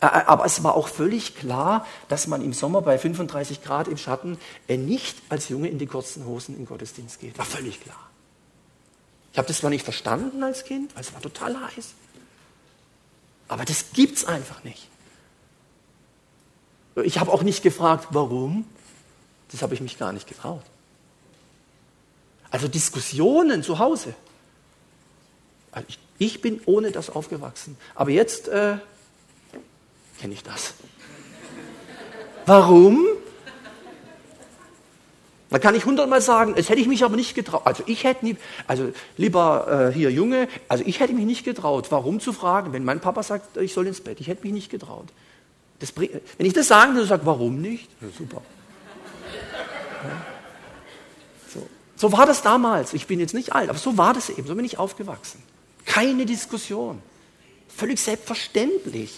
Aber 0.00 0.44
es 0.44 0.62
war 0.62 0.74
auch 0.74 0.88
völlig 0.88 1.34
klar, 1.34 1.86
dass 2.08 2.26
man 2.26 2.42
im 2.42 2.52
Sommer 2.52 2.82
bei 2.82 2.98
35 2.98 3.62
Grad 3.62 3.88
im 3.88 3.96
Schatten 3.96 4.38
äh, 4.68 4.76
nicht 4.76 5.16
als 5.30 5.48
Junge 5.48 5.68
in 5.68 5.78
die 5.78 5.86
kurzen 5.86 6.26
Hosen 6.26 6.54
in 6.54 6.62
den 6.62 6.66
Gottesdienst 6.66 7.20
geht. 7.20 7.38
War 7.38 7.46
völlig 7.46 7.80
klar. 7.80 8.10
Ich 9.32 9.38
habe 9.38 9.48
das 9.48 9.58
zwar 9.58 9.70
nicht 9.70 9.84
verstanden 9.84 10.42
als 10.42 10.64
Kind, 10.64 10.94
weil 10.94 11.02
es 11.02 11.12
war 11.14 11.22
total 11.22 11.58
heiß. 11.60 11.94
Aber 13.48 13.64
das 13.64 13.92
gibt 13.92 14.18
es 14.18 14.24
einfach 14.24 14.62
nicht. 14.64 14.88
Ich 17.02 17.18
habe 17.18 17.32
auch 17.32 17.42
nicht 17.42 17.62
gefragt, 17.62 18.08
warum. 18.10 18.64
Das 19.50 19.62
habe 19.62 19.74
ich 19.74 19.80
mich 19.80 19.98
gar 19.98 20.12
nicht 20.12 20.28
getraut. 20.28 20.62
Also 22.50 22.68
Diskussionen 22.68 23.62
zu 23.62 23.78
Hause. 23.78 24.14
Also 25.72 25.86
ich, 25.88 25.98
ich, 26.18 26.40
bin 26.40 26.60
ohne 26.66 26.92
das 26.92 27.10
aufgewachsen. 27.10 27.76
Aber 27.96 28.10
jetzt 28.10 28.46
äh, 28.48 28.76
kenne 30.24 30.32
ich 30.32 30.42
das. 30.42 30.72
Warum? 32.46 33.04
Da 35.50 35.58
kann 35.58 35.74
ich 35.74 35.84
hundertmal 35.84 36.22
sagen, 36.22 36.54
es 36.56 36.70
hätte 36.70 36.80
ich 36.80 36.88
mich 36.88 37.04
aber 37.04 37.14
nicht 37.14 37.34
getraut. 37.34 37.60
Also 37.66 37.82
ich 37.84 38.04
hätte 38.04 38.24
nie, 38.24 38.38
also 38.66 38.90
lieber 39.18 39.90
äh, 39.90 39.92
hier 39.92 40.10
Junge, 40.10 40.48
also 40.66 40.82
ich 40.86 41.00
hätte 41.00 41.12
mich 41.12 41.26
nicht 41.26 41.44
getraut. 41.44 41.88
Warum 41.90 42.20
zu 42.20 42.32
fragen, 42.32 42.72
wenn 42.72 42.86
mein 42.86 43.00
Papa 43.00 43.22
sagt, 43.22 43.58
ich 43.58 43.74
soll 43.74 43.86
ins 43.86 44.00
Bett? 44.00 44.18
Ich 44.18 44.28
hätte 44.28 44.44
mich 44.44 44.54
nicht 44.54 44.70
getraut. 44.70 45.08
Das, 45.80 45.92
wenn 45.94 46.22
ich 46.38 46.54
das 46.54 46.68
sagen 46.68 46.94
würde, 46.94 47.06
sagt, 47.06 47.26
warum 47.26 47.60
nicht? 47.60 47.90
Ja, 48.00 48.08
super. 48.16 48.40
Ja. 50.04 50.26
So. 51.52 51.68
so 51.96 52.12
war 52.12 52.24
das 52.24 52.40
damals. 52.40 52.94
Ich 52.94 53.06
bin 53.06 53.20
jetzt 53.20 53.34
nicht 53.34 53.52
alt, 53.52 53.68
aber 53.68 53.78
so 53.78 53.98
war 53.98 54.14
das 54.14 54.30
eben. 54.30 54.46
So 54.46 54.54
bin 54.54 54.64
ich 54.64 54.78
aufgewachsen. 54.78 55.42
Keine 55.84 56.24
Diskussion. 56.24 57.02
Völlig 57.68 58.00
selbstverständlich. 58.00 59.12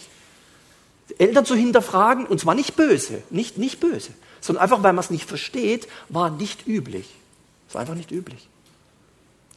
Eltern 1.19 1.45
zu 1.45 1.55
hinterfragen, 1.55 2.27
und 2.27 2.40
zwar 2.40 2.55
nicht 2.55 2.77
böse, 2.77 3.23
nicht, 3.31 3.59
nicht 3.59 3.81
böse, 3.81 4.11
sondern 4.40 4.62
einfach, 4.62 4.83
weil 4.83 4.92
man 4.92 5.05
es 5.05 5.11
nicht 5.11 5.29
versteht, 5.29 5.88
war 6.09 6.31
nicht 6.31 6.66
üblich. 6.66 7.09
War 7.73 7.81
einfach 7.81 7.95
nicht 7.95 8.11
üblich. 8.11 8.49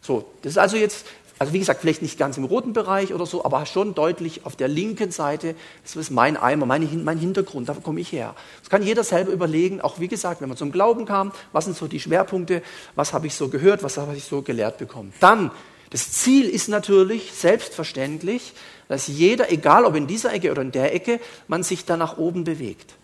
So, 0.01 0.25
das 0.41 0.53
ist 0.53 0.57
also 0.57 0.77
jetzt 0.77 1.05
also 1.39 1.53
wie 1.53 1.59
gesagt, 1.59 1.79
vielleicht 1.79 2.01
nicht 2.01 2.19
ganz 2.19 2.37
im 2.37 2.43
roten 2.43 2.73
Bereich 2.73 3.13
oder 3.13 3.25
so, 3.25 3.45
aber 3.45 3.65
schon 3.65 3.95
deutlich 3.95 4.45
auf 4.45 4.57
der 4.57 4.67
linken 4.67 5.11
Seite, 5.11 5.55
das 5.83 5.95
ist 5.95 6.11
mein 6.11 6.35
Eimer, 6.35 6.65
mein, 6.65 7.03
mein 7.05 7.17
Hintergrund, 7.17 7.69
da 7.69 7.73
komme 7.75 8.01
ich 8.01 8.11
her. 8.11 8.35
Das 8.59 8.69
kann 8.69 8.83
jeder 8.83 9.05
selber 9.05 9.31
überlegen, 9.31 9.79
auch 9.79 10.01
wie 10.01 10.09
gesagt, 10.09 10.41
wenn 10.41 10.49
man 10.49 10.57
zum 10.57 10.73
Glauben 10.73 11.05
kam, 11.05 11.31
was 11.53 11.63
sind 11.63 11.77
so 11.77 11.87
die 11.87 12.01
Schwerpunkte, 12.01 12.61
was 12.95 13.13
habe 13.13 13.25
ich 13.27 13.35
so 13.35 13.47
gehört, 13.47 13.83
was 13.83 13.97
habe 13.97 14.17
ich 14.17 14.25
so 14.25 14.41
gelehrt 14.41 14.79
bekommen. 14.79 15.13
Dann, 15.21 15.51
das 15.89 16.11
Ziel 16.11 16.47
ist 16.47 16.69
natürlich 16.69 17.31
selbstverständlich, 17.33 18.53
dass 18.87 19.07
jeder, 19.07 19.51
egal 19.51 19.85
ob 19.85 19.95
in 19.95 20.07
dieser 20.07 20.33
Ecke 20.33 20.51
oder 20.51 20.61
in 20.61 20.71
der 20.71 20.93
Ecke, 20.93 21.19
man 21.47 21.63
sich 21.63 21.85
da 21.85 21.97
nach 21.97 22.17
oben 22.17 22.43
bewegt. 22.43 22.95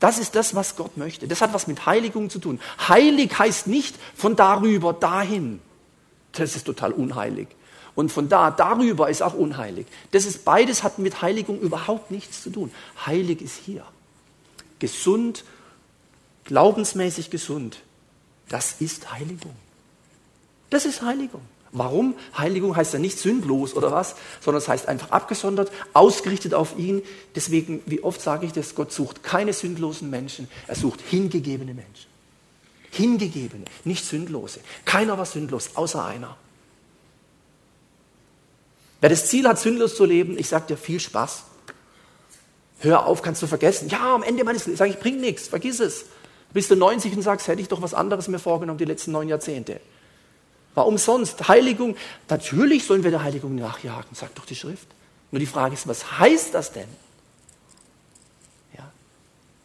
Das 0.00 0.18
ist 0.18 0.34
das, 0.34 0.54
was 0.54 0.76
Gott 0.76 0.96
möchte. 0.96 1.26
Das 1.26 1.40
hat 1.40 1.54
was 1.54 1.66
mit 1.66 1.86
Heiligung 1.86 2.28
zu 2.28 2.38
tun. 2.38 2.60
Heilig 2.86 3.38
heißt 3.38 3.66
nicht 3.66 3.96
von 4.14 4.36
darüber 4.36 4.92
dahin 4.92 5.60
das 6.40 6.56
ist 6.56 6.64
total 6.64 6.92
unheilig. 6.92 7.48
Und 7.94 8.12
von 8.12 8.28
da, 8.28 8.50
darüber 8.50 9.08
ist 9.08 9.22
auch 9.22 9.34
unheilig. 9.34 9.86
Das 10.10 10.26
ist 10.26 10.44
beides 10.44 10.82
hat 10.82 10.98
mit 10.98 11.22
Heiligung 11.22 11.58
überhaupt 11.60 12.10
nichts 12.10 12.42
zu 12.42 12.50
tun. 12.50 12.70
Heilig 13.06 13.40
ist 13.40 13.56
hier. 13.56 13.84
Gesund, 14.78 15.44
glaubensmäßig 16.44 17.30
gesund. 17.30 17.78
Das 18.48 18.76
ist 18.80 19.12
Heiligung. 19.12 19.56
Das 20.68 20.84
ist 20.84 21.00
Heiligung. 21.02 21.40
Warum? 21.72 22.14
Heiligung 22.36 22.76
heißt 22.76 22.92
ja 22.94 22.98
nicht 22.98 23.18
sündlos 23.18 23.74
oder 23.74 23.92
was, 23.92 24.14
sondern 24.40 24.62
es 24.62 24.68
heißt 24.68 24.88
einfach 24.88 25.10
abgesondert, 25.10 25.70
ausgerichtet 25.92 26.54
auf 26.54 26.78
ihn. 26.78 27.02
Deswegen, 27.34 27.82
wie 27.86 28.02
oft 28.02 28.20
sage 28.20 28.46
ich 28.46 28.52
das, 28.52 28.74
Gott 28.74 28.92
sucht 28.92 29.22
keine 29.22 29.52
sündlosen 29.52 30.08
Menschen, 30.08 30.48
er 30.66 30.76
sucht 30.76 31.00
hingegebene 31.00 31.74
Menschen. 31.74 32.06
Hingegebene, 32.90 33.64
nicht 33.84 34.04
sündlose. 34.04 34.60
Keiner 34.84 35.18
war 35.18 35.26
sündlos, 35.26 35.70
außer 35.74 36.04
einer. 36.04 36.36
Wer 39.00 39.10
das 39.10 39.28
Ziel 39.28 39.46
hat, 39.46 39.58
sündlos 39.58 39.96
zu 39.96 40.04
leben, 40.04 40.38
ich 40.38 40.48
sage 40.48 40.68
dir 40.68 40.76
viel 40.76 41.00
Spaß. 41.00 41.44
Hör 42.78 43.06
auf, 43.06 43.22
kannst 43.22 43.42
du 43.42 43.46
vergessen. 43.46 43.88
Ja, 43.88 44.14
am 44.14 44.22
Ende 44.22 44.44
meines 44.44 44.64
Lebens 44.66 44.78
sage 44.78 44.90
ich, 44.90 44.98
bringt 44.98 45.20
nichts, 45.20 45.48
vergiss 45.48 45.80
es. 45.80 46.06
Bist 46.52 46.70
du 46.70 46.76
90 46.76 47.14
und 47.16 47.22
sagst, 47.22 47.48
hätte 47.48 47.60
ich 47.60 47.68
doch 47.68 47.82
was 47.82 47.92
anderes 47.92 48.28
mir 48.28 48.38
vorgenommen 48.38 48.78
die 48.78 48.84
letzten 48.84 49.12
neun 49.12 49.28
Jahrzehnte. 49.28 49.80
War 50.76 50.86
umsonst. 50.86 51.48
Heiligung, 51.48 51.96
natürlich 52.28 52.84
sollen 52.84 53.02
wir 53.02 53.10
der 53.10 53.24
Heiligung 53.24 53.56
nachjagen, 53.56 54.14
sagt 54.14 54.38
doch 54.38 54.46
die 54.46 54.54
Schrift. 54.54 54.86
Nur 55.32 55.40
die 55.40 55.46
Frage 55.46 55.74
ist, 55.74 55.88
was 55.88 56.18
heißt 56.20 56.54
das 56.54 56.70
denn? 56.70 56.88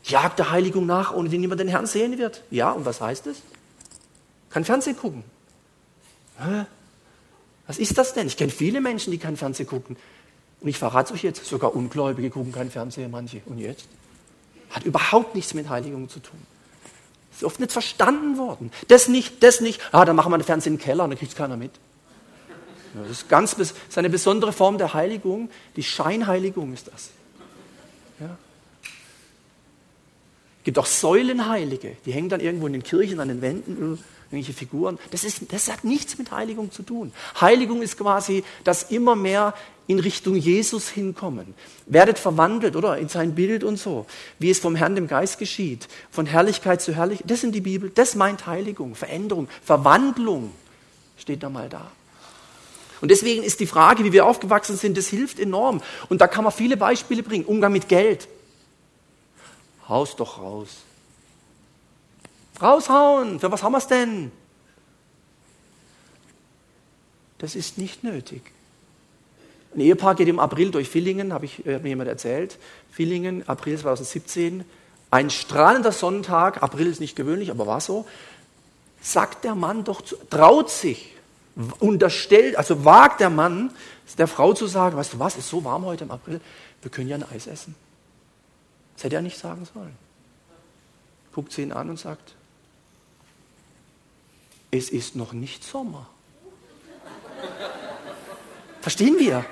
Jagt 0.04 0.40
der 0.40 0.52
Heiligung 0.52 0.86
nach, 0.86 1.14
ohne 1.14 1.30
die 1.30 1.38
niemand 1.38 1.62
den 1.62 1.68
Herrn 1.68 1.86
sehen 1.86 2.18
wird. 2.18 2.44
Ja, 2.50 2.72
und 2.72 2.86
was 2.86 3.02
heißt 3.02 3.28
es? 3.28 3.42
Kein 4.50 4.66
Fernsehen 4.66 4.98
gucken. 4.98 5.24
Hä? 6.40 6.66
Was 7.68 7.78
ist 7.78 7.98
das 7.98 8.14
denn? 8.14 8.28
Ich 8.28 8.36
kenne 8.36 8.52
viele 8.52 8.82
Menschen, 8.82 9.12
die 9.12 9.20
kein 9.20 9.38
Fernsehen 9.38 9.68
gucken. 9.68 9.96
Und 10.60 10.68
ich 10.68 10.78
verrate 10.78 11.14
euch 11.14 11.24
jetzt, 11.24 11.46
sogar 11.46 11.76
Ungläubige 11.76 12.30
gucken 12.30 12.52
kein 12.52 12.72
Fernsehen, 12.72 13.12
manche. 13.12 13.42
Und 13.46 13.60
jetzt? 13.60 13.86
Hat 14.72 14.84
überhaupt 14.84 15.36
nichts 15.36 15.54
mit 15.54 15.70
Heiligung 15.70 16.10
zu 16.10 16.20
tun. 16.20 16.40
Ist 17.32 17.44
oft 17.44 17.60
nicht 17.60 17.72
verstanden 17.72 18.38
worden. 18.38 18.72
Das 18.88 19.08
nicht, 19.08 19.42
das 19.42 19.62
nicht. 19.62 19.82
Ah, 19.92 20.06
dann 20.06 20.16
machen 20.16 20.32
wir 20.32 20.38
den 20.38 20.44
Fernsehen 20.44 20.74
im 20.74 20.80
Keller 20.80 21.04
und 21.06 21.12
dann 21.12 21.20
kriegt 21.20 21.32
es 21.32 21.38
keiner 21.38 21.58
mit. 21.58 21.72
Ja, 22.94 23.02
das 23.02 23.12
ist, 23.12 23.30
ganz, 23.30 23.56
das 23.56 23.72
ist 23.72 23.98
eine 23.98 24.10
besondere 24.10 24.52
Form 24.52 24.78
der 24.78 24.94
Heiligung. 24.94 25.50
Die 25.76 25.84
Scheinheiligung 25.84 26.74
ist 26.74 26.88
das. 26.88 27.10
Ja. 28.20 28.38
Es 30.60 30.66
gibt 30.66 30.78
auch 30.78 30.86
Säulenheilige, 30.86 31.96
die 32.06 32.12
hängen 32.12 32.30
dann 32.30 32.40
irgendwo 32.40 32.68
in 32.68 32.74
den 32.74 32.84
Kirchen 32.84 33.20
an 33.20 33.30
den 33.30 33.42
Wänden, 33.42 33.98
irgendwelche 34.32 34.54
Figuren. 34.54 34.98
Das, 35.12 35.24
ist, 35.24 35.52
das 35.52 35.72
hat 35.72 35.84
nichts 35.84 36.18
mit 36.18 36.32
Heiligung 36.32 36.72
zu 36.72 36.84
tun. 36.84 37.12
Heiligung 37.40 37.82
ist 37.82 37.98
quasi 37.98 38.44
das 38.64 38.84
immer 38.84 39.16
mehr 39.16 39.54
in 39.88 40.00
Richtung 40.00 40.36
Jesus 40.36 40.88
hinkommen. 40.88 41.54
Werdet 41.86 42.18
verwandelt, 42.18 42.78
oder? 42.78 42.98
In 42.98 43.10
sein 43.10 43.36
Bild 43.36 43.64
und 43.64 43.78
so. 43.78 44.06
Wie 44.40 44.50
es 44.50 44.60
vom 44.60 44.76
Herrn 44.76 44.96
dem 44.96 45.08
Geist 45.08 45.38
geschieht. 45.38 45.88
Von 46.12 46.26
Herrlichkeit 46.26 46.82
zu 46.82 46.96
Herrlichkeit. 46.96 47.30
Das 47.30 47.42
sind 47.42 47.54
die 47.54 47.62
Bibel. 47.62 47.92
Das 47.94 48.16
meint 48.16 48.48
Heiligung, 48.48 48.96
Veränderung, 48.96 49.50
Verwandlung. 49.64 50.52
Steht 51.18 51.44
da 51.44 51.50
mal 51.50 51.68
da. 51.68 51.92
Und 53.02 53.10
deswegen 53.10 53.44
ist 53.44 53.60
die 53.60 53.68
Frage, 53.68 54.06
wie 54.06 54.14
wir 54.14 54.26
aufgewachsen 54.26 54.78
sind, 54.78 54.96
das 54.96 55.08
hilft 55.08 55.40
enorm. 55.40 55.82
Und 56.08 56.22
da 56.22 56.28
kann 56.28 56.44
man 56.44 56.54
viele 56.54 56.78
Beispiele 56.78 57.24
bringen. 57.24 57.46
Umgang 57.46 57.74
mit 57.74 57.90
Geld. 57.90 58.28
Haus 59.90 60.16
doch 60.16 60.38
raus. 60.38 60.70
Raushauen, 62.62 63.40
für 63.40 63.52
was 63.52 63.64
haben 63.64 63.74
wir 63.74 63.80
es 63.80 63.88
denn? 63.88 64.32
Das 67.38 67.56
ist 67.56 67.78
nicht 67.78 68.04
nötig. 68.04 68.44
Ein 69.74 69.82
Ehepaar 69.82 70.16
geht 70.16 70.28
im 70.28 70.40
April 70.40 70.72
durch 70.72 70.90
Villingen, 70.90 71.34
habe 71.34 71.46
ich 71.46 71.66
äh, 71.66 71.80
mir 71.80 71.90
jemand 71.90 72.10
erzählt. 72.10 72.58
Villingen, 72.92 73.48
April 73.48 73.78
2017. 73.78 74.66
Ein 75.10 75.30
strahlender 75.30 75.92
Sonntag, 75.92 76.62
April 76.62 76.88
ist 76.88 77.00
nicht 77.00 77.16
gewöhnlich, 77.16 77.52
aber 77.52 77.68
war 77.68 77.82
so. 77.82 78.06
Sagt 79.02 79.44
der 79.44 79.56
Mann 79.56 79.84
doch, 79.84 80.02
traut 80.30 80.70
sich, 80.70 81.16
unterstellt, 81.80 82.56
also 82.56 82.86
wagt 82.86 83.20
der 83.20 83.30
Mann, 83.30 83.72
der 84.18 84.28
Frau 84.28 84.54
zu 84.54 84.68
sagen, 84.68 84.96
weißt 84.98 85.14
du 85.14 85.20
was, 85.20 85.38
ist 85.38 85.50
so 85.50 85.64
warm 85.64 85.86
heute 85.86 86.04
im 86.04 86.12
April, 86.12 86.42
wir 86.82 86.92
können 86.92 87.08
ja 87.10 87.16
ein 87.16 87.26
Eis 87.32 87.48
essen. 87.48 87.76
Das 88.96 89.06
hätte 89.06 89.16
er 89.16 89.22
nicht 89.22 89.38
sagen 89.38 89.68
sollen. 89.74 89.96
Guckt 91.34 91.52
sie 91.52 91.64
ihn 91.64 91.72
an 91.72 91.90
und 91.90 92.00
sagt, 92.00 92.36
es 94.72 94.90
ist 94.90 95.16
noch 95.16 95.34
nicht 95.34 95.64
Sommer. 95.64 96.10
Verstehen 98.82 99.20
wir? 99.20 99.46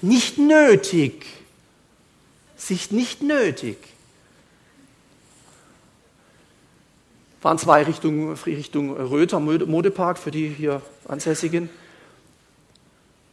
Nicht 0.00 0.38
nötig. 0.38 1.26
Sich 2.56 2.90
nicht 2.90 3.22
nötig. 3.22 3.76
Fahren 7.40 7.58
zwei 7.58 7.84
Richtung, 7.84 8.32
Richtung 8.32 8.96
Röther 8.96 9.38
Modepark 9.38 10.18
für 10.18 10.32
die 10.32 10.48
hier 10.48 10.82
Ansässigen. 11.06 11.70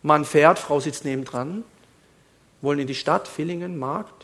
Mann 0.03 0.25
fährt, 0.25 0.59
Frau 0.59 0.79
sitzt 0.79 1.05
nebendran 1.05 1.63
wollen 2.65 2.79
in 2.79 2.87
die 2.87 2.95
Stadt, 2.95 3.27
Villingen, 3.27 3.77
Markt. 3.77 4.14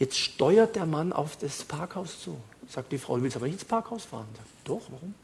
Jetzt 0.00 0.18
steuert 0.18 0.76
der 0.76 0.86
Mann 0.86 1.12
auf 1.12 1.36
das 1.36 1.62
Parkhaus 1.62 2.22
zu. 2.22 2.40
Sagt 2.66 2.90
die 2.90 2.98
Frau, 2.98 3.18
du 3.18 3.22
willst 3.22 3.36
aber 3.36 3.46
nicht 3.46 3.56
ins 3.56 3.64
Parkhaus 3.66 4.06
fahren. 4.06 4.26
Sagt, 4.34 4.48
Doch, 4.64 4.80
warum? 4.90 5.14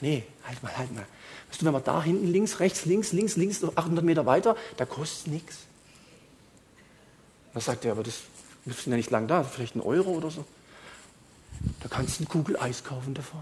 Nee, 0.00 0.22
halt 0.44 0.62
mal, 0.62 0.78
halt 0.78 0.94
mal. 0.94 1.04
Weißt 1.50 1.60
du, 1.60 1.66
wenn 1.66 1.72
man 1.72 1.82
da 1.82 2.00
hinten 2.00 2.28
links, 2.28 2.60
rechts, 2.60 2.84
links, 2.84 3.12
links, 3.12 3.34
links, 3.34 3.64
800 3.64 4.04
Meter 4.04 4.26
weiter, 4.26 4.56
da 4.76 4.86
kostet 4.86 5.32
nichts. 5.32 5.58
Da 7.52 7.60
sagt 7.60 7.84
er, 7.84 7.92
aber 7.92 8.04
das, 8.04 8.20
wir 8.64 8.74
sind 8.74 8.92
ja 8.92 8.96
nicht 8.96 9.10
lang 9.10 9.26
da, 9.26 9.42
vielleicht 9.42 9.74
ein 9.74 9.80
Euro 9.80 10.10
oder 10.10 10.30
so. 10.30 10.44
Da 11.80 11.88
kannst 11.88 12.20
du 12.20 12.22
eine 12.22 12.28
Kugel 12.28 12.56
Eis 12.60 12.84
kaufen 12.84 13.14
davon. 13.14 13.40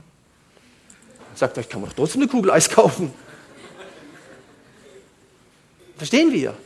Sagt 1.34 1.58
er, 1.58 1.60
ich 1.60 1.68
kann 1.68 1.82
mir 1.82 1.88
doch 1.88 1.94
trotzdem 1.94 2.22
eine 2.22 2.30
Kugel 2.30 2.50
Eis 2.50 2.70
kaufen. 2.70 3.12
Verstehen 5.98 6.32
wir? 6.32 6.56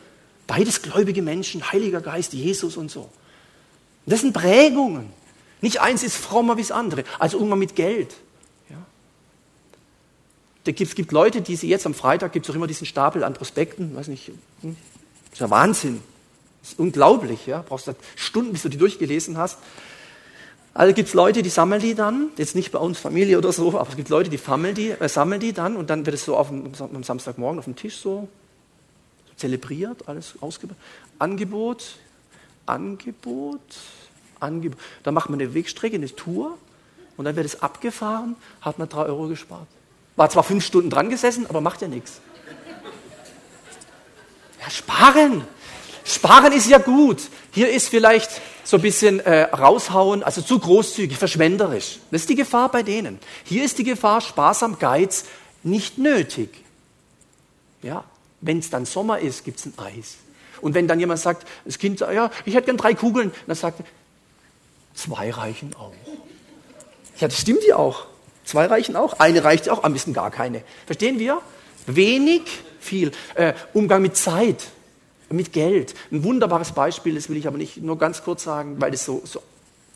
Beides 0.46 0.82
gläubige 0.82 1.22
Menschen, 1.22 1.72
Heiliger 1.72 2.00
Geist, 2.00 2.32
Jesus 2.32 2.76
und 2.76 2.92
so. 2.92 3.10
Das 4.06 4.20
sind 4.20 4.32
Prägungen. 4.32 5.10
Nicht 5.60 5.80
eins 5.80 6.02
ist 6.02 6.16
frommer 6.16 6.56
wie 6.56 6.62
das 6.62 6.72
andere. 6.72 7.04
Also 7.18 7.38
Umgang 7.38 7.58
mit 7.58 7.76
Geld. 7.76 8.14
Ja. 8.68 8.76
Es 10.64 10.94
gibt 10.94 11.12
Leute, 11.12 11.42
die 11.42 11.56
sie 11.56 11.68
jetzt 11.68 11.86
am 11.86 11.94
Freitag, 11.94 12.32
gibt 12.32 12.46
es 12.46 12.50
auch 12.50 12.56
immer 12.56 12.66
diesen 12.66 12.86
Stapel 12.86 13.24
an 13.24 13.34
Prospekten, 13.34 13.94
weiß 13.94 14.08
nicht, 14.08 14.32
hm, 14.62 14.76
das 15.24 15.34
ist 15.34 15.40
ja 15.40 15.50
Wahnsinn. 15.50 16.02
Das 16.62 16.72
ist 16.72 16.78
unglaublich, 16.78 17.46
ja. 17.46 17.64
Brauchst 17.66 17.86
du 17.86 17.94
Stunden, 18.16 18.52
bis 18.52 18.62
du 18.62 18.68
die 18.68 18.76
durchgelesen 18.76 19.38
hast. 19.38 19.58
Also 20.72 20.94
gibt 20.94 21.08
es 21.08 21.14
Leute, 21.14 21.42
die 21.42 21.48
sammeln 21.48 21.80
die 21.80 21.94
dann, 21.94 22.28
jetzt 22.36 22.54
nicht 22.54 22.70
bei 22.70 22.78
uns 22.78 22.98
Familie 22.98 23.38
oder 23.38 23.52
so, 23.52 23.68
aber 23.68 23.88
es 23.88 23.96
gibt 23.96 24.08
Leute, 24.08 24.30
die 24.30 24.36
sammeln 24.36 24.74
die, 24.74 24.90
äh, 24.90 25.08
sammeln 25.08 25.40
die 25.40 25.52
dann 25.52 25.76
und 25.76 25.90
dann 25.90 26.06
wird 26.06 26.14
es 26.14 26.24
so 26.24 26.36
auf 26.36 26.48
dem, 26.48 26.70
am 26.78 27.02
Samstagmorgen 27.02 27.58
auf 27.58 27.64
dem 27.64 27.76
Tisch 27.76 27.96
so 27.96 28.28
zelebriert, 29.36 30.06
alles 30.06 30.34
ausgebaut. 30.40 30.76
Angebot, 31.18 31.96
Angebot, 32.70 33.60
Angebot. 34.38 34.78
Dann 35.02 35.14
macht 35.14 35.30
man 35.30 35.40
eine 35.40 35.52
Wegstrecke, 35.54 35.96
eine 35.96 36.14
Tour 36.14 36.56
und 37.16 37.24
dann 37.24 37.36
wird 37.36 37.46
es 37.46 37.62
abgefahren, 37.62 38.36
hat 38.60 38.78
man 38.78 38.88
drei 38.88 39.02
Euro 39.02 39.28
gespart. 39.28 39.66
War 40.16 40.30
zwar 40.30 40.42
fünf 40.42 40.64
Stunden 40.64 40.90
dran 40.90 41.10
gesessen, 41.10 41.46
aber 41.48 41.60
macht 41.60 41.82
ja 41.82 41.88
nichts. 41.88 42.20
Ja, 44.60 44.70
sparen. 44.70 45.44
Sparen 46.04 46.52
ist 46.52 46.68
ja 46.68 46.78
gut. 46.78 47.22
Hier 47.52 47.70
ist 47.70 47.88
vielleicht 47.88 48.40
so 48.64 48.76
ein 48.76 48.82
bisschen 48.82 49.20
äh, 49.20 49.42
raushauen, 49.42 50.22
also 50.22 50.42
zu 50.42 50.58
großzügig, 50.58 51.16
verschwenderisch. 51.16 51.98
Das 52.10 52.22
ist 52.22 52.30
die 52.30 52.34
Gefahr 52.34 52.70
bei 52.70 52.82
denen. 52.82 53.18
Hier 53.44 53.64
ist 53.64 53.78
die 53.78 53.84
Gefahr, 53.84 54.20
Sparsam, 54.20 54.78
Geiz, 54.78 55.24
nicht 55.62 55.98
nötig. 55.98 56.50
Ja, 57.82 58.04
wenn 58.40 58.58
es 58.58 58.70
dann 58.70 58.86
Sommer 58.86 59.18
ist, 59.18 59.44
gibt 59.44 59.58
es 59.58 59.66
ein 59.66 59.74
Eis. 59.78 60.16
Und 60.60 60.74
wenn 60.74 60.88
dann 60.88 61.00
jemand 61.00 61.20
sagt, 61.20 61.46
das 61.64 61.78
Kind 61.78 61.98
sagt, 61.98 62.12
ja, 62.12 62.30
ich 62.44 62.54
hätte 62.54 62.66
gern 62.66 62.76
drei 62.76 62.94
Kugeln, 62.94 63.32
dann 63.46 63.56
sagt 63.56 63.80
er, 63.80 63.86
zwei 64.94 65.30
reichen 65.30 65.74
auch. 65.78 65.92
Ja, 67.18 67.28
das 67.28 67.38
stimmt 67.38 67.64
ja 67.66 67.76
auch. 67.76 68.06
Zwei 68.44 68.66
reichen 68.66 68.96
auch. 68.96 69.20
Eine 69.20 69.44
reicht 69.44 69.68
auch, 69.68 69.84
am 69.84 69.92
besten 69.92 70.12
gar 70.12 70.30
keine. 70.30 70.62
Verstehen 70.86 71.18
wir? 71.18 71.40
Wenig, 71.86 72.42
viel. 72.80 73.12
Äh, 73.34 73.52
Umgang 73.74 74.02
mit 74.02 74.16
Zeit, 74.16 74.68
mit 75.28 75.52
Geld. 75.52 75.94
Ein 76.10 76.24
wunderbares 76.24 76.72
Beispiel, 76.72 77.14
das 77.14 77.28
will 77.28 77.36
ich 77.36 77.46
aber 77.46 77.58
nicht 77.58 77.76
nur 77.76 77.98
ganz 77.98 78.24
kurz 78.24 78.42
sagen, 78.42 78.80
weil 78.80 78.90
das 78.90 79.04
so, 79.04 79.22
so 79.24 79.42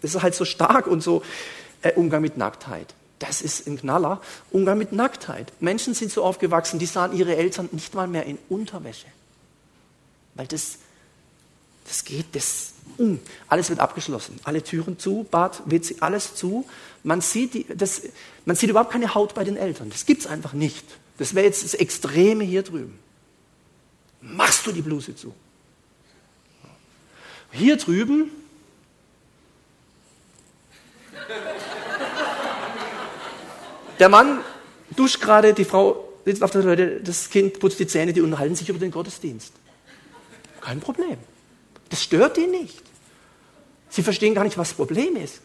das 0.02 0.14
ist 0.14 0.22
halt 0.22 0.34
so 0.34 0.44
stark 0.44 0.86
und 0.86 1.02
so. 1.02 1.22
Äh, 1.82 1.92
Umgang 1.94 2.20
mit 2.20 2.36
Nacktheit. 2.36 2.94
Das 3.18 3.40
ist 3.40 3.66
ein 3.66 3.78
Knaller. 3.78 4.20
Umgang 4.50 4.76
mit 4.76 4.92
Nacktheit. 4.92 5.52
Menschen 5.60 5.94
sind 5.94 6.10
so 6.10 6.22
aufgewachsen, 6.22 6.78
die 6.78 6.86
sahen 6.86 7.16
ihre 7.16 7.36
Eltern 7.36 7.70
nicht 7.72 7.94
mal 7.94 8.06
mehr 8.06 8.26
in 8.26 8.38
Unterwäsche. 8.48 9.06
Weil 10.34 10.46
das, 10.46 10.78
das 11.86 12.04
geht, 12.04 12.26
das, 12.32 12.72
um. 12.96 13.20
alles 13.48 13.70
wird 13.70 13.80
abgeschlossen. 13.80 14.38
Alle 14.44 14.62
Türen 14.62 14.98
zu, 14.98 15.26
Bad, 15.30 15.62
WC, 15.66 15.96
alles 16.00 16.34
zu. 16.34 16.66
Man 17.02 17.20
sieht, 17.20 17.54
die, 17.54 17.66
das, 17.74 18.02
man 18.44 18.56
sieht 18.56 18.70
überhaupt 18.70 18.90
keine 18.92 19.14
Haut 19.14 19.34
bei 19.34 19.44
den 19.44 19.56
Eltern. 19.56 19.90
Das 19.90 20.06
gibt 20.06 20.22
es 20.22 20.26
einfach 20.26 20.52
nicht. 20.52 20.84
Das 21.18 21.34
wäre 21.34 21.46
jetzt 21.46 21.64
das 21.64 21.74
Extreme 21.74 22.44
hier 22.44 22.62
drüben. 22.62 22.98
Machst 24.20 24.66
du 24.66 24.72
die 24.72 24.82
Bluse 24.82 25.14
zu. 25.14 25.34
Hier 27.52 27.76
drüben 27.76 28.30
Der 33.98 34.08
Mann 34.08 34.40
duscht 34.96 35.20
gerade, 35.20 35.54
die 35.54 35.64
Frau 35.64 36.08
sitzt 36.24 36.42
auf 36.42 36.50
der 36.50 36.62
Toilette, 36.62 37.00
das 37.02 37.30
Kind 37.30 37.60
putzt 37.60 37.78
die 37.78 37.86
Zähne, 37.86 38.12
die 38.12 38.20
unterhalten 38.20 38.54
sich 38.54 38.68
über 38.68 38.78
den 38.78 38.90
Gottesdienst. 38.90 39.52
Kein 40.64 40.80
Problem. 40.80 41.18
Das 41.90 42.02
stört 42.02 42.38
die 42.38 42.46
nicht. 42.46 42.82
Sie 43.90 44.02
verstehen 44.02 44.34
gar 44.34 44.44
nicht, 44.44 44.56
was 44.56 44.70
das 44.70 44.76
Problem 44.76 45.14
ist. 45.14 45.40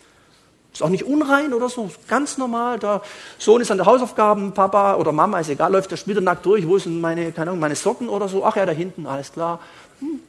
Ist 0.71 0.81
auch 0.81 0.89
nicht 0.89 1.03
unrein 1.03 1.53
oder 1.53 1.67
so, 1.67 1.91
ganz 2.07 2.37
normal. 2.37 2.79
Der 2.79 3.01
Sohn 3.37 3.59
ist 3.59 3.69
an 3.69 3.77
der 3.77 3.85
Hausaufgaben, 3.85 4.53
Papa 4.53 4.95
oder 4.95 5.11
Mama, 5.11 5.39
ist 5.41 5.49
egal, 5.49 5.73
läuft 5.73 5.91
der 5.91 5.97
Spiel 5.97 6.21
nackt 6.21 6.45
durch, 6.45 6.65
wo 6.65 6.79
sind 6.79 7.01
meine, 7.01 7.33
keine 7.33 7.49
Ahnung, 7.51 7.59
meine 7.59 7.75
Socken 7.75 8.07
oder 8.07 8.29
so? 8.29 8.45
Ach 8.45 8.55
ja, 8.55 8.65
da 8.65 8.71
hinten, 8.71 9.07
alles 9.07 9.33
klar. 9.33 9.59
Hm. 9.99 10.21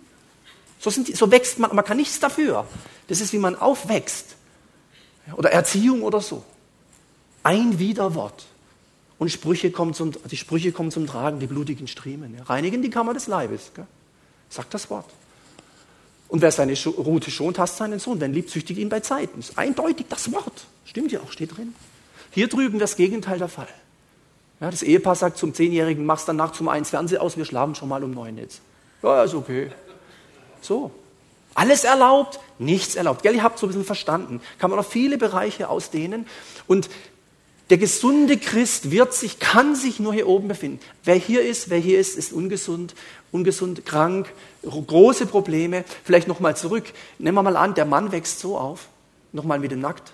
So, 0.80 0.90
die, 0.90 1.14
so, 1.14 1.30
wächst 1.30 1.60
man, 1.60 1.72
man 1.74 1.84
kann 1.84 1.98
nichts 1.98 2.18
dafür. 2.18 2.66
Das 3.06 3.20
ist, 3.20 3.32
wie 3.32 3.38
man 3.38 3.54
aufwächst. 3.54 4.34
Oder 5.36 5.52
Erziehung 5.52 6.02
oder 6.02 6.20
so. 6.20 6.42
Ein 7.44 7.78
Widerwort. 7.78 8.46
Und 9.18 9.30
Sprüche 9.30 9.70
kommen 9.70 9.94
zum, 9.94 10.12
die 10.28 10.36
Sprüche 10.36 10.72
kommen 10.72 10.90
zum 10.90 11.06
Tragen, 11.06 11.38
die 11.38 11.46
blutigen 11.46 11.86
Striemen. 11.86 12.40
Reinigen 12.40 12.82
die 12.82 12.90
Kammer 12.90 13.14
des 13.14 13.28
Leibes. 13.28 13.70
Gell? 13.74 13.86
Sagt 14.50 14.74
das 14.74 14.90
Wort. 14.90 15.06
Und 16.28 16.42
wer 16.42 16.52
seine 16.52 16.74
Route 16.84 17.30
schont, 17.30 17.58
hasst 17.58 17.78
seinen 17.78 17.98
Sohn. 17.98 18.20
Wenn 18.20 18.34
liebsüchtig 18.34 18.78
ihn 18.78 18.88
bei 18.88 19.00
Zeiten. 19.00 19.40
Ist 19.40 19.58
eindeutig 19.58 20.06
das 20.08 20.30
Wort. 20.32 20.66
Stimmt 20.84 21.10
ja 21.12 21.20
auch, 21.20 21.32
steht 21.32 21.56
drin. 21.56 21.74
Hier 22.30 22.48
drüben 22.48 22.78
das 22.78 22.96
Gegenteil 22.96 23.38
der 23.38 23.48
Fall. 23.48 23.68
Ja, 24.60 24.70
das 24.70 24.82
Ehepaar 24.82 25.14
sagt 25.14 25.38
zum 25.38 25.54
Zehnjährigen, 25.54 26.04
machst 26.04 26.28
dann 26.28 26.36
nachts 26.36 26.60
um 26.60 26.68
eins 26.68 26.90
Fernseher 26.90 27.22
aus, 27.22 27.36
wir 27.36 27.46
schlafen 27.46 27.74
schon 27.74 27.88
mal 27.88 28.04
um 28.04 28.10
neun 28.10 28.36
jetzt. 28.36 28.60
Ja, 29.02 29.24
ist 29.24 29.34
okay. 29.34 29.70
So. 30.60 30.90
Alles 31.54 31.82
erlaubt, 31.84 32.38
nichts 32.58 32.94
erlaubt. 32.94 33.22
Gell, 33.22 33.34
ihr 33.34 33.42
habt 33.42 33.58
so 33.58 33.66
ein 33.66 33.70
bisschen 33.70 33.84
verstanden. 33.84 34.40
Kann 34.58 34.70
man 34.70 34.78
auf 34.78 34.88
viele 34.88 35.18
Bereiche 35.18 35.68
ausdehnen. 35.68 36.26
Und 36.66 36.88
der 37.70 37.78
gesunde 37.78 38.36
Christ 38.36 38.90
wird 38.90 39.14
sich, 39.14 39.38
kann 39.38 39.76
sich 39.76 40.00
nur 40.00 40.12
hier 40.12 40.26
oben 40.26 40.48
befinden. 40.48 40.80
Wer 41.04 41.14
hier 41.14 41.42
ist, 41.42 41.70
wer 41.70 41.78
hier 41.78 42.00
ist, 42.00 42.16
ist 42.16 42.32
ungesund, 42.32 42.96
ungesund, 43.30 43.86
krank, 43.86 44.32
große 44.62 45.26
Probleme. 45.26 45.84
Vielleicht 46.02 46.26
nochmal 46.26 46.56
zurück. 46.56 46.84
Nehmen 47.20 47.36
wir 47.36 47.44
mal 47.44 47.56
an, 47.56 47.74
der 47.74 47.84
Mann 47.84 48.10
wächst 48.10 48.40
so 48.40 48.58
auf, 48.58 48.88
nochmal 49.32 49.60
mit 49.60 49.70
dem 49.70 49.80
nackt. 49.80 50.12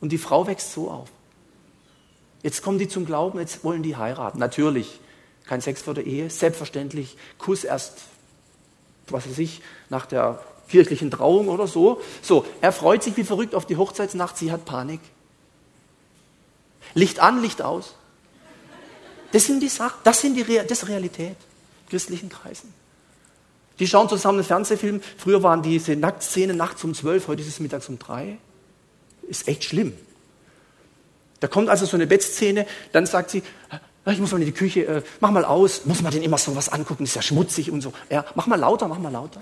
Und 0.00 0.10
die 0.10 0.18
Frau 0.18 0.46
wächst 0.46 0.72
so 0.72 0.90
auf. 0.90 1.10
Jetzt 2.42 2.62
kommen 2.62 2.78
die 2.78 2.88
zum 2.88 3.04
Glauben, 3.04 3.38
jetzt 3.38 3.62
wollen 3.62 3.82
die 3.82 3.96
heiraten. 3.96 4.38
Natürlich, 4.38 5.00
kein 5.44 5.60
Sex 5.60 5.82
vor 5.82 5.92
der 5.92 6.06
Ehe, 6.06 6.30
selbstverständlich, 6.30 7.18
Kuss 7.36 7.64
erst, 7.64 7.98
was 9.08 9.28
weiß 9.28 9.38
ich, 9.38 9.60
nach 9.90 10.06
der 10.06 10.42
kirchlichen 10.70 11.10
Trauung 11.10 11.48
oder 11.48 11.66
so. 11.66 12.00
So, 12.22 12.46
er 12.62 12.72
freut 12.72 13.02
sich 13.02 13.18
wie 13.18 13.24
verrückt 13.24 13.54
auf 13.54 13.66
die 13.66 13.76
Hochzeitsnacht, 13.76 14.38
sie 14.38 14.50
hat 14.50 14.64
Panik. 14.64 15.00
Licht 16.94 17.20
an, 17.20 17.42
Licht 17.42 17.62
aus. 17.62 17.94
Das 19.32 19.46
sind 19.46 19.60
die 19.60 19.68
Sachen, 19.68 19.98
das 20.04 20.20
sind 20.20 20.34
die 20.34 20.42
Real, 20.42 20.66
das 20.66 20.88
Realität 20.88 21.36
christlichen 21.90 22.28
Kreisen. 22.28 22.72
Die 23.78 23.86
schauen 23.86 24.08
zusammen 24.08 24.38
einen 24.38 24.46
Fernsehfilm. 24.46 25.00
Früher 25.18 25.42
waren 25.42 25.62
diese 25.62 25.96
Nacktszenen 25.96 26.56
nachts 26.56 26.84
um 26.84 26.94
zwölf, 26.94 27.28
heute 27.28 27.42
ist 27.42 27.48
es 27.48 27.60
mittags 27.60 27.88
um 27.88 27.98
drei. 27.98 28.38
Ist 29.28 29.48
echt 29.48 29.64
schlimm. 29.64 29.92
Da 31.40 31.48
kommt 31.48 31.68
also 31.68 31.86
so 31.86 31.96
eine 31.96 32.06
Bettszene, 32.06 32.66
dann 32.92 33.06
sagt 33.06 33.30
sie, 33.30 33.42
ich 34.06 34.18
muss 34.18 34.30
mal 34.32 34.40
in 34.40 34.46
die 34.46 34.52
Küche, 34.52 34.86
äh, 34.86 35.02
mach 35.20 35.30
mal 35.30 35.44
aus, 35.44 35.86
muss 35.86 36.02
man 36.02 36.12
denn 36.12 36.22
immer 36.22 36.38
so 36.38 36.54
was 36.56 36.68
angucken, 36.68 37.04
ist 37.04 37.16
ja 37.16 37.22
schmutzig 37.22 37.70
und 37.70 37.80
so. 37.80 37.92
Ja, 38.10 38.24
mach 38.34 38.46
mal 38.46 38.58
lauter, 38.58 38.88
mach 38.88 38.98
mal 38.98 39.10
lauter. 39.10 39.40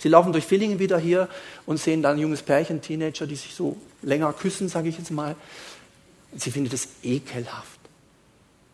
Sie 0.00 0.08
laufen 0.08 0.32
durch 0.32 0.46
Villingen 0.46 0.78
wieder 0.78 0.98
hier 0.98 1.28
und 1.66 1.78
sehen 1.78 2.02
dann 2.02 2.16
ein 2.16 2.20
junges 2.20 2.42
Pärchen, 2.42 2.80
Teenager, 2.80 3.26
die 3.26 3.36
sich 3.36 3.54
so 3.54 3.76
länger 4.02 4.32
küssen, 4.32 4.68
sage 4.68 4.88
ich 4.88 4.96
jetzt 4.98 5.10
mal. 5.10 5.36
Sie 6.36 6.50
findet 6.50 6.72
es 6.72 6.88
ekelhaft. 7.02 7.80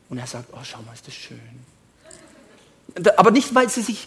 Und 0.09 0.19
er 0.19 0.27
sagt, 0.27 0.51
oh, 0.53 0.63
schau 0.63 0.81
mal, 0.83 0.93
ist 0.93 1.07
das 1.07 1.15
schön. 1.15 1.41
Aber 3.17 3.33
nicht, 3.33 3.55
weil 3.57 3.69
sie 3.69 3.83
sich, 3.83 4.07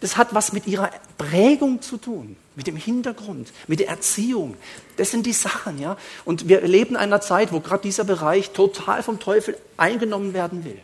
das 0.00 0.16
hat 0.16 0.34
was 0.34 0.52
mit 0.52 0.66
ihrer 0.66 0.90
Prägung 1.18 1.82
zu 1.82 1.98
tun, 1.98 2.36
mit 2.56 2.66
dem 2.66 2.76
Hintergrund, 2.76 3.52
mit 3.66 3.80
der 3.80 3.88
Erziehung. 3.88 4.56
Das 4.96 5.10
sind 5.10 5.26
die 5.26 5.34
Sachen, 5.34 5.78
ja. 5.78 5.98
Und 6.24 6.48
wir 6.48 6.62
leben 6.62 6.94
in 6.94 6.96
einer 6.96 7.20
Zeit, 7.20 7.52
wo 7.52 7.60
gerade 7.60 7.82
dieser 7.82 8.04
Bereich 8.04 8.50
total 8.50 9.02
vom 9.02 9.20
Teufel 9.20 9.58
eingenommen 9.76 10.32
werden 10.32 10.64
will. 10.64 10.80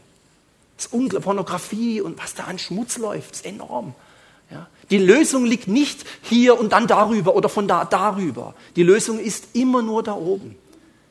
Das 0.77 0.87
ist 0.87 1.21
Pornografie 1.23 2.03
und 2.03 2.19
was 2.19 2.35
da 2.35 2.45
an 2.45 2.59
Schmutz 2.59 2.99
läuft, 2.99 3.33
ist 3.33 3.47
enorm. 3.47 3.95
Die 4.91 4.99
Lösung 4.99 5.45
liegt 5.45 5.69
nicht 5.69 6.05
hier 6.23 6.59
und 6.59 6.73
dann 6.73 6.87
darüber 6.87 7.37
oder 7.37 7.49
von 7.49 7.69
da 7.69 7.85
darüber. 7.85 8.55
Die 8.77 8.83
Lösung 8.83 9.19
ist 9.19 9.49
immer 9.55 9.83
nur 9.83 10.03
da 10.03 10.15
oben. 10.15 10.57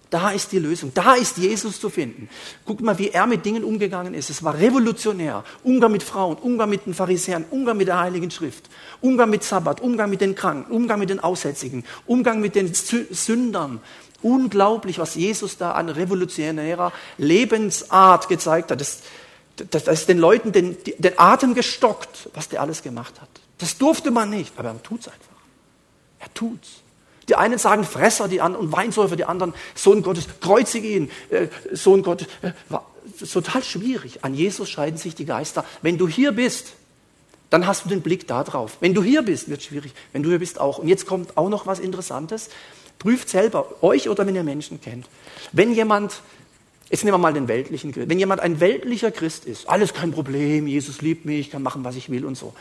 Da 0.09 0.31
ist 0.31 0.51
die 0.51 0.59
Lösung. 0.59 0.91
Da 0.93 1.13
ist 1.13 1.37
Jesus 1.37 1.79
zu 1.79 1.89
finden. 1.89 2.29
Guckt 2.65 2.81
mal, 2.81 2.97
wie 2.97 3.09
er 3.09 3.27
mit 3.27 3.45
Dingen 3.45 3.63
umgegangen 3.63 4.15
ist. 4.15 4.31
Es 4.31 4.43
war 4.43 4.57
revolutionär. 4.57 5.43
Umgang 5.63 5.91
mit 5.91 6.01
Frauen, 6.01 6.35
Umgang 6.37 6.69
mit 6.69 6.87
den 6.87 6.95
Pharisäern, 6.95 7.45
Umgang 7.51 7.77
mit 7.77 7.87
der 7.87 7.99
Heiligen 7.99 8.31
Schrift, 8.31 8.69
Umgang 9.01 9.29
mit 9.29 9.43
Sabbat, 9.43 9.81
Umgang 9.81 10.09
mit 10.09 10.21
den 10.21 10.33
Kranken, 10.33 10.71
Umgang 10.71 10.99
mit 10.99 11.11
den 11.11 11.19
Aussätzigen, 11.19 11.85
Umgang 12.07 12.41
mit 12.41 12.55
den 12.55 12.73
Sündern. 12.73 13.81
Unglaublich, 14.21 14.97
was 14.97 15.15
Jesus 15.15 15.57
da 15.57 15.73
an 15.73 15.89
revolutionärer 15.89 16.91
Lebensart 17.17 18.27
gezeigt 18.27 18.71
hat. 18.71 18.81
Das, 18.81 19.01
das, 19.55 19.83
das 19.83 19.99
ist 20.01 20.09
den 20.09 20.17
Leuten 20.17 20.51
den, 20.51 20.75
den 20.97 21.19
Atem 21.19 21.53
gestockt, 21.53 22.29
was 22.33 22.49
der 22.49 22.61
alles 22.61 22.81
gemacht 22.81 23.21
hat. 23.21 23.29
Das 23.59 23.77
durfte 23.77 24.09
man 24.09 24.29
nicht, 24.29 24.53
aber 24.57 24.69
er 24.69 24.81
tut's 24.81 25.07
einfach. 25.07 25.19
Er 26.19 26.33
tut's. 26.33 26.81
Die 27.27 27.35
einen 27.35 27.59
sagen 27.59 27.83
Fresser, 27.83 28.27
die 28.27 28.41
anderen 28.41 28.65
und 28.65 28.71
Weinsäufer, 28.71 29.15
die 29.15 29.25
anderen 29.25 29.53
Sohn 29.75 30.01
Gottes, 30.01 30.25
kreuzige 30.41 30.87
ihn, 30.87 31.11
äh, 31.29 31.47
Sohn 31.71 32.01
Gottes. 32.01 32.27
Äh, 32.41 32.53
total 33.31 33.63
schwierig. 33.63 34.23
An 34.23 34.33
Jesus 34.33 34.69
scheiden 34.69 34.97
sich 34.97 35.13
die 35.13 35.25
Geister. 35.25 35.63
Wenn 35.83 35.99
du 35.99 36.07
hier 36.07 36.31
bist, 36.31 36.73
dann 37.51 37.67
hast 37.67 37.85
du 37.85 37.89
den 37.89 38.01
Blick 38.01 38.27
da 38.27 38.43
drauf. 38.43 38.77
Wenn 38.79 38.95
du 38.95 39.03
hier 39.03 39.21
bist, 39.21 39.49
wird 39.49 39.61
schwierig. 39.61 39.93
Wenn 40.11 40.23
du 40.23 40.29
hier 40.29 40.39
bist, 40.39 40.59
auch. 40.59 40.79
Und 40.79 40.87
jetzt 40.87 41.05
kommt 41.05 41.37
auch 41.37 41.49
noch 41.49 41.67
was 41.67 41.79
Interessantes. 41.79 42.49
Prüft 42.97 43.29
selber, 43.29 43.83
euch 43.83 44.09
oder 44.09 44.25
wenn 44.25 44.35
ihr 44.35 44.43
Menschen 44.43 44.81
kennt. 44.81 45.07
Wenn 45.51 45.73
jemand 45.73 46.21
Jetzt 46.89 47.03
nehmen 47.03 47.13
wir 47.13 47.19
mal 47.19 47.33
den 47.33 47.47
weltlichen 47.47 47.91
Christ. 47.91 48.09
Wenn 48.09 48.17
jemand 48.17 48.41
ein 48.41 48.59
weltlicher 48.59 49.11
Christ 49.11 49.45
ist, 49.45 49.69
alles 49.69 49.93
kein 49.93 50.11
Problem, 50.11 50.65
Jesus 50.65 51.01
liebt 51.01 51.23
mich, 51.25 51.39
ich 51.39 51.51
kann 51.51 51.61
machen, 51.61 51.83
was 51.83 51.95
ich 51.95 52.09
will 52.09 52.25
und 52.25 52.35
so, 52.35 52.53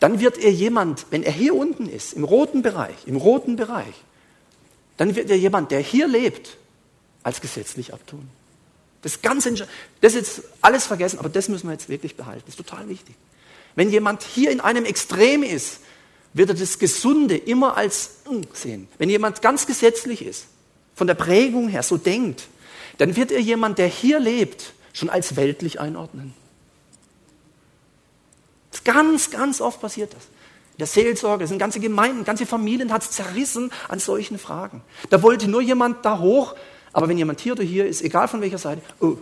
dann 0.00 0.18
wird 0.18 0.38
er 0.38 0.50
jemand, 0.50 1.06
wenn 1.10 1.22
er 1.22 1.32
hier 1.32 1.54
unten 1.54 1.88
ist, 1.88 2.12
im 2.12 2.24
roten 2.24 2.62
Bereich, 2.62 2.96
im 3.06 3.16
roten 3.16 3.54
Bereich, 3.54 3.94
dann 4.96 5.14
wird 5.14 5.30
er 5.30 5.36
jemand, 5.36 5.70
der 5.70 5.80
hier 5.80 6.08
lebt, 6.08 6.56
als 7.22 7.40
gesetzlich 7.40 7.92
abtun. 7.92 8.28
Das, 9.02 9.22
ganz 9.22 9.44
das 9.44 10.14
ist 10.14 10.14
jetzt 10.14 10.42
alles 10.62 10.86
vergessen, 10.86 11.20
aber 11.20 11.28
das 11.28 11.48
müssen 11.48 11.68
wir 11.68 11.72
jetzt 11.72 11.88
wirklich 11.88 12.16
behalten. 12.16 12.42
Das 12.46 12.54
ist 12.54 12.66
total 12.66 12.88
wichtig. 12.88 13.14
Wenn 13.76 13.90
jemand 13.90 14.22
hier 14.22 14.50
in 14.50 14.60
einem 14.60 14.84
Extrem 14.84 15.44
ist, 15.44 15.80
wird 16.32 16.48
er 16.48 16.54
das 16.54 16.78
Gesunde 16.78 17.36
immer 17.36 17.76
als 17.76 18.16
sehen. 18.52 18.88
Wenn 18.98 19.10
jemand 19.10 19.42
ganz 19.42 19.66
gesetzlich 19.66 20.24
ist, 20.24 20.46
von 20.94 21.06
der 21.06 21.14
Prägung 21.14 21.68
her 21.68 21.82
so 21.82 21.98
denkt, 21.98 22.48
dann 22.98 23.16
wird 23.16 23.30
er 23.30 23.40
jemand, 23.40 23.78
der 23.78 23.88
hier 23.88 24.20
lebt, 24.20 24.72
schon 24.92 25.10
als 25.10 25.36
weltlich 25.36 25.80
einordnen. 25.80 26.34
Ganz, 28.84 29.30
ganz 29.30 29.60
oft 29.60 29.80
passiert 29.80 30.14
das. 30.14 30.24
In 30.74 30.78
der 30.78 30.86
Seelsorge, 30.86 31.44
es 31.44 31.50
sind 31.50 31.58
ganze 31.58 31.80
Gemeinden, 31.80 32.24
ganze 32.24 32.46
Familien 32.46 32.92
hat 32.92 33.02
es 33.02 33.10
zerrissen 33.10 33.72
an 33.88 33.98
solchen 33.98 34.38
Fragen. 34.38 34.82
Da 35.10 35.22
wollte 35.22 35.48
nur 35.48 35.60
jemand 35.60 36.04
da 36.04 36.20
hoch, 36.20 36.54
aber 36.92 37.08
wenn 37.08 37.18
jemand 37.18 37.40
hier 37.40 37.54
oder 37.54 37.64
hier 37.64 37.86
ist, 37.86 38.00
egal 38.02 38.28
von 38.28 38.40
welcher 38.42 38.58
Seite, 38.58 38.82
oh, 39.00 39.16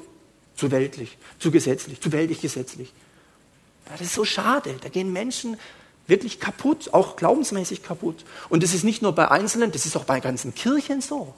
zu 0.55 0.71
weltlich, 0.71 1.17
zu 1.39 1.51
gesetzlich, 1.51 2.01
zu 2.01 2.13
weltlich 2.13 2.41
gesetzlich. 2.41 2.93
Ja, 3.87 3.93
das 3.93 4.09
ist 4.09 4.15
so 4.15 4.25
schade. 4.25 4.75
Da 4.83 4.89
gehen 4.89 5.13
Menschen 5.13 5.57
wirklich 6.07 6.41
kaputt, 6.41 6.93
auch 6.93 7.17
glaubensmäßig 7.17 7.83
kaputt. 7.83 8.25
Und 8.49 8.63
das 8.63 8.75
ist 8.75 8.85
nicht 8.85 9.01
nur 9.01 9.13
bei 9.13 9.31
Einzelnen, 9.31 9.73
das 9.73 9.87
ist 9.87 9.97
auch 9.97 10.05
bei 10.05 10.21
ganzen 10.21 10.55
Kirchen 10.55 11.01
so. 11.01 11.35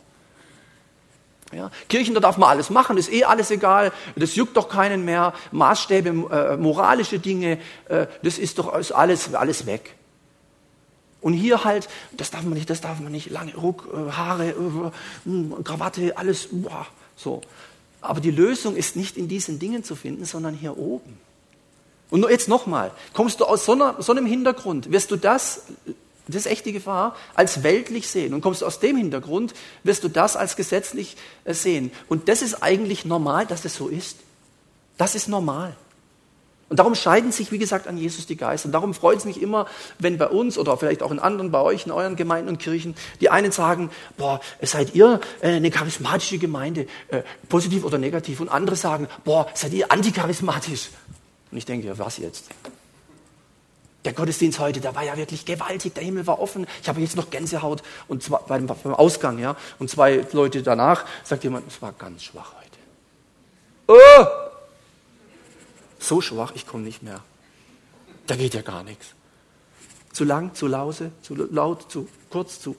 Ja, 1.52 1.70
Kirchen, 1.88 2.14
da 2.14 2.20
darf 2.20 2.38
man 2.38 2.50
alles 2.50 2.70
machen, 2.70 2.98
ist 2.98 3.12
eh 3.12 3.24
alles 3.24 3.52
egal, 3.52 3.92
das 4.16 4.34
juckt 4.34 4.56
doch 4.56 4.68
keinen 4.68 5.04
mehr. 5.04 5.32
Maßstäbe, 5.52 6.08
äh, 6.08 6.56
moralische 6.56 7.20
Dinge, 7.20 7.58
äh, 7.88 8.06
das 8.22 8.38
ist 8.38 8.58
doch 8.58 8.76
ist 8.76 8.90
alles, 8.90 9.32
alles 9.32 9.64
weg. 9.64 9.94
Und 11.20 11.34
hier 11.34 11.64
halt, 11.64 11.88
das 12.16 12.30
darf 12.30 12.42
man 12.42 12.54
nicht, 12.54 12.68
das 12.68 12.80
darf 12.80 13.00
man 13.00 13.12
nicht, 13.12 13.30
lange 13.30 13.54
Ruck, 13.54 13.88
äh, 13.92 14.10
Haare, 14.10 14.50
äh, 14.50 15.62
Krawatte, 15.62 16.16
alles, 16.16 16.48
boah, 16.50 16.86
so. 17.16 17.40
Aber 18.00 18.20
die 18.20 18.30
Lösung 18.30 18.76
ist 18.76 18.96
nicht 18.96 19.16
in 19.16 19.28
diesen 19.28 19.58
Dingen 19.58 19.82
zu 19.84 19.96
finden, 19.96 20.24
sondern 20.24 20.54
hier 20.54 20.76
oben. 20.76 21.18
Und 22.10 22.28
jetzt 22.28 22.48
nochmal, 22.48 22.92
kommst 23.12 23.40
du 23.40 23.44
aus 23.44 23.64
so, 23.64 23.72
einer, 23.72 23.96
so 24.00 24.12
einem 24.12 24.26
Hintergrund, 24.26 24.92
wirst 24.92 25.10
du 25.10 25.16
das 25.16 25.62
das 26.26 26.46
ist 26.46 26.46
echt 26.46 26.66
die 26.66 26.72
Gefahr, 26.72 27.14
als 27.34 27.62
weltlich 27.62 28.08
sehen. 28.08 28.34
Und 28.34 28.40
kommst 28.40 28.62
du 28.62 28.66
aus 28.66 28.80
dem 28.80 28.96
Hintergrund, 28.96 29.54
wirst 29.84 30.02
du 30.02 30.08
das 30.08 30.36
als 30.36 30.56
gesetzlich 30.56 31.16
äh, 31.44 31.54
sehen. 31.54 31.92
Und 32.08 32.28
das 32.28 32.42
ist 32.42 32.62
eigentlich 32.62 33.04
normal, 33.04 33.46
dass 33.46 33.64
es 33.64 33.76
so 33.76 33.88
ist. 33.88 34.18
Das 34.98 35.14
ist 35.14 35.28
normal. 35.28 35.76
Und 36.68 36.80
darum 36.80 36.96
scheiden 36.96 37.30
sich, 37.30 37.52
wie 37.52 37.58
gesagt, 37.58 37.86
an 37.86 37.96
Jesus 37.96 38.26
die 38.26 38.36
Geister. 38.36 38.66
Und 38.66 38.72
darum 38.72 38.92
freut 38.92 39.18
es 39.18 39.24
mich 39.24 39.40
immer, 39.40 39.66
wenn 40.00 40.18
bei 40.18 40.26
uns 40.26 40.58
oder 40.58 40.76
vielleicht 40.76 41.00
auch 41.02 41.12
in 41.12 41.20
anderen, 41.20 41.52
bei 41.52 41.60
euch, 41.60 41.86
in 41.86 41.92
euren 41.92 42.16
Gemeinden 42.16 42.48
und 42.48 42.58
Kirchen, 42.58 42.96
die 43.20 43.30
einen 43.30 43.52
sagen, 43.52 43.90
boah, 44.16 44.40
seid 44.60 44.96
ihr 44.96 45.20
äh, 45.42 45.50
eine 45.50 45.70
charismatische 45.70 46.38
Gemeinde, 46.38 46.88
äh, 47.08 47.22
positiv 47.48 47.84
oder 47.84 47.98
negativ. 47.98 48.40
Und 48.40 48.48
andere 48.48 48.74
sagen, 48.74 49.06
boah, 49.24 49.46
seid 49.54 49.74
ihr 49.74 49.92
anticharismatisch. 49.92 50.88
Und 51.52 51.58
ich 51.58 51.66
denke, 51.66 51.96
was 51.98 52.18
jetzt? 52.18 52.46
Der 54.06 54.12
Gottesdienst 54.12 54.60
heute, 54.60 54.80
der 54.80 54.94
war 54.94 55.02
ja 55.02 55.16
wirklich 55.16 55.44
gewaltig, 55.44 55.94
der 55.94 56.04
Himmel 56.04 56.26
war 56.26 56.40
offen. 56.40 56.66
Ich 56.80 56.88
habe 56.88 57.00
jetzt 57.00 57.16
noch 57.16 57.28
Gänsehaut 57.28 57.82
und 58.08 58.22
zwar 58.22 58.44
beim, 58.46 58.66
beim 58.66 58.94
Ausgang, 58.94 59.38
ja. 59.38 59.56
Und 59.78 59.90
zwei 59.90 60.24
Leute 60.32 60.62
danach 60.62 61.04
sagt 61.24 61.44
jemand, 61.44 61.66
es 61.66 61.82
war 61.82 61.92
ganz 61.92 62.22
schwach 62.22 62.54
heute. 62.54 62.66
Oh! 63.88 64.26
So 65.98 66.20
schwach, 66.20 66.52
ich 66.54 66.66
komme 66.66 66.84
nicht 66.84 67.02
mehr. 67.02 67.20
Da 68.26 68.36
geht 68.36 68.54
ja 68.54 68.62
gar 68.62 68.84
nichts. 68.84 69.06
Zu 70.12 70.24
lang, 70.24 70.54
zu 70.54 70.66
lause, 70.66 71.10
zu 71.22 71.34
laut, 71.34 71.90
zu 71.90 72.08
kurz, 72.30 72.60
zu. 72.60 72.76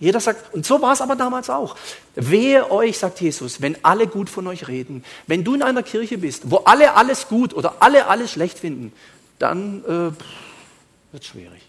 Jeder 0.00 0.18
sagt, 0.18 0.52
und 0.52 0.66
so 0.66 0.82
war 0.82 0.92
es 0.92 1.00
aber 1.00 1.14
damals 1.14 1.48
auch. 1.48 1.76
Wehe 2.16 2.70
euch, 2.72 2.98
sagt 2.98 3.20
Jesus, 3.20 3.62
wenn 3.62 3.76
alle 3.84 4.08
gut 4.08 4.28
von 4.28 4.46
euch 4.48 4.66
reden. 4.66 5.04
Wenn 5.28 5.44
du 5.44 5.54
in 5.54 5.62
einer 5.62 5.84
Kirche 5.84 6.18
bist, 6.18 6.50
wo 6.50 6.58
alle 6.58 6.94
alles 6.94 7.28
gut 7.28 7.54
oder 7.54 7.76
alle 7.78 8.08
alles 8.08 8.32
schlecht 8.32 8.58
finden, 8.58 8.92
dann 9.38 9.84
äh, 9.84 10.22
wird 11.16 11.24
schwierig. 11.24 11.62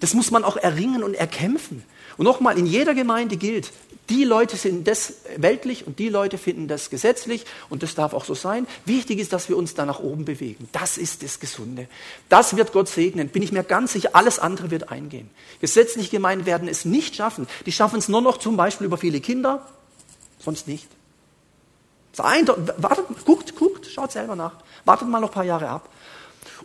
Das 0.00 0.12
muss 0.12 0.30
man 0.30 0.44
auch 0.44 0.58
erringen 0.58 1.02
und 1.02 1.14
erkämpfen. 1.14 1.82
Und 2.18 2.24
nochmal, 2.24 2.58
in 2.58 2.66
jeder 2.66 2.92
Gemeinde 2.92 3.38
gilt, 3.38 3.72
die 4.10 4.24
Leute 4.24 4.56
sind 4.56 4.86
das 4.86 5.14
weltlich 5.38 5.86
und 5.86 5.98
die 5.98 6.10
Leute 6.10 6.36
finden 6.36 6.68
das 6.68 6.90
gesetzlich 6.90 7.46
und 7.70 7.82
das 7.82 7.94
darf 7.94 8.12
auch 8.12 8.26
so 8.26 8.34
sein. 8.34 8.66
Wichtig 8.84 9.18
ist, 9.18 9.32
dass 9.32 9.48
wir 9.48 9.56
uns 9.56 9.72
da 9.72 9.86
nach 9.86 10.00
oben 10.00 10.26
bewegen. 10.26 10.68
Das 10.72 10.98
ist 10.98 11.22
das 11.22 11.40
Gesunde. 11.40 11.88
Das 12.28 12.54
wird 12.54 12.72
Gott 12.72 12.88
segnen, 12.88 13.28
bin 13.28 13.42
ich 13.42 13.50
mir 13.52 13.62
ganz 13.62 13.94
sicher. 13.94 14.10
Alles 14.12 14.38
andere 14.38 14.70
wird 14.70 14.90
eingehen. 14.90 15.30
Gesetzliche 15.62 16.10
Gemeinden 16.10 16.44
werden 16.44 16.68
es 16.68 16.84
nicht 16.84 17.16
schaffen. 17.16 17.46
Die 17.64 17.72
schaffen 17.72 17.98
es 17.98 18.08
nur 18.08 18.20
noch 18.20 18.36
zum 18.36 18.58
Beispiel 18.58 18.88
über 18.88 18.98
viele 18.98 19.22
Kinder, 19.22 19.66
sonst 20.38 20.68
nicht. 20.68 20.88
Wartet, 22.14 23.24
guckt, 23.24 23.56
guckt, 23.56 23.86
schaut 23.86 24.12
selber 24.12 24.36
nach. 24.36 24.52
Wartet 24.84 25.08
mal 25.08 25.20
noch 25.20 25.30
ein 25.30 25.34
paar 25.34 25.44
Jahre 25.44 25.70
ab. 25.70 25.88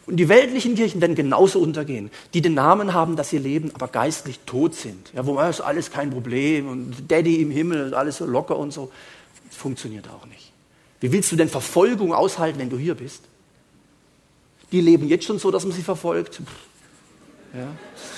Und 0.08 0.16
die 0.16 0.30
weltlichen 0.30 0.76
Kirchen 0.76 1.02
werden 1.02 1.16
genauso 1.16 1.60
untergehen, 1.60 2.10
die 2.34 2.42
den 2.42 2.54
Namen 2.54 2.94
haben, 2.94 3.18
dass 3.18 3.30
sie 3.30 3.40
leben, 3.40 3.72
aber 3.74 3.90
geistlich 3.90 4.40
tot 4.46 4.74
sind. 4.74 5.12
Ja, 5.14 5.26
wo 5.26 5.34
man 5.34 5.50
ist 5.50 5.60
alles 5.60 5.92
kein 5.92 6.10
Problem 6.12 6.70
und 6.70 7.12
Daddy 7.12 7.42
im 7.42 7.52
Himmel, 7.52 7.94
alles 7.94 8.18
so 8.18 8.26
locker 8.26 8.58
und 8.58 8.72
so. 8.72 8.90
Das 9.50 9.58
funktioniert 9.58 10.08
auch 10.08 10.26
nicht. 10.26 10.54
Wie 11.02 11.12
willst 11.12 11.32
du 11.34 11.36
denn 11.36 11.50
Verfolgung 11.50 12.14
aushalten, 12.14 12.58
wenn 12.58 12.70
du 12.70 12.78
hier 12.78 12.96
bist? 12.96 13.24
Die 14.72 14.80
leben 14.80 15.08
jetzt 15.10 15.26
schon 15.26 15.40
so, 15.40 15.52
dass 15.52 15.66
man 15.66 15.74
sie 15.74 15.84
verfolgt. 15.84 16.40
Ja, 17.54 17.68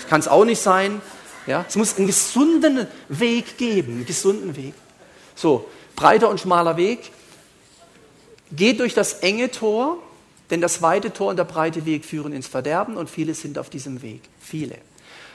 kann 0.08 0.20
es 0.20 0.28
auch 0.28 0.46
nicht 0.46 0.62
sein. 0.62 1.02
Ja, 1.48 1.66
es 1.68 1.76
muss 1.76 1.98
einen 1.98 2.06
gesunden 2.06 2.86
Weg 3.08 3.58
geben, 3.58 3.94
einen 3.94 4.06
gesunden 4.06 4.56
Weg. 4.56 4.76
So, 5.34 5.68
breiter 5.96 6.30
und 6.30 6.40
schmaler 6.40 6.78
Weg. 6.78 7.12
Geht 8.52 8.80
durch 8.80 8.94
das 8.94 9.14
enge 9.16 9.50
Tor, 9.50 9.98
denn 10.50 10.62
das 10.62 10.82
weite 10.82 11.14
Tor 11.14 11.30
und 11.30 11.38
der 11.38 11.44
breite 11.44 11.86
Weg 11.86 12.06
führen 12.06 12.34
ins 12.34 12.48
Verderben 12.48 12.98
und 12.98 13.10
viele 13.10 13.34
sind 13.34 13.58
auf 13.58 13.70
diesem 13.70 14.02
Weg. 14.02 14.22
Viele. 14.40 14.78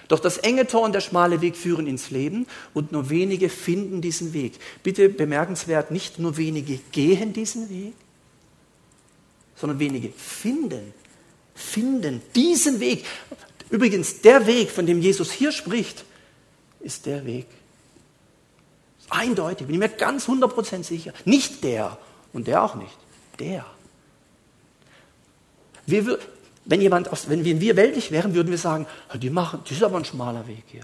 Doch 0.08 0.18
das 0.18 0.38
enge 0.38 0.66
Tor 0.66 0.82
und 0.82 0.92
der 0.92 1.00
schmale 1.00 1.40
Weg 1.40 1.56
führen 1.56 1.86
ins 1.86 2.10
Leben 2.10 2.46
und 2.74 2.92
nur 2.92 3.08
wenige 3.08 3.48
finden 3.48 4.00
diesen 4.00 4.32
Weg. 4.32 4.54
Bitte 4.82 5.08
bemerkenswert, 5.08 5.90
nicht 5.90 6.18
nur 6.18 6.36
wenige 6.36 6.78
gehen 6.92 7.32
diesen 7.32 7.70
Weg, 7.70 7.94
sondern 9.56 9.78
wenige 9.78 10.10
finden, 10.10 10.92
finden 11.54 12.20
diesen 12.34 12.80
Weg. 12.80 13.04
Übrigens, 13.70 14.20
der 14.20 14.46
Weg, 14.46 14.70
von 14.70 14.84
dem 14.86 15.00
Jesus 15.00 15.32
hier 15.32 15.52
spricht, 15.52 16.04
ist 16.80 17.06
der 17.06 17.24
Weg. 17.24 17.46
Eindeutig, 19.08 19.66
bin 19.66 19.74
ich 19.74 19.80
mir 19.80 19.88
ganz 19.88 20.28
100% 20.28 20.82
sicher. 20.82 21.12
Nicht 21.24 21.64
der 21.64 21.96
und 22.32 22.46
der 22.46 22.62
auch 22.62 22.74
nicht. 22.74 22.96
Der. 23.38 23.64
Wir, 25.86 26.18
wenn, 26.64 26.80
jemand 26.80 27.12
aus, 27.12 27.28
wenn 27.28 27.44
wir 27.44 27.76
weltlich 27.76 28.10
wären, 28.10 28.34
würden 28.34 28.50
wir 28.50 28.58
sagen, 28.58 28.86
die 29.14 29.30
machen, 29.30 29.60
das 29.64 29.72
ist 29.72 29.82
aber 29.82 29.98
ein 29.98 30.04
schmaler 30.04 30.46
Weg 30.46 30.64
hier. 30.66 30.82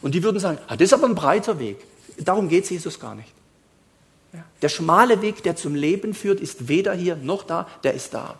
Und 0.00 0.14
die 0.14 0.22
würden 0.22 0.38
sagen, 0.38 0.58
das 0.68 0.80
ist 0.80 0.92
aber 0.92 1.06
ein 1.06 1.14
breiter 1.14 1.58
Weg. 1.58 1.78
Darum 2.18 2.48
geht 2.48 2.64
es 2.64 2.70
Jesus 2.70 2.98
gar 2.98 3.14
nicht. 3.14 3.28
Ja. 4.32 4.44
Der 4.62 4.68
schmale 4.68 5.22
Weg, 5.22 5.42
der 5.42 5.56
zum 5.56 5.74
Leben 5.74 6.14
führt, 6.14 6.40
ist 6.40 6.68
weder 6.68 6.92
hier 6.94 7.16
noch 7.16 7.44
da, 7.44 7.66
der 7.82 7.94
ist 7.94 8.14
da. 8.14 8.36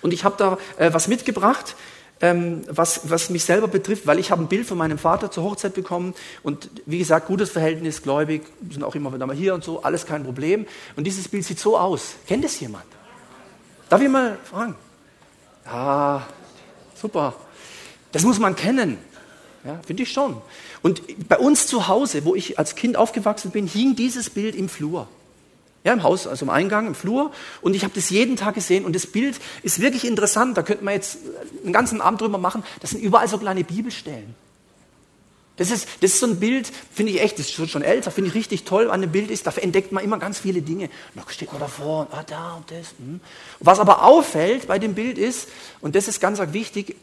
Und 0.00 0.12
ich 0.12 0.24
habe 0.24 0.36
da 0.38 0.58
äh, 0.78 0.92
was 0.92 1.08
mitgebracht, 1.08 1.76
ähm, 2.20 2.62
was, 2.68 3.10
was 3.10 3.30
mich 3.30 3.44
selber 3.44 3.68
betrifft, 3.68 4.06
weil 4.06 4.18
ich 4.18 4.30
habe 4.30 4.42
ein 4.42 4.48
Bild 4.48 4.66
von 4.66 4.78
meinem 4.78 4.98
Vater 4.98 5.30
zur 5.30 5.44
Hochzeit 5.44 5.74
bekommen 5.74 6.14
und 6.42 6.70
wie 6.86 6.98
gesagt, 6.98 7.26
gutes 7.26 7.50
Verhältnis, 7.50 8.02
gläubig, 8.02 8.42
sind 8.70 8.84
auch 8.84 8.94
immer 8.94 9.12
wieder 9.12 9.26
mal 9.26 9.36
hier 9.36 9.54
und 9.54 9.64
so, 9.64 9.82
alles 9.82 10.06
kein 10.06 10.24
Problem. 10.24 10.66
Und 10.96 11.04
dieses 11.04 11.28
Bild 11.28 11.44
sieht 11.44 11.58
so 11.58 11.76
aus. 11.76 12.14
Kennt 12.26 12.44
es 12.44 12.58
jemand? 12.60 12.84
Darf 13.92 14.00
ich 14.00 14.08
mal 14.08 14.38
fragen? 14.42 14.74
Ja, 15.66 16.26
super. 16.94 17.34
Das 18.10 18.22
muss 18.22 18.38
man 18.38 18.56
kennen. 18.56 18.96
Ja, 19.66 19.80
finde 19.86 20.04
ich 20.04 20.10
schon. 20.10 20.40
Und 20.80 21.02
bei 21.28 21.36
uns 21.36 21.66
zu 21.66 21.88
Hause, 21.88 22.24
wo 22.24 22.34
ich 22.34 22.58
als 22.58 22.74
Kind 22.74 22.96
aufgewachsen 22.96 23.50
bin, 23.50 23.66
hing 23.66 23.94
dieses 23.94 24.30
Bild 24.30 24.54
im 24.54 24.70
Flur. 24.70 25.08
Ja, 25.84 25.92
im 25.92 26.02
Haus, 26.04 26.26
also 26.26 26.46
im 26.46 26.48
Eingang, 26.48 26.86
im 26.86 26.94
Flur. 26.94 27.32
Und 27.60 27.76
ich 27.76 27.84
habe 27.84 27.92
das 27.94 28.08
jeden 28.08 28.36
Tag 28.36 28.54
gesehen. 28.54 28.86
Und 28.86 28.96
das 28.96 29.06
Bild 29.06 29.38
ist 29.62 29.78
wirklich 29.82 30.06
interessant. 30.06 30.56
Da 30.56 30.62
könnte 30.62 30.84
man 30.84 30.94
jetzt 30.94 31.18
einen 31.62 31.74
ganzen 31.74 32.00
Abend 32.00 32.22
drüber 32.22 32.38
machen. 32.38 32.64
Das 32.80 32.92
sind 32.92 33.02
überall 33.02 33.28
so 33.28 33.36
kleine 33.36 33.62
Bibelstellen. 33.62 34.34
Das 35.62 35.70
ist, 35.70 35.86
das 36.00 36.14
ist 36.14 36.18
so 36.18 36.26
ein 36.26 36.40
Bild, 36.40 36.72
finde 36.92 37.12
ich 37.12 37.20
echt, 37.20 37.38
das 37.38 37.46
ist 37.46 37.70
schon 37.70 37.82
älter, 37.82 38.10
finde 38.10 38.30
ich 38.30 38.34
richtig 38.34 38.64
toll 38.64 38.90
an 38.90 39.00
dem 39.00 39.12
Bild 39.12 39.30
ist, 39.30 39.46
da 39.46 39.52
entdeckt 39.52 39.92
man 39.92 40.02
immer 40.02 40.18
ganz 40.18 40.40
viele 40.40 40.60
Dinge. 40.60 40.90
Da 41.14 41.22
steht 41.28 41.52
man 41.52 41.60
davor 41.60 42.08
ah, 42.10 42.24
da 42.26 42.54
und 42.54 42.68
das. 42.68 42.94
Hm. 42.98 43.20
Was 43.60 43.78
aber 43.78 44.02
auffällt 44.02 44.66
bei 44.66 44.80
dem 44.80 44.94
Bild 44.94 45.18
ist, 45.18 45.48
und 45.80 45.94
das 45.94 46.08
ist 46.08 46.20
ganz 46.20 46.40
wichtig, 46.52 46.96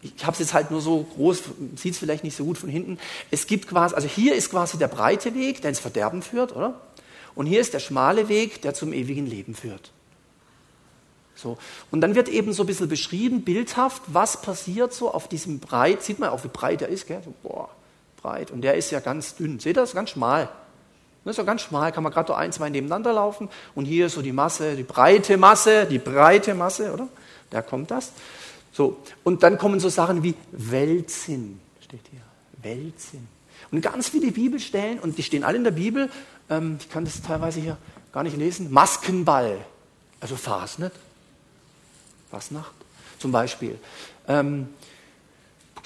ich 0.00 0.24
habe 0.24 0.32
es 0.32 0.38
jetzt 0.38 0.54
halt 0.54 0.70
nur 0.70 0.80
so 0.80 1.02
groß, 1.02 1.42
sieht 1.76 1.92
es 1.92 1.98
vielleicht 1.98 2.24
nicht 2.24 2.34
so 2.34 2.46
gut 2.46 2.56
von 2.56 2.70
hinten, 2.70 2.98
es 3.30 3.46
gibt 3.46 3.68
quasi, 3.68 3.94
also 3.94 4.08
hier 4.08 4.34
ist 4.34 4.50
quasi 4.50 4.78
der 4.78 4.88
breite 4.88 5.34
Weg, 5.34 5.60
der 5.60 5.68
ins 5.68 5.80
Verderben 5.80 6.22
führt, 6.22 6.56
oder? 6.56 6.80
Und 7.34 7.44
hier 7.44 7.60
ist 7.60 7.74
der 7.74 7.80
schmale 7.80 8.30
Weg, 8.30 8.62
der 8.62 8.72
zum 8.72 8.94
ewigen 8.94 9.26
Leben 9.26 9.54
führt. 9.54 9.90
So. 11.34 11.58
Und 11.90 12.00
dann 12.00 12.14
wird 12.14 12.30
eben 12.30 12.54
so 12.54 12.62
ein 12.62 12.66
bisschen 12.66 12.88
beschrieben, 12.88 13.42
bildhaft, 13.42 14.00
was 14.06 14.40
passiert 14.40 14.94
so 14.94 15.12
auf 15.12 15.28
diesem 15.28 15.58
Breit, 15.58 16.02
sieht 16.02 16.18
man 16.18 16.30
auch, 16.30 16.44
wie 16.44 16.48
breit 16.48 16.80
er 16.80 16.88
ist, 16.88 17.06
gell? 17.06 17.20
So, 17.22 17.34
boah, 17.42 17.68
breit. 18.26 18.50
Und 18.50 18.62
der 18.62 18.74
ist 18.74 18.90
ja 18.90 19.00
ganz 19.00 19.36
dünn. 19.36 19.60
Seht 19.60 19.76
ihr 19.76 19.82
das? 19.82 19.94
Ganz 19.94 20.10
schmal. 20.10 20.48
Das 21.24 21.32
ist 21.32 21.36
so 21.36 21.44
ganz 21.44 21.62
schmal, 21.62 21.92
kann 21.92 22.02
man 22.02 22.12
gerade 22.12 22.28
so 22.28 22.34
ein, 22.34 22.52
zwei 22.52 22.70
nebeneinander 22.70 23.12
laufen. 23.12 23.48
Und 23.74 23.84
hier 23.84 24.06
ist 24.06 24.14
so 24.14 24.22
die 24.22 24.32
Masse, 24.32 24.76
die 24.76 24.82
breite 24.82 25.36
Masse, 25.36 25.86
die 25.86 25.98
breite 25.98 26.54
Masse, 26.54 26.92
oder? 26.92 27.08
Da 27.50 27.62
kommt 27.62 27.90
das. 27.90 28.12
So. 28.72 28.98
Und 29.24 29.42
dann 29.42 29.58
kommen 29.58 29.80
so 29.80 29.88
Sachen 29.88 30.22
wie 30.22 30.34
Weltsinn, 30.52 31.60
steht 31.84 32.00
hier. 32.10 32.20
Weltsinn. 32.62 33.26
Und 33.70 33.80
ganz 33.80 34.08
viele 34.08 34.30
Bibelstellen, 34.30 34.98
und 35.00 35.18
die 35.18 35.22
stehen 35.22 35.42
alle 35.42 35.56
in 35.56 35.64
der 35.64 35.72
Bibel, 35.72 36.10
ähm, 36.48 36.78
ich 36.80 36.90
kann 36.90 37.04
das 37.04 37.20
teilweise 37.22 37.60
hier 37.60 37.76
gar 38.12 38.22
nicht 38.22 38.36
lesen, 38.36 38.72
Maskenball, 38.72 39.58
also 40.20 40.36
Fasnet, 40.36 40.92
Fasnacht 42.30 42.74
zum 43.18 43.32
Beispiel. 43.32 43.78
Ähm, 44.28 44.68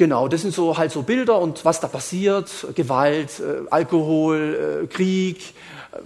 Genau, 0.00 0.28
das 0.28 0.40
sind 0.40 0.54
so 0.54 0.78
halt 0.78 0.92
so 0.92 1.02
Bilder 1.02 1.38
und 1.38 1.62
was 1.66 1.78
da 1.78 1.86
passiert, 1.86 2.68
Gewalt, 2.74 3.38
äh, 3.38 3.68
Alkohol, 3.68 4.84
äh, 4.84 4.86
Krieg, 4.86 5.52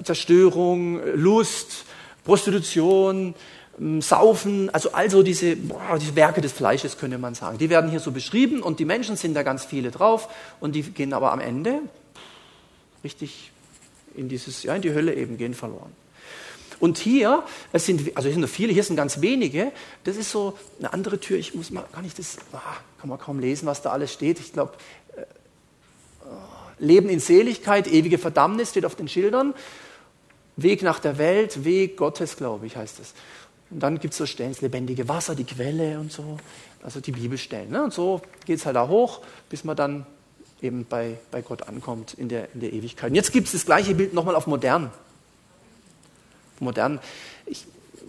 Zerstörung, 0.03 1.01
Lust, 1.15 1.85
Prostitution, 2.25 3.37
äh, 3.79 4.01
Saufen, 4.01 4.69
also 4.71 4.91
also 4.91 5.23
diese, 5.23 5.55
boah, 5.55 5.97
diese 5.97 6.17
Werke 6.17 6.41
des 6.41 6.51
Fleisches 6.51 6.99
könnte 6.99 7.19
man 7.19 7.37
sagen. 7.37 7.57
Die 7.59 7.71
werden 7.71 7.89
hier 7.89 8.01
so 8.01 8.11
beschrieben 8.11 8.65
und 8.65 8.81
die 8.81 8.85
Menschen 8.85 9.15
sind 9.15 9.35
da 9.35 9.45
ganz 9.45 9.65
viele 9.65 9.93
drauf 9.93 10.29
und 10.59 10.75
die 10.75 10.83
gehen 10.83 11.13
aber 11.13 11.31
am 11.31 11.39
Ende 11.39 11.79
richtig 13.05 13.53
in 14.17 14.29
dieses, 14.29 14.65
ja, 14.65 14.75
in 14.75 14.83
die 14.83 14.93
Hölle 14.93 15.15
eben 15.15 15.39
gehen 15.39 15.55
verloren. 15.55 15.93
Und 16.81 16.99
hier, 16.99 17.43
es 17.73 17.87
sind, 17.87 18.17
also 18.17 18.27
hier 18.27 18.33
sind 18.33 18.41
nur 18.41 18.49
viele, 18.49 18.73
hier 18.73 18.83
sind 18.83 18.97
ganz 18.97 19.21
wenige. 19.21 19.73
Das 20.05 20.17
ist 20.17 20.31
so 20.31 20.59
eine 20.79 20.93
andere 20.93 21.19
Tür. 21.19 21.39
Ich 21.39 21.55
muss 21.55 21.71
mal 21.71 21.85
gar 21.93 22.03
nicht 22.03 22.19
das, 22.19 22.39
ah, 22.53 22.61
kann 23.01 23.09
man 23.09 23.19
kaum 23.19 23.39
lesen, 23.39 23.67
was 23.67 23.83
da 23.83 23.91
alles 23.91 24.13
steht. 24.13 24.41
Ich 24.41 24.53
glaube, 24.53 24.73
äh, 25.17 25.23
Leben 26.79 27.09
in 27.09 27.21
Seligkeit, 27.21 27.87
ewige 27.87 28.19
Verdammnis 28.19 28.71
steht 28.71 28.85
auf 28.85 28.95
den 28.95 29.09
Schildern. 29.09 29.55
Weg 30.57 30.83
nach 30.83 31.01
der 31.01 31.19
Welt, 31.19 31.65
Weg 31.65 31.97
Gottes, 31.97 32.37
glaube 32.37 32.67
ich, 32.67 32.77
heißt 32.77 33.01
es. 33.01 33.15
Und 33.71 33.81
dann 33.81 33.99
gibt 33.99 34.13
es 34.13 34.19
so 34.19 34.27
Stellen, 34.27 34.53
das 34.53 34.61
lebendige 34.61 35.09
Wasser, 35.09 35.35
die 35.35 35.45
Quelle 35.45 35.99
und 35.99 36.13
so. 36.13 36.37
Also 36.83 37.01
die 37.01 37.13
Bibelstellen. 37.13 37.71
Ne? 37.71 37.83
Und 37.83 37.93
so 37.93 38.21
geht 38.45 38.59
es 38.59 38.67
halt 38.67 38.77
da 38.77 38.89
hoch, 38.89 39.23
bis 39.49 39.65
man 39.65 39.75
dann 39.75 40.07
eben 40.61 40.87
bei, 40.89 41.19
bei 41.31 41.43
Gott 41.43 41.69
ankommt 41.69 42.15
in 42.15 42.29
der, 42.29 42.53
in 42.55 42.61
der 42.61 42.73
Ewigkeit. 42.73 43.11
Und 43.11 43.17
jetzt 43.17 43.33
gibt 43.33 43.47
es 43.47 43.53
das 43.53 43.67
gleiche 43.67 43.95
Bild 43.95 44.15
nochmal 44.15 44.37
auf 44.37 44.47
modern 44.47 44.91
modern. 46.65 47.01
Ich, 47.47 47.65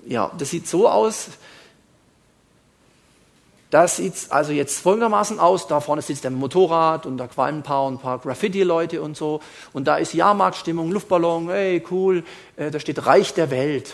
ja, 0.07 0.31
das 0.37 0.49
sieht 0.49 0.67
so 0.67 0.89
aus. 0.89 1.27
Das 3.71 3.97
sieht 3.97 4.13
also 4.29 4.53
jetzt 4.53 4.79
folgendermaßen 4.79 5.39
aus. 5.39 5.67
Da 5.67 5.81
vorne 5.81 6.01
sitzt 6.01 6.23
der 6.23 6.31
Motorrad 6.31 7.05
und 7.05 7.17
da 7.17 7.27
qualmen 7.27 7.59
ein 7.59 7.63
paar 7.63 7.89
ein 7.89 7.97
paar 7.97 8.19
Graffiti-Leute 8.19 9.01
und 9.01 9.17
so. 9.17 9.41
Und 9.73 9.85
da 9.85 9.97
ist 9.97 10.13
Jahrmarktstimmung, 10.13 10.91
Luftballon, 10.91 11.49
hey, 11.49 11.83
cool. 11.91 12.23
Äh, 12.55 12.71
da 12.71 12.79
steht 12.79 13.05
Reich 13.05 13.33
der 13.33 13.51
Welt. 13.51 13.93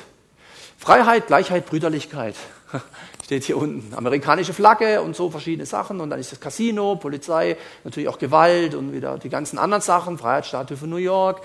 Freiheit, 0.77 1.27
Gleichheit, 1.27 1.65
Brüderlichkeit. 1.67 2.35
Steht 3.23 3.43
hier 3.43 3.57
unten. 3.57 3.93
Amerikanische 3.95 4.53
Flagge 4.53 5.01
und 5.01 5.15
so 5.15 5.29
verschiedene 5.29 5.65
Sachen. 5.65 6.01
Und 6.01 6.09
dann 6.09 6.19
ist 6.19 6.31
das 6.31 6.39
Casino, 6.39 6.95
Polizei, 6.95 7.55
natürlich 7.83 8.09
auch 8.09 8.17
Gewalt 8.17 8.75
und 8.75 8.91
wieder 8.91 9.17
die 9.17 9.29
ganzen 9.29 9.57
anderen 9.57 9.81
Sachen. 9.81 10.17
Freiheitsstatue 10.17 10.75
von 10.75 10.89
New 10.89 10.97
York. 10.97 11.41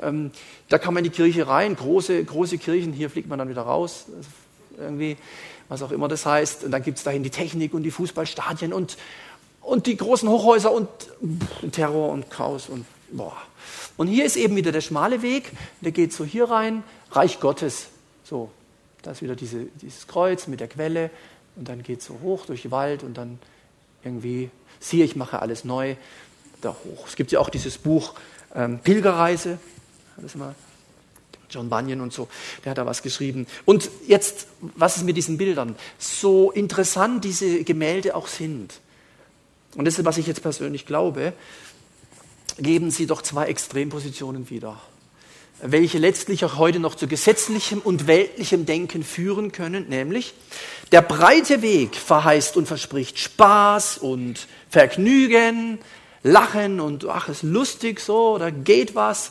Ähm, 0.00 0.30
da 0.68 0.78
kann 0.78 0.94
man 0.94 1.04
in 1.04 1.10
die 1.10 1.16
Kirche 1.16 1.46
rein, 1.46 1.76
große, 1.76 2.24
große 2.24 2.58
Kirchen, 2.58 2.92
hier 2.92 3.10
fliegt 3.10 3.28
man 3.28 3.38
dann 3.38 3.48
wieder 3.48 3.62
raus, 3.62 4.06
irgendwie, 4.78 5.16
was 5.68 5.82
auch 5.82 5.92
immer 5.92 6.08
das 6.08 6.26
heißt. 6.26 6.64
Und 6.64 6.70
dann 6.70 6.82
gibt 6.82 6.98
es 6.98 7.04
dahin 7.04 7.22
die 7.22 7.30
Technik 7.30 7.74
und 7.74 7.82
die 7.82 7.90
Fußballstadien 7.90 8.72
und, 8.72 8.96
und 9.60 9.86
die 9.86 9.96
großen 9.96 10.28
Hochhäuser 10.28 10.72
und 10.72 10.88
Terror 11.72 12.10
und 12.10 12.30
Chaos 12.30 12.68
und 12.68 12.86
boah. 13.10 13.36
Und 13.96 14.06
hier 14.06 14.24
ist 14.24 14.36
eben 14.36 14.56
wieder 14.56 14.72
der 14.72 14.80
schmale 14.80 15.22
Weg, 15.22 15.52
der 15.80 15.92
geht 15.92 16.12
so 16.12 16.24
hier 16.24 16.50
rein, 16.50 16.82
Reich 17.10 17.40
Gottes. 17.40 17.88
So, 18.24 18.50
da 19.02 19.10
ist 19.10 19.22
wieder 19.22 19.36
diese, 19.36 19.66
dieses 19.82 20.06
Kreuz 20.06 20.46
mit 20.46 20.60
der 20.60 20.68
Quelle 20.68 21.10
und 21.56 21.68
dann 21.68 21.82
geht 21.82 22.00
es 22.00 22.06
so 22.06 22.18
hoch 22.22 22.46
durch 22.46 22.62
den 22.62 22.70
Wald 22.70 23.02
und 23.02 23.18
dann 23.18 23.38
irgendwie, 24.02 24.50
siehe, 24.78 25.04
ich 25.04 25.16
mache 25.16 25.40
alles 25.40 25.64
neu, 25.64 25.96
da 26.60 26.74
hoch. 26.84 27.06
Es 27.06 27.16
gibt 27.16 27.32
ja 27.32 27.40
auch 27.40 27.50
dieses 27.50 27.78
Buch 27.78 28.14
ähm, 28.54 28.78
Pilgerreise, 28.78 29.58
das 30.22 30.34
mal 30.34 30.54
John 31.50 31.68
Bunyan 31.68 32.00
und 32.00 32.12
so, 32.12 32.28
der 32.64 32.70
hat 32.70 32.78
da 32.78 32.86
was 32.86 33.02
geschrieben. 33.02 33.46
Und 33.64 33.90
jetzt, 34.06 34.46
was 34.60 34.96
ist 34.96 35.04
mit 35.04 35.16
diesen 35.16 35.36
Bildern? 35.36 35.74
So 35.98 36.50
interessant 36.52 37.24
diese 37.24 37.64
Gemälde 37.64 38.14
auch 38.14 38.28
sind, 38.28 38.80
und 39.76 39.84
das 39.84 39.98
ist, 39.98 40.04
was 40.04 40.18
ich 40.18 40.26
jetzt 40.26 40.42
persönlich 40.42 40.86
glaube, 40.86 41.32
geben 42.58 42.90
sie 42.90 43.06
doch 43.06 43.22
zwei 43.22 43.46
Extrempositionen 43.46 44.50
wieder, 44.50 44.80
welche 45.62 45.98
letztlich 45.98 46.44
auch 46.44 46.56
heute 46.56 46.80
noch 46.80 46.94
zu 46.94 47.06
gesetzlichem 47.06 47.78
und 47.78 48.06
weltlichem 48.06 48.66
Denken 48.66 49.04
führen 49.04 49.52
können, 49.52 49.88
nämlich 49.88 50.34
der 50.90 51.02
breite 51.02 51.62
Weg 51.62 51.94
verheißt 51.94 52.56
und 52.56 52.66
verspricht 52.66 53.18
Spaß 53.18 53.98
und 53.98 54.48
Vergnügen, 54.68 55.78
Lachen 56.22 56.80
und 56.80 57.06
ach, 57.06 57.28
ist 57.28 57.42
lustig 57.42 58.00
so, 58.00 58.38
da 58.38 58.50
geht 58.50 58.94
was, 58.94 59.30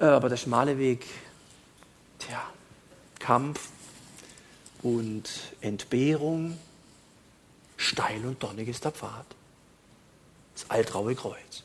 aber 0.00 0.28
der 0.28 0.36
schmale 0.36 0.78
Weg, 0.78 1.06
tja, 2.18 2.42
Kampf 3.18 3.68
und 4.82 5.28
Entbehrung, 5.60 6.58
steil 7.76 8.24
und 8.24 8.42
donnig 8.42 8.68
ist 8.68 8.84
der 8.84 8.92
Pfad. 8.92 9.26
Das 10.54 10.70
altraue 10.70 11.14
Kreuz. 11.14 11.62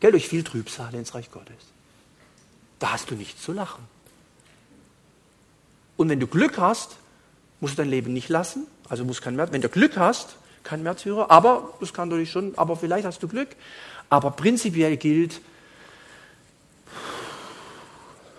Gell, 0.00 0.10
durch 0.10 0.28
viel 0.28 0.44
Trübsal 0.44 0.94
ins 0.94 1.14
Reich 1.14 1.30
Gottes. 1.30 1.56
Da 2.78 2.92
hast 2.92 3.10
du 3.10 3.14
nichts 3.14 3.42
zu 3.42 3.52
lachen. 3.52 3.84
Und 5.96 6.08
wenn 6.08 6.20
du 6.20 6.26
Glück 6.26 6.58
hast, 6.58 6.96
musst 7.60 7.74
du 7.74 7.82
dein 7.82 7.88
Leben 7.88 8.12
nicht 8.12 8.28
lassen. 8.28 8.66
Also 8.88 9.04
musst 9.04 9.22
kein 9.22 9.36
Märtyrer. 9.36 9.54
Wenn 9.54 9.62
du 9.62 9.68
Glück 9.68 9.96
hast, 9.96 10.36
kein 10.64 10.82
Märtyrer. 10.82 11.30
Aber, 11.30 11.74
das 11.80 11.94
kann 11.94 12.08
natürlich 12.08 12.30
schon, 12.30 12.58
aber 12.58 12.76
vielleicht 12.76 13.06
hast 13.06 13.22
du 13.22 13.28
Glück. 13.28 13.56
Aber 14.10 14.32
prinzipiell 14.32 14.96
gilt, 14.96 15.40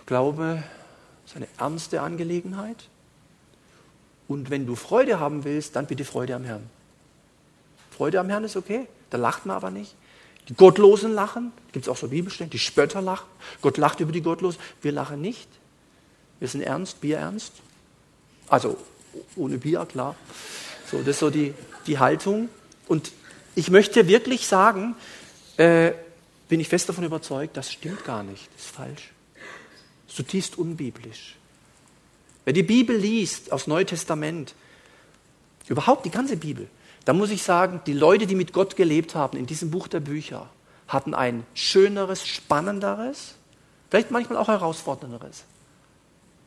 Glaube 0.05 0.63
ist 1.25 1.35
eine 1.35 1.47
ernste 1.57 2.01
Angelegenheit. 2.01 2.77
Und 4.27 4.49
wenn 4.49 4.65
du 4.65 4.75
Freude 4.75 5.19
haben 5.19 5.43
willst, 5.43 5.75
dann 5.75 5.87
bitte 5.87 6.05
Freude 6.05 6.35
am 6.35 6.43
Herrn. 6.43 6.69
Freude 7.91 8.19
am 8.19 8.29
Herrn 8.29 8.43
ist 8.43 8.55
okay, 8.55 8.87
da 9.09 9.17
lacht 9.17 9.45
man 9.45 9.55
aber 9.55 9.71
nicht. 9.71 9.95
Die 10.49 10.53
Gottlosen 10.53 11.13
lachen, 11.13 11.51
gibt 11.71 11.85
es 11.85 11.89
auch 11.89 11.97
so 11.97 12.09
Bibelstellen, 12.09 12.49
die 12.49 12.59
Spötter 12.59 13.01
lachen. 13.01 13.27
Gott 13.61 13.77
lacht 13.77 13.99
über 13.99 14.11
die 14.11 14.21
Gottlosen, 14.21 14.59
wir 14.81 14.91
lachen 14.91 15.21
nicht. 15.21 15.47
Wir 16.39 16.47
sind 16.47 16.61
ernst, 16.61 17.01
Bier 17.01 17.17
ernst. 17.17 17.53
Also 18.47 18.77
ohne 19.35 19.57
Bier, 19.57 19.85
klar. 19.85 20.15
So, 20.91 20.99
das 20.99 21.07
ist 21.07 21.19
so 21.19 21.29
die, 21.29 21.53
die 21.87 21.97
Haltung. 21.97 22.49
Und 22.87 23.11
ich 23.55 23.71
möchte 23.71 24.07
wirklich 24.07 24.45
sagen, 24.45 24.95
äh, 25.57 25.93
bin 26.47 26.59
ich 26.59 26.69
fest 26.69 26.89
davon 26.89 27.05
überzeugt, 27.05 27.57
das 27.57 27.71
stimmt 27.71 28.05
gar 28.05 28.21
nicht, 28.21 28.47
das 28.55 28.65
ist 28.65 28.75
falsch. 28.75 29.14
Zutiefst 30.15 30.57
unbiblisch. 30.57 31.35
Wer 32.45 32.53
die 32.53 32.63
Bibel 32.63 32.95
liest, 32.95 33.51
aus 33.51 33.67
Neue 33.67 33.85
Testament, 33.85 34.55
überhaupt 35.67 36.05
die 36.05 36.11
ganze 36.11 36.37
Bibel, 36.37 36.69
da 37.03 37.11
muss 37.11 37.31
ich 37.31 37.43
sagen, 37.43 37.81
die 37.85 37.93
Leute, 37.93 38.25
die 38.25 38.35
mit 38.35 38.53
Gott 38.53 38.77
gelebt 38.77 39.13
haben 39.13 39.37
in 39.37 39.45
diesem 39.45 39.71
Buch 39.71 39.89
der 39.89 39.99
Bücher, 39.99 40.49
hatten 40.87 41.13
ein 41.13 41.45
schöneres, 41.53 42.25
spannenderes, 42.25 43.35
vielleicht 43.89 44.09
manchmal 44.09 44.37
auch 44.37 44.47
herausfordernderes, 44.47 45.43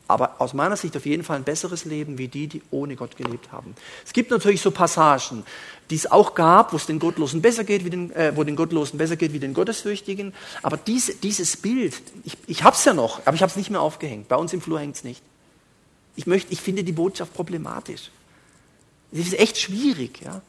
aber 0.09 0.37
aus 0.41 0.55
meiner 0.55 0.77
Sicht 0.77 0.97
auf 0.97 1.05
jeden 1.05 1.23
Fall 1.23 1.37
ein 1.37 1.45
besseres 1.45 1.85
Leben 1.85 2.17
wie 2.17 2.29
die, 2.29 2.49
die 2.49 2.63
ohne 2.71 2.97
Gott 2.97 3.17
gelebt 3.17 3.53
haben. 3.53 3.75
Es 4.07 4.15
gibt 4.15 4.31
natürlich 4.31 4.63
so 4.63 4.71
Passagen, 4.71 5.45
die 5.91 5.97
es 5.97 6.11
auch 6.11 6.35
gab, 6.35 6.73
wo 6.73 6.77
es 6.77 6.87
den 6.87 6.99
Gottlosen 6.99 7.43
besser 7.43 7.63
geht, 7.63 7.85
wie 7.85 7.91
den, 7.91 8.11
äh, 8.13 8.33
wo 8.35 8.43
den 8.43 8.57
Gottlosen 8.57 8.99
besser 8.99 9.17
geht 9.17 9.35
wie 9.35 9.39
den 9.39 9.53
Gottesfürchtigen. 9.53 10.33
Aber 10.63 10.79
diese, 10.79 11.15
dieses 11.15 11.59
Bild, 11.59 11.95
ich, 12.25 12.39
ich 12.47 12.65
habe 12.65 12.75
es 12.75 12.85
ja 12.87 12.95
noch, 12.95 13.21
aber 13.27 13.35
ich 13.35 13.43
habe 13.43 13.51
es 13.51 13.57
nicht 13.57 13.71
mehr 13.71 13.83
aufgehängt. 13.83 14.29
Bei 14.29 14.37
uns 14.37 14.53
im 14.55 14.63
Flur 14.63 14.81
hängt 14.81 14.97
es 14.97 15.05
nicht. 15.05 15.23
Ich, 16.17 16.27
möchte, 16.27 16.53
ich 16.53 16.61
finde 16.63 16.85
die 16.85 16.93
Botschaft 16.93 17.35
problematisch. 17.35 18.11
Das 19.13 19.27
ist 19.27 19.39
echt 19.39 19.59
schwierig. 19.59 20.23
Ja. 20.25 20.41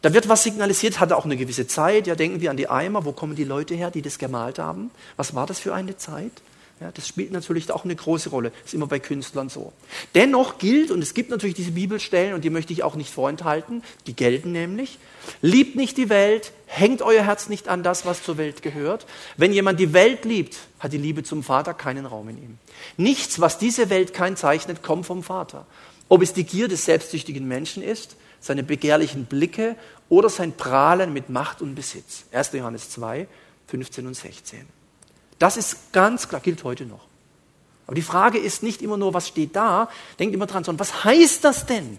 Da 0.00 0.12
wird 0.14 0.28
was 0.28 0.42
signalisiert, 0.42 1.00
hat 1.00 1.12
auch 1.12 1.26
eine 1.26 1.36
gewisse 1.36 1.66
Zeit. 1.66 2.06
Ja, 2.06 2.14
denken 2.14 2.40
wir 2.40 2.50
an 2.50 2.56
die 2.56 2.68
Eimer. 2.68 3.04
Wo 3.04 3.12
kommen 3.12 3.36
die 3.36 3.44
Leute 3.44 3.74
her, 3.74 3.90
die 3.90 4.02
das 4.02 4.18
gemalt 4.18 4.58
haben? 4.58 4.90
Was 5.16 5.34
war 5.34 5.46
das 5.46 5.60
für 5.60 5.74
eine 5.74 5.96
Zeit? 5.96 6.32
Ja, 6.80 6.90
das 6.90 7.06
spielt 7.06 7.30
natürlich 7.30 7.70
auch 7.70 7.84
eine 7.84 7.94
große 7.94 8.30
Rolle. 8.30 8.50
Das 8.50 8.66
ist 8.66 8.74
immer 8.74 8.88
bei 8.88 8.98
Künstlern 8.98 9.48
so. 9.48 9.72
Dennoch 10.14 10.58
gilt, 10.58 10.90
und 10.90 11.02
es 11.02 11.14
gibt 11.14 11.30
natürlich 11.30 11.54
diese 11.54 11.70
Bibelstellen, 11.70 12.34
und 12.34 12.42
die 12.42 12.50
möchte 12.50 12.72
ich 12.72 12.82
auch 12.82 12.96
nicht 12.96 13.12
vorenthalten, 13.12 13.82
die 14.08 14.14
gelten 14.14 14.50
nämlich, 14.50 14.98
liebt 15.40 15.76
nicht 15.76 15.96
die 15.96 16.08
Welt, 16.08 16.52
hängt 16.66 17.00
euer 17.00 17.24
Herz 17.24 17.48
nicht 17.48 17.68
an 17.68 17.84
das, 17.84 18.04
was 18.04 18.24
zur 18.24 18.38
Welt 18.38 18.62
gehört. 18.62 19.06
Wenn 19.36 19.52
jemand 19.52 19.78
die 19.78 19.92
Welt 19.92 20.24
liebt, 20.24 20.56
hat 20.80 20.92
die 20.92 20.98
Liebe 20.98 21.22
zum 21.22 21.44
Vater 21.44 21.74
keinen 21.74 22.06
Raum 22.06 22.28
in 22.28 22.38
ihm. 22.38 22.58
Nichts, 22.96 23.40
was 23.40 23.58
diese 23.58 23.88
Welt 23.88 24.12
kennzeichnet, 24.12 24.82
kommt 24.82 25.06
vom 25.06 25.22
Vater. 25.22 25.66
Ob 26.08 26.22
es 26.22 26.32
die 26.32 26.44
Gier 26.44 26.66
des 26.66 26.84
selbstsüchtigen 26.84 27.46
Menschen 27.46 27.84
ist, 27.84 28.16
seine 28.40 28.64
begehrlichen 28.64 29.26
Blicke 29.26 29.76
oder 30.08 30.28
sein 30.28 30.52
Prahlen 30.52 31.12
mit 31.12 31.30
Macht 31.30 31.62
und 31.62 31.76
Besitz. 31.76 32.24
1. 32.32 32.52
Johannes 32.52 32.90
2, 32.90 33.28
15 33.68 34.06
und 34.06 34.14
16. 34.14 34.83
Das 35.38 35.56
ist 35.56 35.92
ganz 35.92 36.28
klar, 36.28 36.40
gilt 36.40 36.64
heute 36.64 36.86
noch. 36.86 37.06
Aber 37.86 37.94
die 37.94 38.02
Frage 38.02 38.38
ist 38.38 38.62
nicht 38.62 38.82
immer 38.82 38.96
nur, 38.96 39.12
was 39.14 39.28
steht 39.28 39.54
da, 39.56 39.88
denkt 40.18 40.34
immer 40.34 40.46
dran, 40.46 40.64
sondern 40.64 40.80
was 40.80 41.04
heißt 41.04 41.44
das 41.44 41.66
denn? 41.66 41.98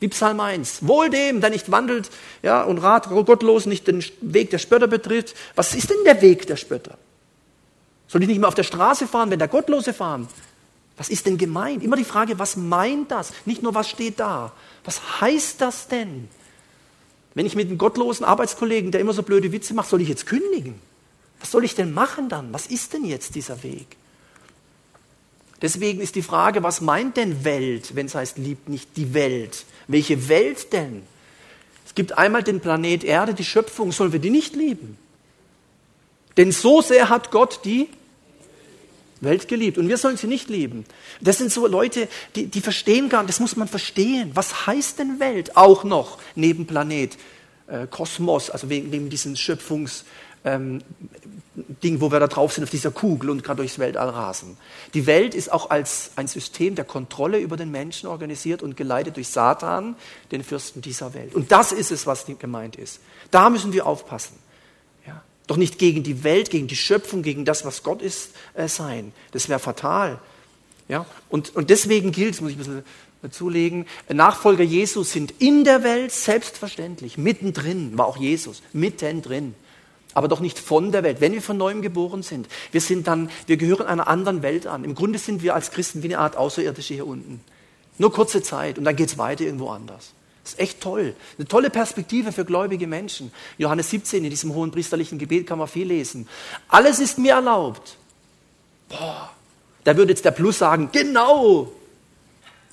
Wie 0.00 0.08
Psalm 0.08 0.40
1. 0.40 0.86
Wohl 0.86 1.10
dem, 1.10 1.40
der 1.40 1.50
nicht 1.50 1.70
wandelt 1.70 2.10
ja, 2.42 2.62
und 2.62 2.78
rat 2.78 3.08
gottlos 3.08 3.66
nicht 3.66 3.86
den 3.88 4.04
Weg 4.20 4.50
der 4.50 4.58
Spötter 4.58 4.86
betritt. 4.86 5.34
Was 5.56 5.74
ist 5.74 5.90
denn 5.90 6.04
der 6.04 6.22
Weg 6.22 6.46
der 6.46 6.56
Spötter? 6.56 6.96
Soll 8.06 8.22
ich 8.22 8.28
nicht 8.28 8.38
mehr 8.38 8.48
auf 8.48 8.54
der 8.54 8.62
Straße 8.62 9.06
fahren, 9.06 9.30
wenn 9.30 9.38
der 9.38 9.48
Gottlose 9.48 9.92
fahren? 9.92 10.28
Was 10.96 11.10
ist 11.10 11.26
denn 11.26 11.36
gemeint? 11.36 11.82
Immer 11.82 11.96
die 11.96 12.04
Frage, 12.04 12.38
was 12.38 12.56
meint 12.56 13.10
das? 13.10 13.32
Nicht 13.44 13.62
nur, 13.62 13.74
was 13.74 13.88
steht 13.88 14.18
da. 14.18 14.52
Was 14.84 15.20
heißt 15.20 15.60
das 15.60 15.88
denn? 15.88 16.28
Wenn 17.34 17.46
ich 17.46 17.54
mit 17.54 17.68
einem 17.68 17.78
gottlosen 17.78 18.24
Arbeitskollegen, 18.24 18.90
der 18.90 19.00
immer 19.00 19.12
so 19.12 19.22
blöde 19.22 19.52
Witze 19.52 19.74
macht, 19.74 19.88
soll 19.88 20.00
ich 20.00 20.08
jetzt 20.08 20.26
kündigen? 20.26 20.80
Was 21.40 21.50
soll 21.50 21.64
ich 21.64 21.74
denn 21.74 21.92
machen 21.92 22.28
dann? 22.28 22.52
Was 22.52 22.66
ist 22.66 22.92
denn 22.92 23.04
jetzt 23.04 23.34
dieser 23.34 23.62
Weg? 23.62 23.96
Deswegen 25.60 26.00
ist 26.00 26.14
die 26.14 26.22
Frage, 26.22 26.62
was 26.62 26.80
meint 26.80 27.16
denn 27.16 27.44
Welt, 27.44 27.94
wenn 27.96 28.06
es 28.06 28.14
heißt, 28.14 28.38
liebt 28.38 28.68
nicht 28.68 28.96
die 28.96 29.12
Welt? 29.14 29.64
Welche 29.88 30.28
Welt 30.28 30.72
denn? 30.72 31.02
Es 31.84 31.94
gibt 31.94 32.16
einmal 32.16 32.42
den 32.42 32.60
Planet 32.60 33.02
Erde, 33.02 33.34
die 33.34 33.44
Schöpfung, 33.44 33.90
sollen 33.90 34.12
wir 34.12 34.20
die 34.20 34.30
nicht 34.30 34.54
lieben? 34.54 34.96
Denn 36.36 36.52
so 36.52 36.80
sehr 36.80 37.08
hat 37.08 37.32
Gott 37.32 37.60
die 37.64 37.88
Welt 39.20 39.48
geliebt 39.48 39.78
und 39.78 39.88
wir 39.88 39.98
sollen 39.98 40.16
sie 40.16 40.28
nicht 40.28 40.48
lieben. 40.48 40.84
Das 41.20 41.38
sind 41.38 41.50
so 41.50 41.66
Leute, 41.66 42.08
die, 42.36 42.46
die 42.46 42.60
verstehen 42.60 43.08
gar 43.08 43.22
nicht, 43.22 43.30
das 43.30 43.40
muss 43.40 43.56
man 43.56 43.66
verstehen. 43.66 44.30
Was 44.34 44.66
heißt 44.66 45.00
denn 45.00 45.18
Welt 45.18 45.56
auch 45.56 45.82
noch 45.82 46.18
neben 46.36 46.66
Planet, 46.66 47.18
äh, 47.66 47.88
Kosmos, 47.88 48.50
also 48.50 48.70
wegen, 48.70 48.92
wegen 48.92 49.10
diesen 49.10 49.36
Schöpfungs, 49.36 50.04
ähm, 50.54 50.82
Ding, 51.82 52.00
wo 52.00 52.12
wir 52.12 52.20
da 52.20 52.26
drauf 52.26 52.52
sind, 52.52 52.64
auf 52.64 52.70
dieser 52.70 52.90
Kugel 52.90 53.30
und 53.30 53.42
gerade 53.42 53.58
durchs 53.58 53.78
Weltall 53.78 54.10
rasen. 54.10 54.56
Die 54.94 55.06
Welt 55.06 55.34
ist 55.34 55.52
auch 55.52 55.70
als 55.70 56.12
ein 56.16 56.28
System 56.28 56.74
der 56.74 56.84
Kontrolle 56.84 57.38
über 57.38 57.56
den 57.56 57.70
Menschen 57.70 58.08
organisiert 58.08 58.62
und 58.62 58.76
geleitet 58.76 59.16
durch 59.16 59.28
Satan, 59.28 59.96
den 60.30 60.44
Fürsten 60.44 60.82
dieser 60.82 61.14
Welt. 61.14 61.34
Und 61.34 61.50
das 61.50 61.72
ist 61.72 61.90
es, 61.90 62.06
was 62.06 62.26
gemeint 62.38 62.76
ist. 62.76 63.00
Da 63.30 63.50
müssen 63.50 63.72
wir 63.72 63.86
aufpassen. 63.86 64.36
Ja? 65.06 65.22
Doch 65.46 65.56
nicht 65.56 65.78
gegen 65.78 66.02
die 66.02 66.22
Welt, 66.24 66.50
gegen 66.50 66.68
die 66.68 66.76
Schöpfung, 66.76 67.22
gegen 67.22 67.44
das, 67.44 67.64
was 67.64 67.82
Gott 67.82 68.02
ist, 68.02 68.30
äh, 68.54 68.68
sein. 68.68 69.12
Das 69.32 69.48
wäre 69.48 69.58
fatal. 69.58 70.18
Ja? 70.88 71.06
Und, 71.28 71.56
und 71.56 71.70
deswegen 71.70 72.12
gilt, 72.12 72.34
das 72.34 72.40
muss 72.40 72.50
ich 72.50 72.56
ein 72.56 72.58
bisschen 72.58 72.84
dazulegen, 73.22 73.86
Nachfolger 74.08 74.62
Jesus 74.62 75.10
sind 75.10 75.34
in 75.40 75.64
der 75.64 75.82
Welt 75.82 76.12
selbstverständlich, 76.12 77.18
mittendrin, 77.18 77.98
war 77.98 78.06
auch 78.06 78.16
Jesus, 78.16 78.62
mittendrin 78.72 79.54
aber 80.14 80.28
doch 80.28 80.40
nicht 80.40 80.58
von 80.58 80.92
der 80.92 81.02
Welt. 81.02 81.20
Wenn 81.20 81.32
wir 81.32 81.42
von 81.42 81.56
neuem 81.56 81.82
geboren 81.82 82.22
sind, 82.22 82.48
wir 82.72 82.80
sind 82.80 83.06
dann, 83.06 83.30
wir 83.46 83.56
gehören 83.56 83.86
einer 83.86 84.08
anderen 84.08 84.42
Welt 84.42 84.66
an. 84.66 84.84
Im 84.84 84.94
Grunde 84.94 85.18
sind 85.18 85.42
wir 85.42 85.54
als 85.54 85.70
Christen 85.70 86.02
wie 86.02 86.08
eine 86.08 86.18
Art 86.18 86.36
Außerirdische 86.36 86.94
hier 86.94 87.06
unten. 87.06 87.40
Nur 87.98 88.12
kurze 88.12 88.42
Zeit 88.42 88.78
und 88.78 88.84
dann 88.84 88.96
geht 88.96 89.08
es 89.08 89.18
weiter 89.18 89.44
irgendwo 89.44 89.70
anders. 89.70 90.12
Das 90.44 90.54
ist 90.54 90.60
echt 90.60 90.80
toll. 90.80 91.14
Eine 91.36 91.46
tolle 91.46 91.68
Perspektive 91.68 92.32
für 92.32 92.44
gläubige 92.44 92.86
Menschen. 92.86 93.32
Johannes 93.58 93.90
17, 93.90 94.24
in 94.24 94.30
diesem 94.30 94.54
hohen 94.54 94.70
priesterlichen 94.70 95.18
Gebet 95.18 95.46
kann 95.46 95.58
man 95.58 95.68
viel 95.68 95.86
lesen. 95.86 96.26
Alles 96.68 97.00
ist 97.00 97.18
mir 97.18 97.34
erlaubt. 97.34 97.96
Boah, 98.88 99.30
da 99.84 99.96
würde 99.96 100.12
jetzt 100.12 100.24
der 100.24 100.30
Plus 100.30 100.58
sagen, 100.58 100.88
genau, 100.90 101.70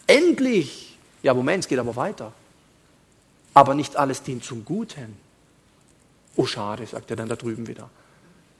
endlich. 0.07 0.97
Ja, 1.21 1.33
Moment, 1.33 1.65
es 1.65 1.67
geht 1.67 1.79
aber 1.79 1.95
weiter. 1.95 2.31
Aber 3.53 3.73
nicht 3.73 3.97
alles 3.97 4.23
dient 4.23 4.43
zum 4.43 4.63
Guten. 4.63 5.24
Oh, 6.35 6.45
schade, 6.45 6.85
sagt 6.85 7.09
er 7.09 7.15
dann 7.15 7.29
da 7.29 7.35
drüben 7.35 7.67
wieder. 7.67 7.89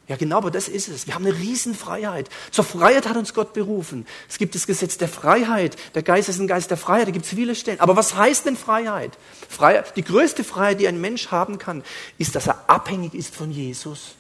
Ja, 0.08 0.18
genau, 0.18 0.38
aber 0.38 0.52
das 0.52 0.68
ist 0.68 0.88
es. 0.88 1.08
Wir 1.08 1.16
haben 1.16 1.26
eine 1.26 1.36
Riesenfreiheit. 1.36 2.30
Zur 2.52 2.64
Freiheit 2.64 3.10
hat 3.10 3.18
uns 3.18 3.34
Gott 3.34 3.54
berufen. 3.54 4.06
Es 4.30 4.38
gibt 4.38 4.54
das 4.54 4.68
Gesetz 4.68 5.00
der 5.00 5.08
Freiheit. 5.08 5.78
Der 5.96 6.04
Geist 6.04 6.30
ist 6.30 6.40
ein 6.40 6.48
Geist 6.48 6.70
der 6.70 6.78
Freiheit. 6.78 7.08
Da 7.08 7.12
gibt 7.12 7.26
es 7.26 7.32
viele 7.32 7.56
Stellen. 7.56 7.80
Aber 7.80 7.96
was 7.96 8.16
heißt 8.16 8.46
denn 8.46 8.56
Freiheit? 8.56 9.18
Freiheit? 9.50 9.96
Die 9.96 10.04
größte 10.04 10.44
Freiheit, 10.44 10.80
die 10.80 10.88
ein 10.88 11.02
Mensch 11.02 11.32
haben 11.32 11.58
kann, 11.58 11.84
ist, 12.20 12.36
dass 12.36 12.46
er 12.46 12.70
abhängig 12.70 13.16
ist 13.16 13.36
von 13.36 13.50
Jesus. 13.50 14.14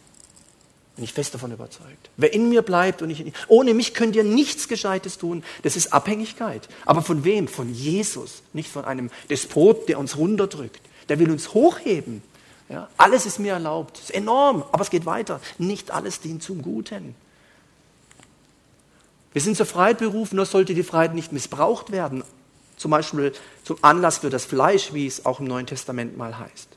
Bin 0.95 1.03
ich 1.03 1.13
fest 1.13 1.35
davon 1.35 1.51
überzeugt. 1.51 2.09
Wer 2.17 2.33
in 2.33 2.49
mir 2.49 2.63
bleibt 2.63 3.03
und 3.03 3.11
ich 3.11 3.19
in 3.19 3.33
ohne 3.47 3.75
mich 3.75 3.93
könnt 3.93 4.15
ihr 4.15 4.23
nichts 4.23 4.67
Gescheites 4.67 5.19
tun. 5.19 5.43
Das 5.61 5.75
ist 5.75 5.93
Abhängigkeit. 5.93 6.67
Aber 6.85 7.03
von 7.03 7.25
wem? 7.25 7.47
Von 7.47 7.71
Jesus, 7.71 8.41
nicht 8.53 8.71
von 8.71 8.85
einem 8.85 9.11
Despot, 9.29 9.87
der 9.87 9.99
uns 9.99 10.17
runterdrückt. 10.17 10.81
Der 11.09 11.19
will 11.19 11.29
uns 11.29 11.53
hochheben. 11.53 12.23
Ja, 12.69 12.89
alles 12.97 13.25
ist 13.25 13.39
mir 13.39 13.53
erlaubt. 13.53 13.99
Ist 13.99 14.13
enorm, 14.13 14.63
aber 14.71 14.81
es 14.81 14.89
geht 14.89 15.05
weiter. 15.05 15.39
Nicht 15.57 15.91
alles 15.91 16.19
dient 16.19 16.41
zum 16.41 16.61
Guten. 16.61 17.15
Wir 19.33 19.41
sind 19.41 19.57
zur 19.57 19.65
Freiheit 19.65 19.99
berufen, 19.99 20.37
nur 20.37 20.45
sollte 20.45 20.73
die 20.73 20.83
Freiheit 20.83 21.13
nicht 21.13 21.31
missbraucht 21.31 21.91
werden. 21.91 22.23
Zum 22.77 22.91
Beispiel 22.91 23.33
zum 23.63 23.77
Anlass 23.81 24.19
für 24.19 24.29
das 24.29 24.45
Fleisch, 24.45 24.93
wie 24.93 25.05
es 25.05 25.25
auch 25.25 25.39
im 25.39 25.45
Neuen 25.45 25.67
Testament 25.67 26.17
mal 26.17 26.39
heißt. 26.39 26.69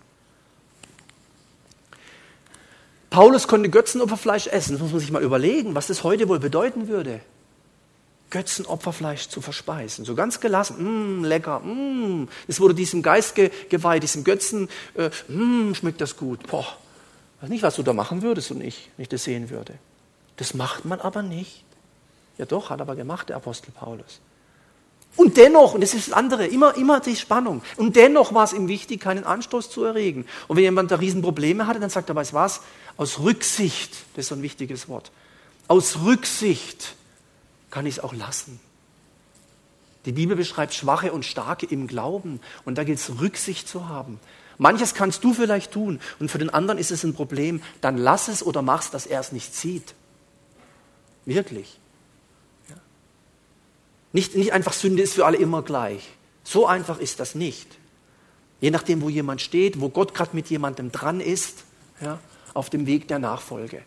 Paulus 3.11 3.49
konnte 3.49 3.71
Götzenopferfleisch 3.71 4.49
essen. 4.49 4.73
Das 4.73 4.83
muss 4.83 4.93
man 4.93 5.01
sich 5.01 5.11
mal 5.11 5.23
überlegen, 5.23 5.75
was 5.75 5.87
das 5.87 6.05
heute 6.05 6.29
wohl 6.29 6.39
bedeuten 6.39 6.89
würde. 6.89 7.21
Götzenopferfleisch 8.31 9.29
zu 9.29 9.41
verspeisen. 9.41 10.05
So 10.05 10.15
ganz 10.15 10.41
gelassen, 10.41 11.21
mm, 11.21 11.25
lecker, 11.25 11.61
mm. 11.61 12.29
es 12.47 12.61
wurde 12.61 12.75
diesem 12.75 13.03
Geist 13.03 13.35
ge 13.35 13.51
geweiht, 13.69 14.03
diesem 14.03 14.25
Götzen, 14.25 14.69
äh, 14.95 15.11
mm, 15.33 15.75
schmeckt 15.75 16.01
das 16.01 16.17
gut. 16.17 16.47
Boah, 16.47 16.67
weiß 17.41 17.51
nicht, 17.51 17.63
was 17.63 17.77
du 17.77 17.83
da 17.83 17.93
machen 17.93 18.23
würdest 18.23 18.51
und 18.51 18.63
ich, 18.63 18.91
wenn 18.97 19.05
ich 19.05 19.09
das 19.09 19.25
sehen 19.25 19.51
würde. 19.51 19.75
Das 20.37 20.55
macht 20.55 20.85
man 20.85 21.01
aber 21.01 21.23
nicht. 21.23 21.65
Ja 22.37 22.47
doch, 22.47 22.71
hat 22.71 22.81
aber 22.81 22.97
gemacht 22.97 23.29
der 23.29 23.37
Apostel 23.37 23.73
Paulus. 23.73 24.21
Und 25.17 25.37
dennoch, 25.37 25.75
und 25.75 25.81
das 25.81 25.95
ist 25.95 26.09
das 26.09 26.15
andere, 26.15 26.47
immer, 26.47 26.77
immer 26.77 27.01
die 27.01 27.17
Spannung. 27.17 27.63
Und 27.77 27.97
dennoch 27.97 28.35
war 28.35 28.45
es 28.45 28.53
ihm 28.53 28.69
wichtig, 28.69 29.01
keinen 29.01 29.25
Anstoß 29.25 29.69
zu 29.69 29.83
erregen. 29.83 30.27
Und 30.47 30.57
wenn 30.57 30.63
jemand 30.63 30.93
da 30.93 30.97
Riesenprobleme 30.97 31.67
hatte, 31.67 31.81
dann 31.81 31.91
sagt 31.91 32.09
er, 32.09 32.15
weißt 32.15 32.35
was, 32.35 32.61
aus 32.97 33.19
Rücksicht, 33.19 33.91
das 34.15 34.27
ist 34.27 34.29
so 34.29 34.37
ein 34.37 34.43
wichtiges 34.43 34.89
Wort, 34.89 35.11
aus 35.67 35.99
Rücksicht 36.05 36.95
kann 37.71 37.87
ich 37.87 37.97
es 37.97 38.05
auch 38.05 38.15
lassen. 38.15 38.61
Die 40.05 40.13
Bibel 40.13 40.37
beschreibt 40.37 40.75
Schwache 40.75 41.13
und 41.13 41.25
Starke 41.25 41.67
im 41.67 41.87
Glauben 41.87 42.41
und 42.65 42.79
da 42.79 42.85
gilt 42.85 42.99
es 42.99 43.21
Rücksicht 43.21 43.69
zu 43.69 43.89
haben. 43.89 44.21
Manches 44.57 44.95
kannst 44.95 45.23
du 45.23 45.35
vielleicht 45.35 45.73
tun 45.73 46.01
und 46.19 46.31
für 46.31 46.39
den 46.39 46.51
anderen 46.51 46.79
ist 46.79 46.91
es 46.91 47.05
ein 47.05 47.15
Problem. 47.15 47.63
Dann 47.81 47.97
lass 47.97 48.29
es 48.29 48.43
oder 48.43 48.63
mach 48.63 48.83
es, 48.83 48.91
dass 48.91 49.07
er 49.07 49.21
es 49.21 49.33
nicht 49.33 49.55
sieht. 49.55 49.95
Wirklich. 51.25 51.79
Ja. 52.69 52.77
Nicht, 54.13 54.35
nicht 54.35 54.53
einfach 54.53 54.73
Sünde 54.73 55.03
ist 55.03 55.15
für 55.15 55.27
alle 55.27 55.37
immer 55.37 55.63
gleich. 55.63 56.09
So 56.43 56.67
einfach 56.67 56.99
ist 56.99 57.21
das 57.21 57.35
nicht. 57.35 57.79
Je 58.61 58.71
nachdem, 58.71 59.03
wo 59.03 59.09
jemand 59.09 59.41
steht, 59.41 59.81
wo 59.81 59.91
Gott 59.91 60.15
gerade 60.15 60.35
mit 60.35 60.49
jemandem 60.49 60.91
dran 60.91 61.21
ist, 61.21 61.65
ja, 62.01 62.19
auf 62.55 62.71
dem 62.71 62.87
Weg 62.87 63.07
der 63.09 63.19
Nachfolge. 63.19 63.83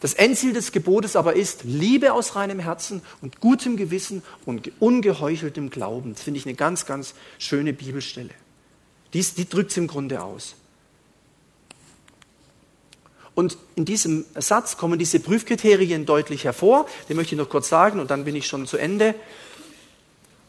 Das 0.00 0.14
Endziel 0.14 0.52
des 0.52 0.70
Gebotes 0.70 1.16
aber 1.16 1.34
ist 1.34 1.64
Liebe 1.64 2.12
aus 2.12 2.36
reinem 2.36 2.60
Herzen 2.60 3.02
und 3.20 3.40
gutem 3.40 3.76
Gewissen 3.76 4.22
und 4.46 4.70
ungeheucheltem 4.80 5.70
Glauben. 5.70 6.14
Das 6.14 6.22
finde 6.22 6.38
ich 6.38 6.46
eine 6.46 6.54
ganz, 6.54 6.86
ganz 6.86 7.14
schöne 7.38 7.72
Bibelstelle. 7.72 8.30
Dies, 9.12 9.34
die 9.34 9.48
drückt 9.48 9.72
es 9.72 9.76
im 9.76 9.88
Grunde 9.88 10.22
aus. 10.22 10.54
Und 13.34 13.56
in 13.76 13.84
diesem 13.84 14.24
Satz 14.34 14.76
kommen 14.76 14.98
diese 14.98 15.20
Prüfkriterien 15.20 16.06
deutlich 16.06 16.44
hervor. 16.44 16.86
Den 17.08 17.16
möchte 17.16 17.34
ich 17.34 17.38
noch 17.38 17.48
kurz 17.48 17.68
sagen 17.68 18.00
und 18.00 18.10
dann 18.10 18.24
bin 18.24 18.34
ich 18.36 18.46
schon 18.46 18.66
zu 18.66 18.76
Ende. 18.76 19.14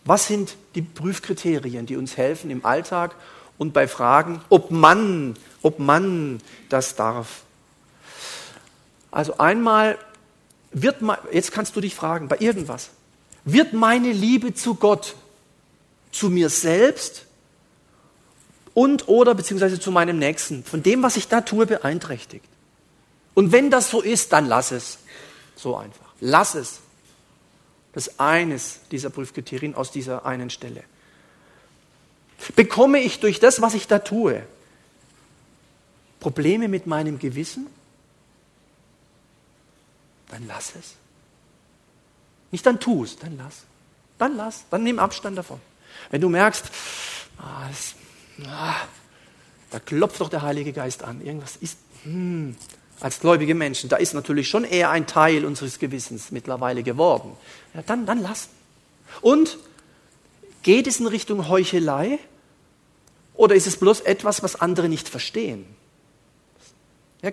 Was 0.05 0.27
sind 0.27 0.55
die 0.75 0.81
Prüfkriterien, 0.81 1.85
die 1.85 1.97
uns 1.97 2.17
helfen 2.17 2.49
im 2.49 2.65
Alltag 2.65 3.15
und 3.59 3.73
bei 3.73 3.87
Fragen, 3.87 4.41
ob 4.49 4.71
man, 4.71 5.35
ob 5.61 5.79
man 5.79 6.41
das 6.69 6.95
darf? 6.95 7.43
Also 9.11 9.37
einmal 9.37 9.97
wird, 10.71 10.97
jetzt 11.31 11.51
kannst 11.51 11.75
du 11.75 11.81
dich 11.81 11.95
fragen, 11.95 12.27
bei 12.27 12.37
irgendwas, 12.39 12.89
wird 13.43 13.73
meine 13.73 14.11
Liebe 14.11 14.53
zu 14.53 14.75
Gott, 14.75 15.15
zu 16.11 16.29
mir 16.29 16.49
selbst 16.49 17.25
und 18.73 19.07
oder 19.07 19.35
beziehungsweise 19.35 19.79
zu 19.79 19.91
meinem 19.91 20.19
Nächsten, 20.19 20.63
von 20.63 20.83
dem, 20.83 21.03
was 21.03 21.17
ich 21.17 21.27
da 21.27 21.41
tue, 21.41 21.65
beeinträchtigt? 21.65 22.45
Und 23.33 23.51
wenn 23.51 23.71
das 23.71 23.89
so 23.89 24.01
ist, 24.01 24.33
dann 24.33 24.47
lass 24.47 24.71
es. 24.71 24.99
So 25.55 25.75
einfach. 25.75 26.13
Lass 26.19 26.55
es. 26.55 26.79
Das 27.93 28.07
ist 28.07 28.19
eines 28.19 28.81
dieser 28.91 29.09
Prüfkriterien 29.09 29.75
aus 29.75 29.91
dieser 29.91 30.25
einen 30.25 30.49
Stelle. 30.49 30.83
Bekomme 32.55 32.99
ich 32.99 33.19
durch 33.19 33.39
das, 33.39 33.61
was 33.61 33.73
ich 33.73 33.87
da 33.87 33.99
tue, 33.99 34.43
Probleme 36.19 36.67
mit 36.67 36.87
meinem 36.87 37.19
Gewissen? 37.19 37.67
Dann 40.29 40.47
lass 40.47 40.73
es. 40.79 40.95
Nicht 42.51 42.65
dann 42.65 42.79
tu 42.79 43.03
es, 43.03 43.17
dann 43.17 43.37
lass. 43.37 43.63
Dann 44.17 44.35
lass, 44.35 44.65
dann 44.69 44.83
nimm 44.83 44.99
Abstand 44.99 45.37
davon. 45.37 45.59
Wenn 46.09 46.21
du 46.21 46.29
merkst, 46.29 46.65
ah, 47.37 47.67
das, 47.67 47.95
ah, 48.47 48.75
da 49.71 49.79
klopft 49.79 50.21
doch 50.21 50.29
der 50.29 50.41
Heilige 50.41 50.73
Geist 50.73 51.03
an, 51.03 51.21
irgendwas 51.21 51.55
ist, 51.57 51.77
hm, 52.03 52.55
als 52.99 53.19
gläubige 53.19 53.55
Menschen, 53.55 53.89
da 53.89 53.95
ist 53.97 54.13
natürlich 54.13 54.49
schon 54.49 54.65
eher 54.65 54.89
ein 54.89 55.07
Teil 55.07 55.45
unseres 55.45 55.79
Gewissens 55.79 56.31
mittlerweile 56.31 56.83
geworden. 56.83 57.37
Ja, 57.73 57.81
dann, 57.81 58.05
dann 58.05 58.21
lassen. 58.21 58.49
Und 59.21 59.57
geht 60.63 60.87
es 60.87 60.99
in 60.99 61.07
Richtung 61.07 61.47
Heuchelei 61.47 62.19
oder 63.35 63.55
ist 63.55 63.67
es 63.67 63.77
bloß 63.77 64.01
etwas, 64.01 64.43
was 64.43 64.59
andere 64.59 64.89
nicht 64.89 65.07
verstehen? 65.07 65.65
Ja, 67.21 67.31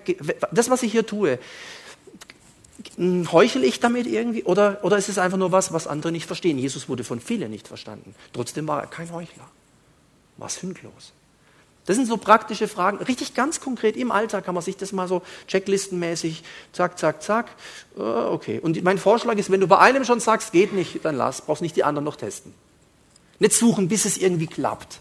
das, 0.51 0.69
was 0.69 0.83
ich 0.83 0.91
hier 0.91 1.05
tue, 1.05 1.39
heuchel 3.31 3.63
ich 3.63 3.79
damit 3.79 4.07
irgendwie 4.07 4.43
oder, 4.43 4.79
oder 4.83 4.97
ist 4.97 5.09
es 5.09 5.17
einfach 5.17 5.37
nur 5.37 5.51
was, 5.51 5.73
was 5.73 5.87
andere 5.87 6.11
nicht 6.11 6.25
verstehen? 6.25 6.57
Jesus 6.57 6.89
wurde 6.89 7.03
von 7.03 7.19
vielen 7.19 7.51
nicht 7.51 7.67
verstanden. 7.67 8.15
Trotzdem 8.33 8.67
war 8.67 8.81
er 8.81 8.87
kein 8.87 9.11
Heuchler. 9.11 9.47
War 10.37 10.49
sündlos. 10.49 11.13
Das 11.87 11.95
sind 11.95 12.05
so 12.05 12.17
praktische 12.17 12.67
Fragen, 12.67 12.97
richtig 12.97 13.33
ganz 13.33 13.61
konkret 13.61 13.95
im 13.95 14.11
Alltag 14.11 14.43
kann 14.43 14.53
man 14.53 14.63
sich 14.63 14.75
das 14.75 14.91
mal 14.91 15.07
so 15.07 15.21
checklistenmäßig, 15.47 16.43
zack, 16.73 16.99
zack, 16.99 17.23
zack, 17.23 17.47
äh, 17.97 18.01
okay. 18.01 18.59
Und 18.59 18.83
mein 18.83 18.97
Vorschlag 18.97 19.37
ist, 19.37 19.49
wenn 19.49 19.61
du 19.61 19.67
bei 19.67 19.79
einem 19.79 20.03
schon 20.03 20.19
sagst, 20.19 20.51
geht 20.51 20.73
nicht, 20.73 21.05
dann 21.05 21.15
lass, 21.15 21.41
brauchst 21.41 21.61
nicht 21.61 21.77
die 21.77 21.85
anderen 21.85 22.03
noch 22.03 22.17
testen. 22.17 22.53
Nicht 23.39 23.53
suchen, 23.53 23.87
bis 23.87 24.03
es 24.03 24.17
irgendwie 24.17 24.47
klappt. 24.47 24.99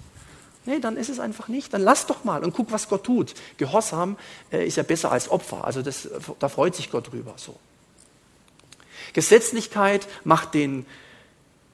Nee, 0.67 0.81
dann 0.81 0.97
ist 0.97 1.09
es 1.09 1.21
einfach 1.21 1.49
nicht. 1.49 1.73
Dann 1.73 1.83
lass 1.83 2.07
doch 2.07 2.25
mal 2.25 2.45
und 2.45 2.55
guck, 2.55 2.73
was 2.73 2.89
Gott 2.89 3.05
tut. 3.05 3.35
Gehorsam 3.57 4.17
äh, 4.53 4.67
ist 4.67 4.77
ja 4.77 4.83
besser 4.83 5.13
als 5.13 5.31
Opfer. 5.31 5.65
Also 5.65 5.83
das, 5.83 6.09
da 6.39 6.49
freut 6.49 6.75
sich 6.75 6.91
Gott 6.91 7.13
drüber 7.13 7.35
so. 7.37 7.57
Gesetzlichkeit 9.13 10.07
macht 10.25 10.55
den 10.55 10.85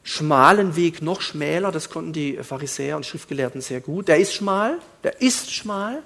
schmalen 0.02 0.76
Weg 0.76 1.02
noch 1.02 1.20
schmäler. 1.20 1.72
Das 1.72 1.90
konnten 1.90 2.12
die 2.12 2.36
Pharisäer 2.36 2.96
und 2.96 3.06
Schriftgelehrten 3.06 3.60
sehr 3.60 3.80
gut. 3.80 4.08
Der 4.08 4.18
ist 4.18 4.34
schmal, 4.34 4.78
der 5.02 5.20
ist 5.20 5.52
schmal, 5.52 6.02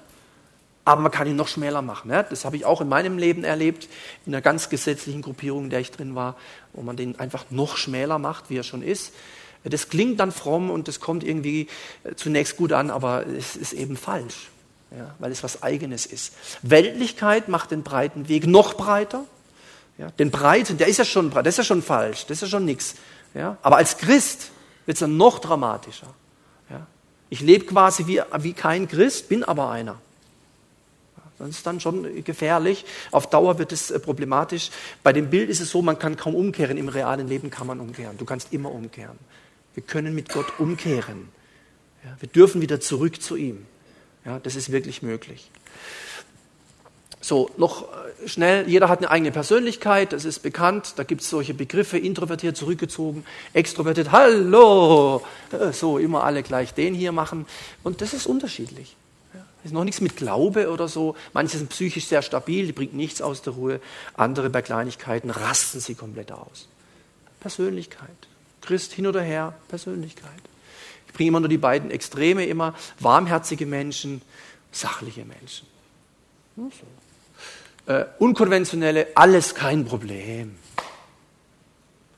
aber 0.85 1.01
man 1.01 1.11
kann 1.11 1.27
ihn 1.27 1.35
noch 1.35 1.47
schmäler 1.47 1.81
machen. 1.81 2.09
Das 2.09 2.45
habe 2.45 2.55
ich 2.55 2.65
auch 2.65 2.81
in 2.81 2.89
meinem 2.89 3.17
Leben 3.17 3.43
erlebt, 3.43 3.89
in 4.25 4.33
einer 4.33 4.41
ganz 4.41 4.69
gesetzlichen 4.69 5.21
Gruppierung, 5.21 5.65
in 5.65 5.69
der 5.69 5.79
ich 5.79 5.91
drin 5.91 6.15
war, 6.15 6.35
wo 6.73 6.81
man 6.81 6.95
den 6.95 7.19
einfach 7.19 7.45
noch 7.49 7.77
schmäler 7.77 8.19
macht, 8.19 8.49
wie 8.49 8.57
er 8.57 8.63
schon 8.63 8.81
ist. 8.81 9.13
Das 9.63 9.89
klingt 9.89 10.19
dann 10.19 10.31
fromm 10.31 10.69
und 10.69 10.87
das 10.87 10.99
kommt 10.99 11.23
irgendwie 11.23 11.67
äh, 12.03 12.15
zunächst 12.15 12.57
gut 12.57 12.71
an, 12.71 12.89
aber 12.89 13.25
es 13.27 13.55
ist 13.55 13.73
eben 13.73 13.97
falsch, 13.97 14.49
ja, 14.91 15.13
weil 15.19 15.31
es 15.31 15.43
was 15.43 15.63
Eigenes 15.63 16.05
ist. 16.05 16.33
Weltlichkeit 16.61 17.47
macht 17.49 17.71
den 17.71 17.83
breiten 17.83 18.29
Weg 18.29 18.47
noch 18.47 18.75
breiter. 18.75 19.23
Ja, 19.97 20.11
den 20.11 20.29
breiten, 20.29 20.77
der 20.77 20.87
ist 20.87 20.97
ja 20.97 21.05
schon 21.05 21.29
breit, 21.29 21.45
das 21.45 21.55
ist 21.55 21.57
ja 21.57 21.63
schon 21.63 21.81
falsch, 21.81 22.25
das 22.27 22.37
ist 22.37 22.41
ja 22.41 22.47
schon 22.47 22.65
nichts. 22.65 22.95
Ja, 23.33 23.57
aber 23.61 23.77
als 23.77 23.97
Christ 23.97 24.51
wird 24.85 24.95
es 24.95 24.99
dann 24.99 25.17
noch 25.17 25.39
dramatischer. 25.39 26.13
Ja, 26.69 26.85
ich 27.29 27.41
lebe 27.41 27.65
quasi 27.65 28.07
wie, 28.07 28.21
wie 28.39 28.53
kein 28.53 28.87
Christ, 28.87 29.27
bin 29.27 29.43
aber 29.43 29.71
einer. 29.71 29.97
Das 31.39 31.49
ist 31.49 31.67
dann 31.67 31.79
schon 31.79 32.23
gefährlich. 32.23 32.85
Auf 33.11 33.29
Dauer 33.29 33.59
wird 33.59 33.71
es 33.71 33.91
äh, 33.91 33.99
problematisch. 33.99 34.71
Bei 35.03 35.13
dem 35.13 35.29
Bild 35.29 35.49
ist 35.49 35.61
es 35.61 35.69
so, 35.69 35.81
man 35.81 35.99
kann 35.99 36.17
kaum 36.17 36.35
umkehren. 36.35 36.77
Im 36.77 36.89
realen 36.89 37.27
Leben 37.27 37.49
kann 37.49 37.67
man 37.67 37.79
umkehren. 37.79 38.17
Du 38.17 38.25
kannst 38.25 38.53
immer 38.53 38.71
umkehren. 38.71 39.17
Wir 39.77 39.83
können 39.83 40.15
mit 40.15 40.29
Gott 40.29 40.57
umkehren. 40.57 41.29
Ja, 42.03 42.17
wir 42.19 42.27
dürfen 42.27 42.61
wieder 42.61 42.79
zurück 42.79 43.21
zu 43.21 43.35
ihm. 43.35 43.67
Ja, 44.25 44.39
das 44.39 44.55
ist 44.55 44.71
wirklich 44.71 45.03
möglich. 45.03 45.51
So, 47.21 47.51
noch 47.57 47.83
äh, 47.83 48.27
schnell, 48.27 48.67
jeder 48.67 48.89
hat 48.89 48.97
eine 48.97 49.11
eigene 49.11 49.29
Persönlichkeit, 49.29 50.13
das 50.13 50.25
ist 50.25 50.39
bekannt, 50.39 50.93
da 50.95 51.03
gibt 51.03 51.21
es 51.21 51.29
solche 51.29 51.53
Begriffe, 51.53 51.99
introvertiert, 51.99 52.57
zurückgezogen, 52.57 53.23
extrovertiert, 53.53 54.11
hallo, 54.11 55.21
äh, 55.51 55.71
so 55.71 55.99
immer 55.99 56.23
alle 56.23 56.41
gleich 56.41 56.73
den 56.73 56.95
hier 56.95 57.11
machen 57.11 57.45
und 57.83 58.01
das 58.01 58.15
ist 58.15 58.25
unterschiedlich. 58.25 58.95
Ja, 59.35 59.45
ist 59.63 59.73
noch 59.73 59.83
nichts 59.83 60.01
mit 60.01 60.17
Glaube 60.17 60.71
oder 60.71 60.87
so. 60.87 61.15
Manche 61.33 61.59
sind 61.59 61.69
psychisch 61.69 62.07
sehr 62.07 62.23
stabil, 62.23 62.65
die 62.65 62.73
bringt 62.73 62.95
nichts 62.95 63.21
aus 63.21 63.43
der 63.43 63.53
Ruhe. 63.53 63.79
Andere 64.15 64.49
bei 64.49 64.63
Kleinigkeiten 64.63 65.29
rasten 65.29 65.79
sie 65.79 65.93
komplett 65.93 66.31
aus. 66.31 66.67
Persönlichkeit. 67.41 68.27
Christ 68.67 68.91
hin 68.93 69.07
oder 69.07 69.21
her, 69.21 69.53
Persönlichkeit. 69.69 70.31
Ich 71.07 71.13
bringe 71.13 71.29
immer 71.29 71.39
nur 71.39 71.49
die 71.49 71.57
beiden 71.57 71.89
Extreme, 71.89 72.45
immer 72.45 72.75
warmherzige 72.99 73.65
Menschen, 73.65 74.21
sachliche 74.71 75.23
Menschen. 75.23 75.67
So. 76.57 77.91
Äh, 77.91 78.05
unkonventionelle, 78.19 79.07
alles 79.15 79.55
kein 79.55 79.85
Problem. 79.85 80.57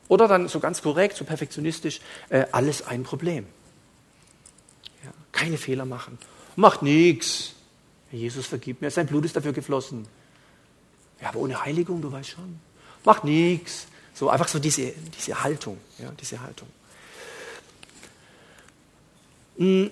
Oder 0.08 0.26
dann 0.26 0.48
so 0.48 0.58
ganz 0.58 0.82
korrekt, 0.82 1.16
so 1.16 1.24
perfektionistisch, 1.24 2.00
äh, 2.30 2.46
alles 2.50 2.82
ein 2.82 3.04
Problem. 3.04 3.46
Ja, 5.04 5.12
keine 5.30 5.56
Fehler 5.56 5.84
machen. 5.84 6.18
Macht 6.56 6.82
nichts. 6.82 7.54
Jesus 8.10 8.46
vergibt 8.46 8.82
mir, 8.82 8.90
sein 8.90 9.06
Blut 9.06 9.24
ist 9.24 9.36
dafür 9.36 9.52
geflossen. 9.52 10.08
Ja, 11.20 11.28
aber 11.28 11.38
ohne 11.38 11.64
Heiligung, 11.64 12.02
du 12.02 12.10
weißt 12.10 12.30
schon. 12.30 12.58
Macht 13.04 13.22
nichts. 13.22 13.86
So 14.20 14.28
einfach 14.28 14.48
so 14.48 14.58
diese, 14.58 14.92
diese 15.18 15.42
Haltung, 15.42 15.78
ja, 15.98 16.12
diese 16.20 16.42
Haltung. 16.42 16.68
Mhm. 19.56 19.90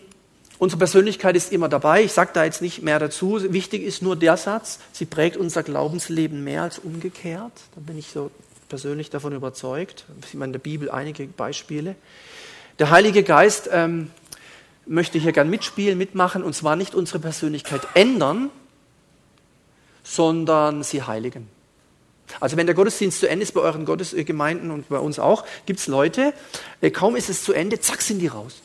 Unsere 0.59 0.79
Persönlichkeit 0.79 1.35
ist 1.35 1.51
immer 1.51 1.71
dabei. 1.71 2.03
Ich 2.03 2.13
sage 2.13 2.33
da 2.35 2.45
jetzt 2.45 2.61
nicht 2.61 2.83
mehr 2.83 2.99
dazu. 2.99 3.41
Wichtig 3.55 3.83
ist 3.83 4.03
nur 4.03 4.17
der 4.17 4.37
Satz, 4.37 4.81
sie 4.93 5.07
prägt 5.07 5.39
unser 5.39 5.63
Glaubensleben 5.63 6.45
mehr 6.45 6.65
als 6.65 6.79
umgekehrt. 6.79 7.53
Da 7.75 7.81
bin 7.81 7.97
ich 7.97 8.09
so 8.09 8.31
persönlich 8.69 9.09
davon 9.09 9.33
überzeugt. 9.33 10.05
Ich 10.27 10.35
meine 10.35 10.51
in 10.51 10.53
der 10.53 10.59
Bibel 10.59 10.91
einige 10.91 11.27
Beispiele. 11.27 11.95
Der 12.79 12.91
Heilige 12.91 13.23
Geist 13.23 13.71
ähm, 13.73 14.11
möchte 14.85 15.19
hier 15.19 15.33
gern 15.33 15.49
mitspielen, 15.49 15.97
mitmachen 15.97 16.43
und 16.45 16.55
zwar 16.55 16.77
nicht 16.77 16.95
unsere 16.95 17.19
Persönlichkeit 17.19 17.81
ändern, 17.95 18.51
sondern 20.05 20.83
sie 20.83 21.03
heiligen. 21.03 21.49
Also 22.41 22.57
wenn 22.57 22.67
der 22.67 22.75
Gottesdienst 22.75 23.21
zu 23.21 23.29
Ende 23.29 23.43
ist 23.43 23.53
bei 23.53 23.61
euren 23.61 23.85
Gottesgemeinden 23.85 24.71
und 24.71 24.89
bei 24.89 24.99
uns 24.99 25.19
auch, 25.19 25.45
gibt 25.67 25.81
es 25.81 25.87
Leute, 25.87 26.35
äh, 26.81 26.91
kaum 26.91 27.17
ist 27.17 27.29
es 27.29 27.43
zu 27.43 27.53
Ende, 27.53 27.81
zack 27.81 28.03
sind 28.03 28.19
die 28.19 28.27
raus. 28.27 28.57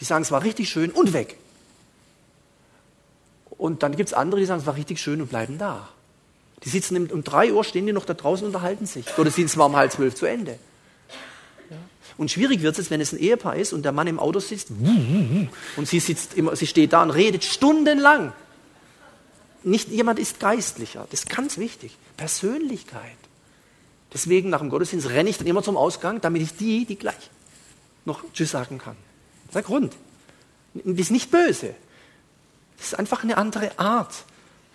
Die 0.00 0.04
sagen, 0.04 0.22
es 0.22 0.30
war 0.30 0.42
richtig 0.42 0.68
schön 0.68 0.90
und 0.90 1.12
weg. 1.12 1.36
Und 3.50 3.82
dann 3.82 3.96
gibt 3.96 4.08
es 4.08 4.14
andere, 4.14 4.40
die 4.40 4.46
sagen, 4.46 4.60
es 4.60 4.66
war 4.66 4.76
richtig 4.76 5.00
schön 5.00 5.20
und 5.20 5.28
bleiben 5.28 5.58
da. 5.58 5.88
Die 6.64 6.68
sitzen 6.68 7.10
um 7.10 7.24
drei 7.24 7.52
Uhr, 7.52 7.64
stehen 7.64 7.86
die 7.86 7.92
noch 7.92 8.04
da 8.04 8.14
draußen 8.14 8.46
und 8.46 8.54
unterhalten 8.54 8.86
sich. 8.86 9.06
Gottesdienst 9.14 9.56
war 9.56 9.66
um 9.66 9.76
halb 9.76 9.92
zwölf 9.92 10.14
zu 10.14 10.26
Ende. 10.26 10.58
Und 12.18 12.30
schwierig 12.30 12.62
wird 12.62 12.78
es, 12.78 12.90
wenn 12.90 13.00
es 13.00 13.12
ein 13.12 13.18
Ehepaar 13.18 13.56
ist 13.56 13.72
und 13.72 13.84
der 13.84 13.92
Mann 13.92 14.06
im 14.06 14.18
Auto 14.18 14.38
sitzt 14.38 14.70
und 14.70 15.88
sie, 15.88 15.98
sitzt 15.98 16.34
immer, 16.34 16.54
sie 16.56 16.66
steht 16.66 16.92
da 16.92 17.02
und 17.02 17.10
redet 17.10 17.44
stundenlang. 17.44 18.32
Nicht 19.64 19.88
jemand 19.88 20.18
ist 20.18 20.40
geistlicher. 20.40 21.06
Das 21.10 21.20
ist 21.20 21.30
ganz 21.30 21.58
wichtig. 21.58 21.96
Persönlichkeit. 22.16 23.16
Deswegen 24.12 24.50
nach 24.50 24.60
dem 24.60 24.70
Gottesdienst 24.70 25.08
renne 25.08 25.30
ich 25.30 25.38
dann 25.38 25.46
immer 25.46 25.62
zum 25.62 25.76
Ausgang, 25.76 26.20
damit 26.20 26.42
ich 26.42 26.56
die, 26.56 26.84
die 26.84 26.96
gleich 26.96 27.30
noch 28.04 28.22
Tschüss 28.32 28.50
sagen 28.50 28.78
kann. 28.78 28.96
Das 29.46 29.48
ist 29.50 29.54
der 29.54 29.62
Grund. 29.62 29.96
Das 30.74 30.98
ist 30.98 31.10
nicht 31.10 31.30
böse. 31.30 31.74
Das 32.76 32.88
ist 32.88 32.98
einfach 32.98 33.22
eine 33.22 33.36
andere 33.36 33.78
Art. 33.78 34.24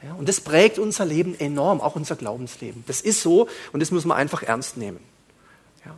Ja, 0.03 0.13
und 0.13 0.29
das 0.29 0.41
prägt 0.41 0.77
unser 0.79 1.05
Leben 1.05 1.37
enorm, 1.39 1.81
auch 1.81 1.95
unser 1.95 2.15
Glaubensleben. 2.15 2.83
Das 2.87 3.01
ist 3.01 3.21
so 3.21 3.49
und 3.73 3.79
das 3.79 3.91
muss 3.91 4.05
man 4.05 4.17
einfach 4.17 4.43
ernst 4.43 4.77
nehmen. 4.77 4.99
Ja. 5.83 5.95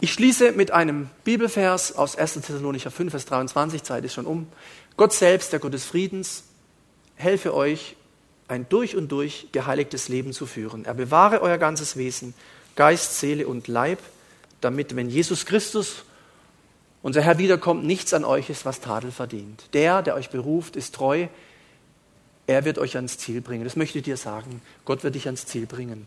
Ich 0.00 0.12
schließe 0.12 0.52
mit 0.52 0.70
einem 0.70 1.10
Bibelvers 1.24 1.94
aus 1.94 2.16
1. 2.16 2.34
Thessalonicher 2.34 2.90
5, 2.90 3.10
Vers 3.10 3.26
23, 3.26 3.82
Zeit 3.82 4.04
ist 4.04 4.14
schon 4.14 4.26
um. 4.26 4.48
Gott 4.96 5.12
selbst, 5.12 5.52
der 5.52 5.60
Gott 5.60 5.74
des 5.74 5.84
Friedens, 5.84 6.44
helfe 7.22 7.54
euch, 7.54 7.96
ein 8.48 8.66
durch 8.68 8.96
und 8.96 9.10
durch 9.10 9.48
geheiligtes 9.52 10.08
Leben 10.08 10.32
zu 10.32 10.46
führen. 10.46 10.84
Er 10.84 10.94
bewahre 10.94 11.40
euer 11.40 11.58
ganzes 11.58 11.96
Wesen, 11.96 12.34
Geist, 12.76 13.18
Seele 13.18 13.46
und 13.46 13.68
Leib, 13.68 13.98
damit, 14.60 14.96
wenn 14.96 15.08
Jesus 15.08 15.46
Christus, 15.46 16.04
unser 17.02 17.22
Herr, 17.22 17.38
wiederkommt, 17.38 17.84
nichts 17.84 18.14
an 18.14 18.24
euch 18.24 18.50
ist, 18.50 18.64
was 18.64 18.80
Tadel 18.80 19.10
verdient. 19.10 19.64
Der, 19.72 20.02
der 20.02 20.14
euch 20.14 20.30
beruft, 20.30 20.76
ist 20.76 20.94
treu. 20.94 21.26
Er 22.46 22.64
wird 22.64 22.78
euch 22.78 22.96
ans 22.96 23.18
Ziel 23.18 23.40
bringen. 23.40 23.64
Das 23.64 23.76
möchte 23.76 23.98
ich 23.98 24.04
dir 24.04 24.16
sagen. 24.16 24.62
Gott 24.84 25.02
wird 25.02 25.14
dich 25.14 25.26
ans 25.26 25.46
Ziel 25.46 25.66
bringen. 25.66 26.06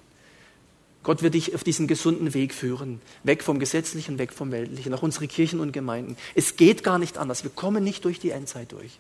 Gott 1.03 1.22
wird 1.22 1.36
dich 1.36 1.53
auf 1.53 1.63
diesen 1.63 1.86
gesunden 1.86 2.34
Weg 2.34 2.51
führen, 2.51 2.99
weg 3.24 3.43
vom 3.43 3.59
Gesetzlichen, 3.59 4.18
weg 4.18 4.34
vom 4.34 4.51
Weltlichen, 4.51 4.91
auch 4.93 5.03
unsere 5.03 5.28
Kirchen 5.28 5.59
und 5.59 5.72
Gemeinden. 5.72 6.18
Es 6.34 6.55
geht 6.55 6.84
gar 6.84 6.97
nicht 6.97 7.20
anders. 7.20 7.43
Wir 7.43 7.51
kommen 7.51 7.84
nicht 7.84 8.05
durch 8.05 8.20
die 8.20 8.32
Endzeit 8.32 8.72
durch. 8.72 8.97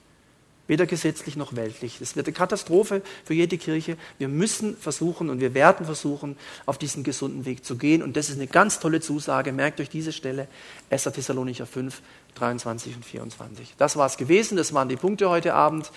Weder 0.67 0.87
gesetzlich 0.87 1.35
noch 1.35 1.55
weltlich. 1.55 1.97
Das 1.99 2.15
wird 2.15 2.25
eine 2.25 2.33
Katastrophe 2.33 3.03
für 3.23 3.35
jede 3.35 3.57
Kirche. 3.57 3.97
Wir 4.17 4.27
müssen 4.27 4.75
versuchen 4.75 5.29
und 5.29 5.39
wir 5.39 5.53
werden 5.53 5.85
versuchen, 5.85 6.37
auf 6.65 6.79
diesen 6.79 7.03
gesunden 7.03 7.45
Weg 7.45 7.63
zu 7.63 7.77
gehen. 7.77 8.01
Und 8.01 8.17
das 8.17 8.29
ist 8.29 8.37
eine 8.37 8.47
ganz 8.47 8.79
tolle 8.79 8.99
Zusage. 8.99 9.51
Merkt 9.51 9.79
euch 9.79 9.89
diese 9.89 10.11
Stelle. 10.11 10.47
1. 10.89 11.03
Thessalonicher 11.03 11.67
5, 11.67 12.01
23 12.33 12.95
und 12.95 13.05
24. 13.05 13.75
Das 13.77 13.95
war 13.95 14.07
es 14.07 14.17
gewesen. 14.17 14.57
Das 14.57 14.73
waren 14.73 14.89
die 14.89 14.95
Punkte 14.95 15.29
heute 15.29 15.53
Abend. 15.53 15.91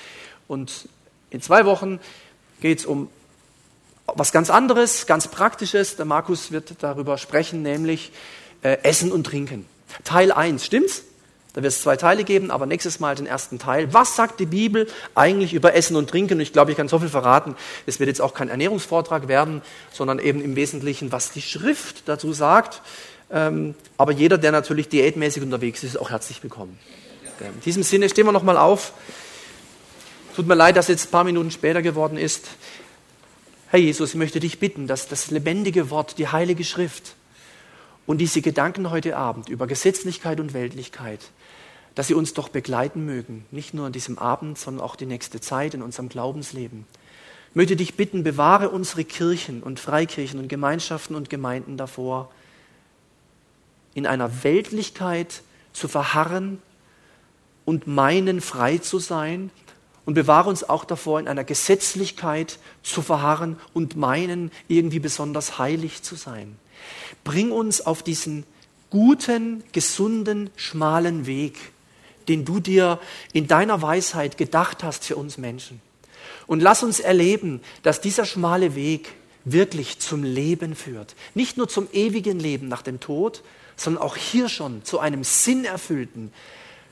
Und 0.48 0.88
in 1.30 1.40
zwei 1.40 1.64
Wochen 1.64 1.98
geht 2.60 2.80
es 2.80 2.86
um 2.86 3.08
was 4.06 4.32
ganz 4.32 4.50
anderes, 4.50 5.06
ganz 5.06 5.28
Praktisches. 5.28 5.96
Der 5.96 6.04
Markus 6.04 6.52
wird 6.52 6.82
darüber 6.82 7.16
sprechen, 7.16 7.62
nämlich 7.62 8.12
äh, 8.62 8.78
Essen 8.82 9.12
und 9.12 9.24
Trinken. 9.24 9.66
Teil 10.04 10.30
1, 10.32 10.64
stimmt's? 10.64 11.04
Da 11.58 11.62
wird 11.64 11.72
es 11.72 11.82
zwei 11.82 11.96
Teile 11.96 12.22
geben, 12.22 12.52
aber 12.52 12.66
nächstes 12.66 13.00
Mal 13.00 13.16
den 13.16 13.26
ersten 13.26 13.58
Teil. 13.58 13.92
Was 13.92 14.14
sagt 14.14 14.38
die 14.38 14.46
Bibel 14.46 14.86
eigentlich 15.16 15.54
über 15.54 15.74
Essen 15.74 15.96
und 15.96 16.08
Trinken? 16.08 16.34
Und 16.34 16.40
ich 16.40 16.52
glaube, 16.52 16.70
ich 16.70 16.76
kann 16.76 16.86
so 16.86 17.00
viel 17.00 17.08
verraten. 17.08 17.56
Es 17.84 17.98
wird 17.98 18.06
jetzt 18.06 18.20
auch 18.20 18.32
kein 18.32 18.48
Ernährungsvortrag 18.48 19.26
werden, 19.26 19.60
sondern 19.90 20.20
eben 20.20 20.40
im 20.40 20.54
Wesentlichen, 20.54 21.10
was 21.10 21.32
die 21.32 21.42
Schrift 21.42 22.08
dazu 22.08 22.32
sagt. 22.32 22.80
Ähm, 23.32 23.74
aber 23.96 24.12
jeder, 24.12 24.38
der 24.38 24.52
natürlich 24.52 24.88
diätmäßig 24.88 25.42
unterwegs 25.42 25.82
ist, 25.82 25.94
ist 25.94 26.00
auch 26.00 26.10
herzlich 26.10 26.40
willkommen. 26.44 26.78
In 27.40 27.60
diesem 27.62 27.82
Sinne 27.82 28.08
stehen 28.08 28.26
wir 28.26 28.32
nochmal 28.32 28.56
auf. 28.56 28.92
Tut 30.36 30.46
mir 30.46 30.54
leid, 30.54 30.76
dass 30.76 30.84
es 30.84 30.90
jetzt 30.90 31.08
ein 31.08 31.10
paar 31.10 31.24
Minuten 31.24 31.50
später 31.50 31.82
geworden 31.82 32.18
ist. 32.18 32.46
Herr 33.70 33.80
Jesus, 33.80 34.10
ich 34.10 34.16
möchte 34.16 34.38
dich 34.38 34.60
bitten, 34.60 34.86
dass 34.86 35.08
das 35.08 35.32
lebendige 35.32 35.90
Wort, 35.90 36.18
die 36.18 36.28
Heilige 36.28 36.62
Schrift 36.62 37.16
und 38.06 38.18
diese 38.18 38.42
Gedanken 38.42 38.92
heute 38.92 39.16
Abend 39.16 39.48
über 39.48 39.66
Gesetzlichkeit 39.66 40.38
und 40.38 40.54
Weltlichkeit 40.54 41.32
dass 41.98 42.06
sie 42.06 42.14
uns 42.14 42.32
doch 42.32 42.48
begleiten 42.48 43.04
mögen, 43.04 43.44
nicht 43.50 43.74
nur 43.74 43.86
an 43.86 43.92
diesem 43.92 44.20
Abend, 44.20 44.56
sondern 44.56 44.84
auch 44.84 44.94
die 44.94 45.04
nächste 45.04 45.40
Zeit 45.40 45.74
in 45.74 45.82
unserem 45.82 46.08
Glaubensleben. 46.08 46.86
Ich 47.50 47.56
möchte 47.56 47.74
dich 47.74 47.96
bitten, 47.96 48.22
bewahre 48.22 48.68
unsere 48.68 49.02
Kirchen 49.04 49.64
und 49.64 49.80
Freikirchen 49.80 50.38
und 50.38 50.46
Gemeinschaften 50.46 51.16
und 51.16 51.28
Gemeinden 51.28 51.76
davor, 51.76 52.30
in 53.94 54.06
einer 54.06 54.44
Weltlichkeit 54.44 55.42
zu 55.72 55.88
verharren 55.88 56.62
und 57.64 57.88
meinen, 57.88 58.40
frei 58.40 58.78
zu 58.78 59.00
sein, 59.00 59.50
und 60.04 60.14
bewahre 60.14 60.50
uns 60.50 60.62
auch 60.62 60.84
davor, 60.84 61.18
in 61.18 61.26
einer 61.26 61.42
Gesetzlichkeit 61.42 62.60
zu 62.84 63.02
verharren 63.02 63.58
und 63.74 63.96
meinen, 63.96 64.52
irgendwie 64.68 65.00
besonders 65.00 65.58
heilig 65.58 66.04
zu 66.04 66.14
sein. 66.14 66.58
Bring 67.24 67.50
uns 67.50 67.80
auf 67.80 68.04
diesen 68.04 68.44
guten, 68.88 69.64
gesunden, 69.72 70.50
schmalen 70.54 71.26
Weg, 71.26 71.72
den 72.28 72.44
du 72.44 72.60
dir 72.60 73.00
in 73.32 73.46
deiner 73.46 73.82
Weisheit 73.82 74.36
gedacht 74.36 74.84
hast 74.84 75.04
für 75.04 75.16
uns 75.16 75.38
Menschen. 75.38 75.80
Und 76.46 76.60
lass 76.60 76.82
uns 76.82 77.00
erleben, 77.00 77.60
dass 77.82 78.00
dieser 78.00 78.24
schmale 78.24 78.74
Weg 78.74 79.14
wirklich 79.44 79.98
zum 79.98 80.22
Leben 80.22 80.74
führt. 80.74 81.14
Nicht 81.34 81.56
nur 81.56 81.68
zum 81.68 81.88
ewigen 81.92 82.38
Leben 82.38 82.68
nach 82.68 82.82
dem 82.82 83.00
Tod, 83.00 83.42
sondern 83.76 84.02
auch 84.02 84.16
hier 84.16 84.48
schon 84.48 84.84
zu 84.84 84.98
einem 84.98 85.24
sinnerfüllten, 85.24 86.32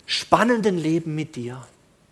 spannenden 0.06 0.78
Leben 0.78 1.14
mit 1.14 1.36
dir. 1.36 1.66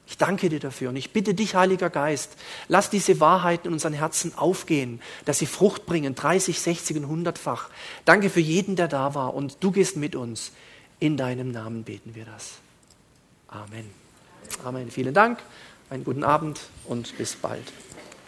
Ich 0.07 0.19
danke 0.19 0.51
dir 0.51 0.61
dafür 0.61 0.91
und 0.91 0.97
ich 0.97 1.13
bitte 1.13 1.33
dich, 1.33 1.55
Heiliger 1.55 1.89
Geist, 1.89 2.37
lass 2.69 2.91
diese 2.91 3.21
Wahrheiten 3.21 3.69
in 3.69 3.73
unseren 3.73 3.95
Herzen 3.95 4.37
aufgehen, 4.37 5.01
dass 5.25 5.39
sie 5.39 5.47
Frucht 5.47 5.87
bringen, 5.87 6.15
30, 6.15 6.61
60 6.61 6.99
und 6.99 7.27
100-fach. 7.27 7.71
Danke 8.05 8.29
für 8.29 8.41
jeden, 8.41 8.77
der 8.77 8.89
da 8.89 9.15
war 9.15 9.35
und 9.35 9.59
du 9.61 9.71
gehst 9.71 9.97
mit 9.97 10.15
uns. 10.15 10.53
In 11.01 11.17
deinem 11.17 11.51
Namen 11.51 11.85
beten 11.85 12.15
wir 12.15 12.27
das. 12.27 12.64
Amen. 13.55 13.89
Amen. 14.65 14.91
Vielen 14.91 15.15
Dank, 15.15 15.39
einen 15.89 16.03
guten 16.03 16.25
Abend 16.25 16.61
und 16.87 17.17
bis 17.17 17.37
bald. 17.37 17.73